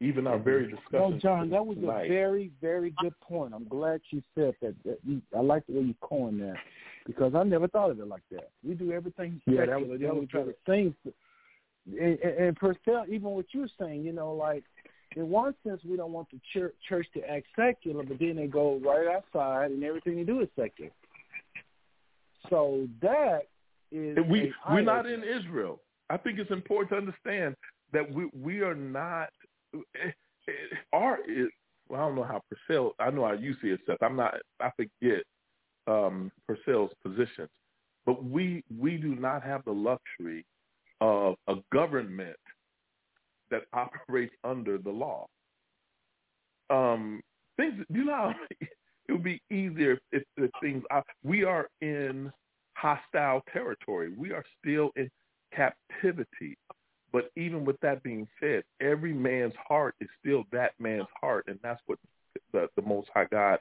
[0.00, 3.52] Even our very No, discussion John, that was a very, very good point.
[3.54, 4.74] I'm glad you said that.
[4.84, 6.56] that you, I like the way you coined that
[7.06, 8.48] because I never thought of it like that.
[8.66, 10.54] We do everything Yeah, that was- that was to good.
[10.66, 10.94] sing.
[11.86, 14.64] And, and, and se, even what you're saying, you know, like
[15.16, 18.46] in one sense, we don't want the church, church to act secular, but then they
[18.46, 20.90] go right outside and everything they do is secular.
[22.48, 23.42] So that
[23.90, 25.80] is we we're not in Israel.
[26.08, 27.56] I think it's important to understand
[27.92, 29.30] that we we are not.
[29.74, 30.10] eh,
[30.48, 30.52] eh,
[30.92, 31.18] Our
[31.88, 32.92] well, I don't know how Purcell.
[33.00, 34.02] I know how you see it, Seth.
[34.02, 34.34] I'm not.
[34.60, 35.22] I forget
[35.86, 37.50] um, Purcell's positions,
[38.06, 40.46] but we we do not have the luxury
[41.00, 42.36] of a government
[43.50, 45.26] that operates under the law.
[46.68, 47.20] Um,
[47.56, 50.84] things you know, it would be easier if, if things.
[50.90, 52.32] Are, we are in
[52.74, 54.12] hostile territory.
[54.16, 55.10] We are still in
[55.54, 56.56] captivity.
[57.12, 61.58] But even with that being said, every man's heart is still that man's heart, and
[61.62, 61.98] that's what
[62.52, 63.58] the, the Most High God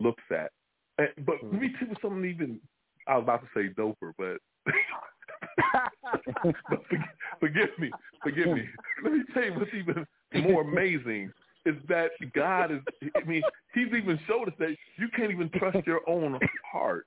[0.00, 0.50] looks at.
[0.98, 2.60] And, but let me tell you something even.
[3.06, 4.38] I was about to say doper, but
[6.68, 7.00] forgive,
[7.40, 7.90] forgive me,
[8.22, 8.62] forgive me.
[9.04, 10.06] Let me tell you what's even
[10.48, 11.32] more amazing
[11.66, 12.80] is that God is.
[13.16, 13.42] I mean,
[13.74, 16.38] He's even showed us that you can't even trust your own
[16.70, 17.06] heart.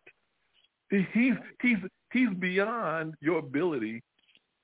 [0.90, 1.06] He's
[1.62, 1.78] he's
[2.12, 4.04] he's beyond your ability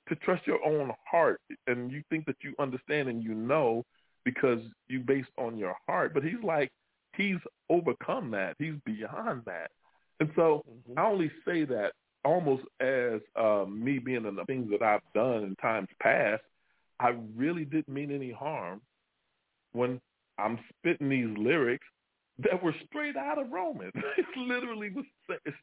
[0.10, 3.84] to trust your own heart, and you think that you understand and you know
[4.24, 6.14] because you based on your heart.
[6.14, 6.72] But he's like
[7.16, 7.38] he's
[7.70, 8.56] overcome that.
[8.60, 9.72] He's beyond that,
[10.20, 11.00] and so mm-hmm.
[11.00, 11.94] I only say that
[12.28, 16.42] almost as um, me being in the things that I've done in times past.
[17.00, 18.82] I really didn't mean any harm
[19.72, 20.02] when
[20.38, 21.86] I'm spitting these lyrics
[22.40, 23.94] that were straight out of Romans.
[24.18, 25.06] It literally was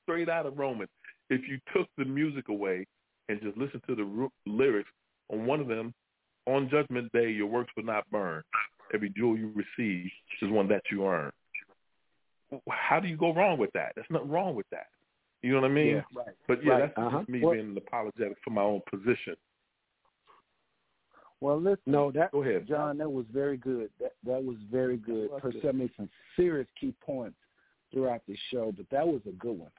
[0.02, 0.90] straight out of Romans.
[1.30, 2.86] If you took the music away
[3.28, 4.90] and just listened to the lyrics
[5.30, 5.92] on one of them,
[6.46, 8.42] on Judgment Day, your works will not burn.
[8.92, 10.10] Every jewel you receive
[10.42, 11.30] is one that you earn.
[12.68, 13.92] How do you go wrong with that?
[13.94, 14.86] There's nothing wrong with that.
[15.44, 15.86] You know what I mean?
[15.88, 16.34] Yeah, right.
[16.48, 16.80] But yeah, right.
[16.80, 17.18] that's uh-huh.
[17.18, 19.34] just me well, being apologetic for my own position.
[21.42, 21.82] Well, listen.
[21.84, 22.96] No, that go ahead, John.
[22.96, 23.90] That was very good.
[24.00, 25.28] That that was very good.
[25.38, 27.36] Purcell made some serious key points
[27.92, 29.70] throughout the show, but that was a good one.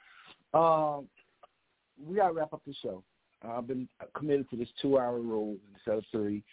[0.54, 1.08] Um,
[2.00, 3.04] we got to wrap up the show.
[3.42, 6.44] I've been committed to this two-hour rule instead of three.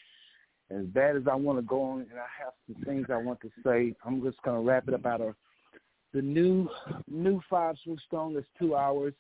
[0.70, 3.42] As bad as I want to go on, and I have some things I want
[3.42, 5.34] to say, I'm just going to wrap it up out of
[6.12, 6.68] the new
[7.08, 8.36] new Five Smooth Stone.
[8.36, 9.14] is two hours.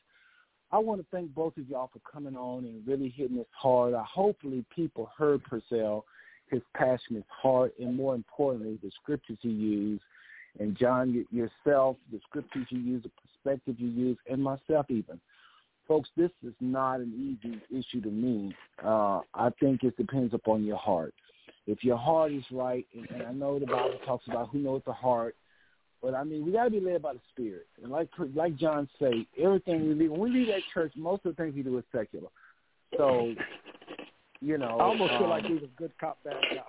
[0.70, 3.92] I want to thank both of y'all for coming on and really hitting this hard.
[3.92, 6.06] I hopefully people heard Purcell,
[6.50, 10.02] his passion, his heart, and more importantly, the scriptures he used.
[10.58, 15.20] And John, yourself, the scriptures you use, the perspective you use, and myself even.
[15.88, 18.54] Folks, this is not an easy issue to me.
[18.82, 21.12] Uh, I think it depends upon your heart.
[21.66, 24.82] If your heart is right, and, and I know the Bible talks about who knows
[24.86, 25.36] the heart,
[26.02, 27.68] but I mean, we got to be led by the Spirit.
[27.82, 31.36] And like like John say, everything we leave when we leave that church, most of
[31.36, 32.28] the things we do is secular.
[32.96, 33.34] So,
[34.40, 36.66] you know, I almost um, feel like he's a good cop, bad cop.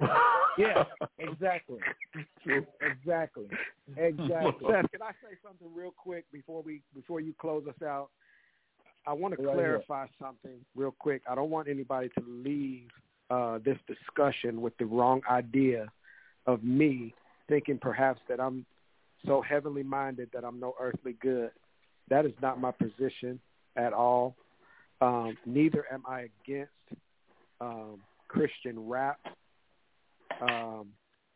[0.58, 0.84] yeah,
[1.18, 1.80] exactly,
[2.46, 3.48] exactly,
[3.96, 4.66] exactly.
[4.70, 8.10] Seth, can I say something real quick before we before you close us out?
[9.06, 11.22] I want to Right clarify something real quick.
[11.28, 12.88] I don't want anybody to leave
[13.30, 15.90] uh, this discussion with the wrong idea
[16.46, 17.14] of me
[17.48, 18.64] thinking perhaps that I'm
[19.26, 21.50] so heavenly minded that I'm no earthly good.
[22.08, 23.40] That is not my position
[23.76, 24.36] at all.
[25.00, 26.72] Um, neither am I against
[27.60, 29.18] um, Christian rap
[30.40, 30.88] um,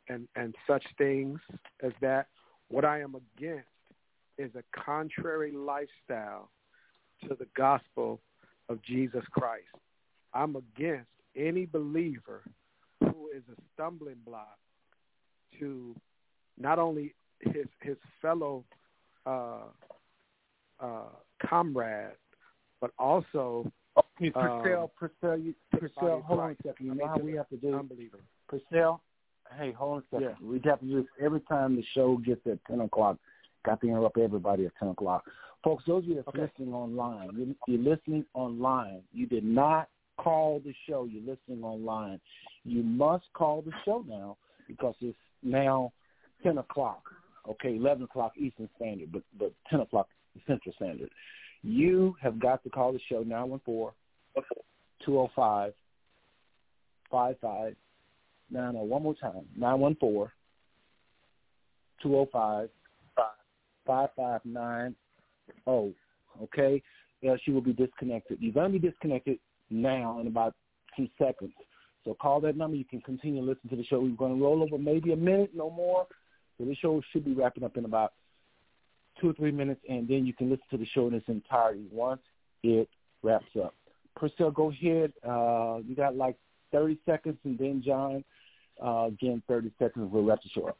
[0.08, 1.38] and and such things
[1.82, 2.26] as that.
[2.68, 3.68] What I am against
[4.38, 6.50] is a contrary lifestyle
[7.28, 8.20] to the gospel
[8.68, 9.66] of Jesus Christ.
[10.34, 12.42] I'm against any believer
[13.00, 14.58] who is a stumbling block
[15.58, 15.94] to
[16.58, 18.64] not only his his fellow
[19.26, 19.64] uh,
[20.80, 21.08] uh,
[21.46, 22.12] comrade,
[22.80, 23.70] but also
[24.32, 26.86] Purcell, um, Purcell, you, Purcell, hold on a second.
[26.86, 28.18] You know how we have to do unbeliever.
[28.48, 29.02] Purcell,
[29.58, 30.36] hey, hold on a second.
[30.40, 30.48] Yeah.
[30.48, 33.18] We have to do this every time the show gets at 10 o'clock.
[33.64, 35.24] Got to interrupt everybody at 10 o'clock.
[35.62, 36.42] Folks, those of you that's Okay.
[36.42, 39.02] listening online, you, you're listening online.
[39.12, 39.88] You did not
[40.18, 41.04] call the show.
[41.04, 42.20] You're listening online.
[42.64, 45.92] You must call the show now because it's now
[46.42, 47.02] 10 o'clock,
[47.48, 50.08] okay, 11 o'clock Eastern Standard, but, but 10 o'clock
[50.46, 51.10] Central Standard.
[51.62, 53.92] You have got to call the show 914
[55.04, 55.72] 205
[57.10, 57.76] 55
[58.52, 59.46] no, no, one more time.
[59.56, 60.30] 914
[62.02, 62.68] 205
[63.86, 65.96] 5590.
[66.42, 66.82] Okay?
[67.22, 68.38] Yeah, she will be disconnected.
[68.40, 69.38] You're going to be disconnected
[69.70, 70.54] now in about
[70.96, 71.52] two seconds.
[72.04, 72.76] So call that number.
[72.76, 74.00] You can continue to listen to the show.
[74.00, 76.06] We're going to roll over maybe a minute, no more.
[76.58, 78.12] So the show should be wrapping up in about
[79.20, 81.86] two or three minutes, and then you can listen to the show in its entirety
[81.90, 82.20] once
[82.62, 82.88] it
[83.22, 83.74] wraps up.
[84.16, 85.12] Purcell, go ahead.
[85.26, 86.36] Uh, you got like
[86.72, 88.24] 30 seconds, and then John,
[88.84, 90.10] uh, again, 30 seconds.
[90.12, 90.78] We'll wrap the show up.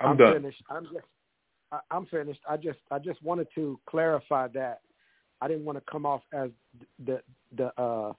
[0.00, 0.34] I'm, done.
[0.34, 0.62] finished.
[0.68, 1.06] I'm just
[1.72, 2.40] I, I'm finished.
[2.48, 4.80] I just I just wanted to clarify that.
[5.40, 6.50] I didn't want to come off as
[7.04, 7.20] the
[7.56, 8.12] the uh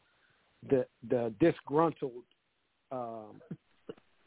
[0.69, 2.23] the the disgruntled
[2.91, 3.41] um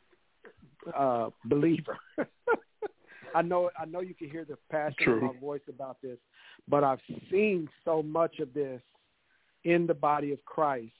[0.97, 1.97] uh believer.
[3.35, 5.19] I know I know you can hear the passion True.
[5.19, 6.19] in my voice about this,
[6.69, 7.01] but I've
[7.31, 8.81] seen so much of this
[9.65, 10.93] in the body of Christ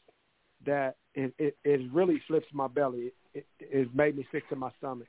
[0.67, 3.13] that it, it, it really flips my belly.
[3.35, 5.09] It, it made me sick to my stomach.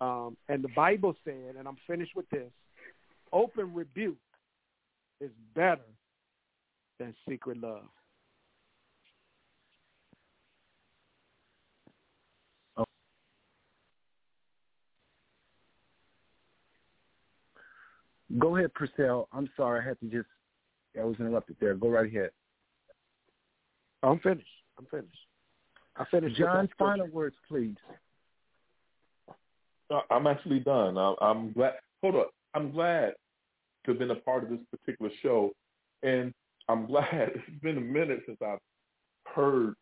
[0.00, 2.50] Um, and the Bible said, and I'm finished with this,
[3.32, 4.16] open rebuke
[5.20, 5.80] is better
[6.98, 7.88] than secret love.
[18.38, 19.28] Go ahead, Purcell.
[19.32, 19.80] I'm sorry.
[19.80, 20.28] I had to just,
[20.98, 21.74] I was interrupted there.
[21.74, 22.30] Go right ahead.
[24.02, 24.46] I'm finished.
[24.78, 25.16] I'm finished.
[25.96, 26.38] I finished.
[26.38, 27.76] with John, that final words, please.
[29.90, 30.96] Uh, I'm actually done.
[30.96, 31.74] I, I'm glad.
[32.02, 32.30] Hold up.
[32.54, 33.12] I'm glad
[33.84, 35.52] to have been a part of this particular show,
[36.02, 36.32] and
[36.68, 38.58] I'm glad it's been a minute since I've
[39.34, 39.74] heard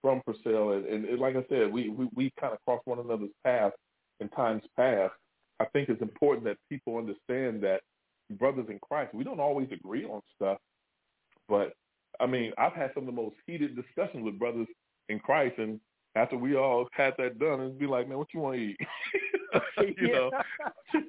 [0.00, 2.98] from Purcell, and, and, and like I said, we we, we kind of crossed one
[2.98, 3.72] another's path
[4.20, 5.12] in times past.
[5.62, 7.80] I think it's important that people understand that
[8.32, 10.58] brothers in Christ, we don't always agree on stuff,
[11.48, 11.74] but
[12.20, 14.66] I mean, I've had some of the most heated discussions with brothers
[15.08, 15.80] in Christ, and
[16.14, 18.76] after we all had that done, and be like, man, what you want to eat?
[19.98, 20.30] you know,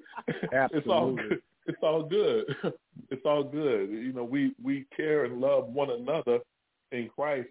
[0.71, 1.41] it's all good.
[1.65, 2.45] It's all good.
[3.09, 3.91] It's all good.
[3.91, 6.39] You know, we we care and love one another
[6.91, 7.49] in Christ,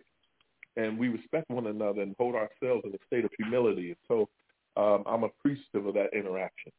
[0.76, 3.88] and we respect one another and hold ourselves in a state of humility.
[3.90, 4.28] And so,
[4.76, 6.72] um, I'm appreciative of that interaction.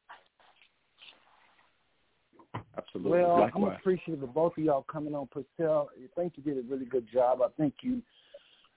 [2.77, 3.11] Absolutely.
[3.11, 3.51] Well, Likewise.
[3.55, 5.89] I'm appreciative of both of y'all coming on, Purcell.
[5.95, 7.41] I think you did a really good job.
[7.41, 8.01] I think you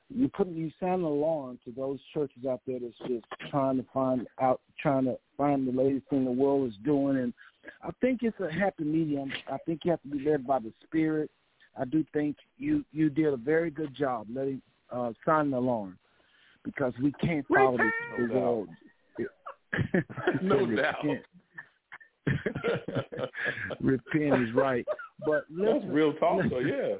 [0.08, 3.84] you put you sound an alarm to those churches out there that's just trying to
[3.92, 7.34] find out, trying to find the latest thing the world is doing, and
[7.82, 9.32] I think it's a happy medium.
[9.50, 11.30] I think you have to be led by the Spirit.
[11.78, 15.98] I do think you you did a very good job letting uh, sound the alarm
[16.64, 18.68] because we can't follow this the No world.
[20.42, 21.04] no doubt.
[23.80, 24.86] Repent is right,
[25.24, 26.58] but That's listen, real talk, though.
[26.58, 26.96] Yeah.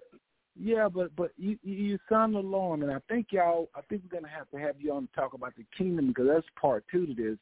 [0.59, 3.69] Yeah, but but you you you sound the alarm, and I think y'all.
[3.75, 6.27] I think we're gonna have to have you on to talk about the kingdom because
[6.33, 7.37] that's part two to this,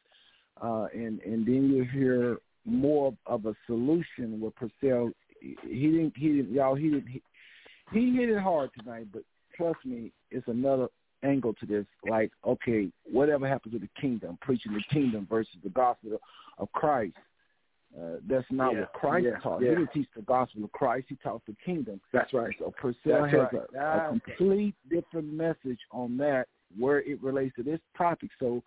[0.60, 5.10] uh, and and then you'll hear more of a solution with Purcell.
[5.40, 7.22] He didn't he didn't y'all he didn't he,
[7.92, 9.22] he hit it hard tonight, but
[9.56, 10.88] trust me, it's another
[11.24, 11.86] angle to this.
[12.09, 16.18] Like okay, whatever happens to the kingdom, preaching the kingdom versus the gospel
[16.59, 17.16] of Christ.
[17.96, 19.62] Uh, that's not Yeah, what Christ yeah, taught.
[19.62, 19.70] yeah.
[19.70, 21.06] He didn't teach the gospel of Christ.
[21.09, 22.01] He taught the kingdom.
[22.12, 22.52] That's right.
[22.59, 23.62] So Purcell That's has right.
[23.78, 28.30] a, a complete different message on that where it relates to this topic.
[28.40, 28.64] So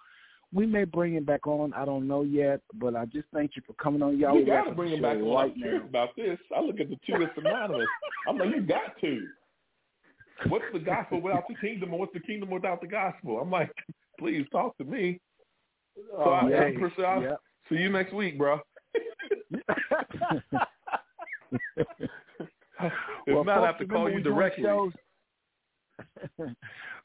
[0.53, 1.73] we may bring him back on.
[1.73, 4.17] I don't know yet, but I just thank you for coming on.
[4.17, 5.23] Y'all you got wrapping to bring him back on.
[5.27, 6.39] right I'm curious about this.
[6.55, 7.85] I look at the two as synonymous.
[8.29, 9.27] I'm like, you got to.
[10.47, 13.39] What's the gospel without the kingdom, or what's the kingdom without the gospel?
[13.39, 13.71] I'm like,
[14.19, 15.19] please talk to me.
[15.95, 17.35] So oh, I, Oh, yeah, I'm Purcell, I'll yeah.
[17.69, 18.59] see you next week, bro.
[18.93, 19.03] if
[23.27, 24.63] Well, not, I have to call you directly.
[24.63, 24.91] Shows,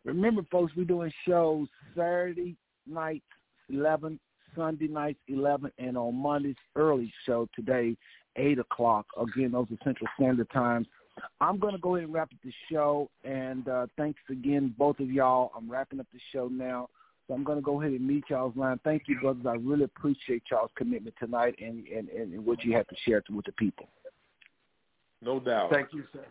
[0.05, 2.57] remember, folks, we're doing shows Saturday
[2.87, 3.25] nights,
[3.71, 4.21] 11,
[4.55, 7.97] Sunday nights, 11, and on Mondays, early show today,
[8.37, 9.07] 8 o'clock.
[9.19, 10.87] Again, those are Central Standard Times.
[11.41, 14.99] I'm going to go ahead and wrap up the show, and uh, thanks again, both
[15.01, 15.53] of y'all.
[15.57, 16.89] I'm wrapping up the show now.
[17.29, 18.81] So I'm going to go ahead and meet y'all's line.
[18.83, 19.47] Thank you, brothers.
[19.47, 23.47] I really appreciate y'all's commitment tonight and, and, and what you have to share with
[23.47, 23.89] the people.
[25.21, 25.71] No doubt.
[25.71, 26.25] Thank you, sir.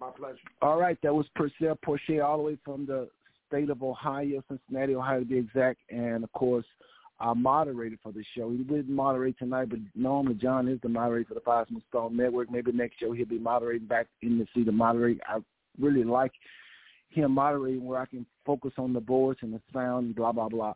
[0.00, 0.38] My pleasure.
[0.62, 3.08] All right, that was Purcell Porche all the way from the
[3.46, 5.80] state of Ohio, Cincinnati, Ohio to be exact.
[5.90, 6.64] And of course,
[7.24, 8.50] our moderator for the show.
[8.50, 12.50] He didn't moderate tonight, but normally John is the moderator for the Smooth Stone Network.
[12.50, 15.20] Maybe next show he'll be moderating back in the seat of moderate.
[15.26, 15.38] I
[15.80, 16.32] really like
[17.08, 20.48] him moderating where I can focus on the boards and the sound and blah, blah,
[20.48, 20.74] blah.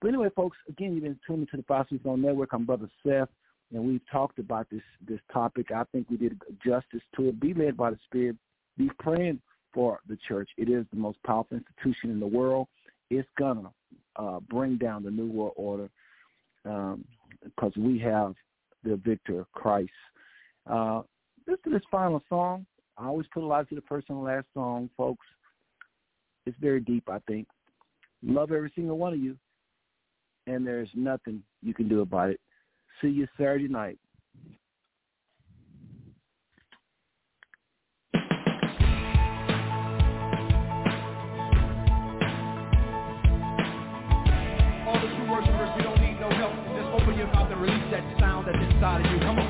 [0.00, 2.52] But anyway, folks, again, you've been tuning to the Smooth Stone Network.
[2.52, 3.28] I'm Brother Seth
[3.72, 5.70] and we've talked about this this topic.
[5.72, 7.40] I think we did justice to it.
[7.40, 8.36] Be led by the Spirit.
[8.76, 9.40] Be praying
[9.72, 10.50] for the church.
[10.56, 12.68] It is the most powerful institution in the world.
[13.10, 13.70] It's gonna
[14.16, 15.88] uh, bring down the new world order
[16.64, 18.34] because we have
[18.84, 19.90] the victor, Christ.
[20.68, 21.02] Uh,
[21.46, 22.66] listen to this final song.
[22.98, 25.26] I always put a lot to the first last song, folks.
[26.46, 27.46] It's very deep, I think.
[28.22, 29.36] Love every single one of you,
[30.46, 32.40] and there's nothing you can do about it.
[33.00, 33.98] See you Saturday night.
[48.82, 49.18] Inside of you.
[49.20, 49.46] Come on.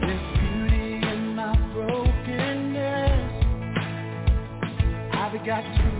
[0.00, 3.32] There's beauty in my brokenness.
[5.12, 5.93] I've got true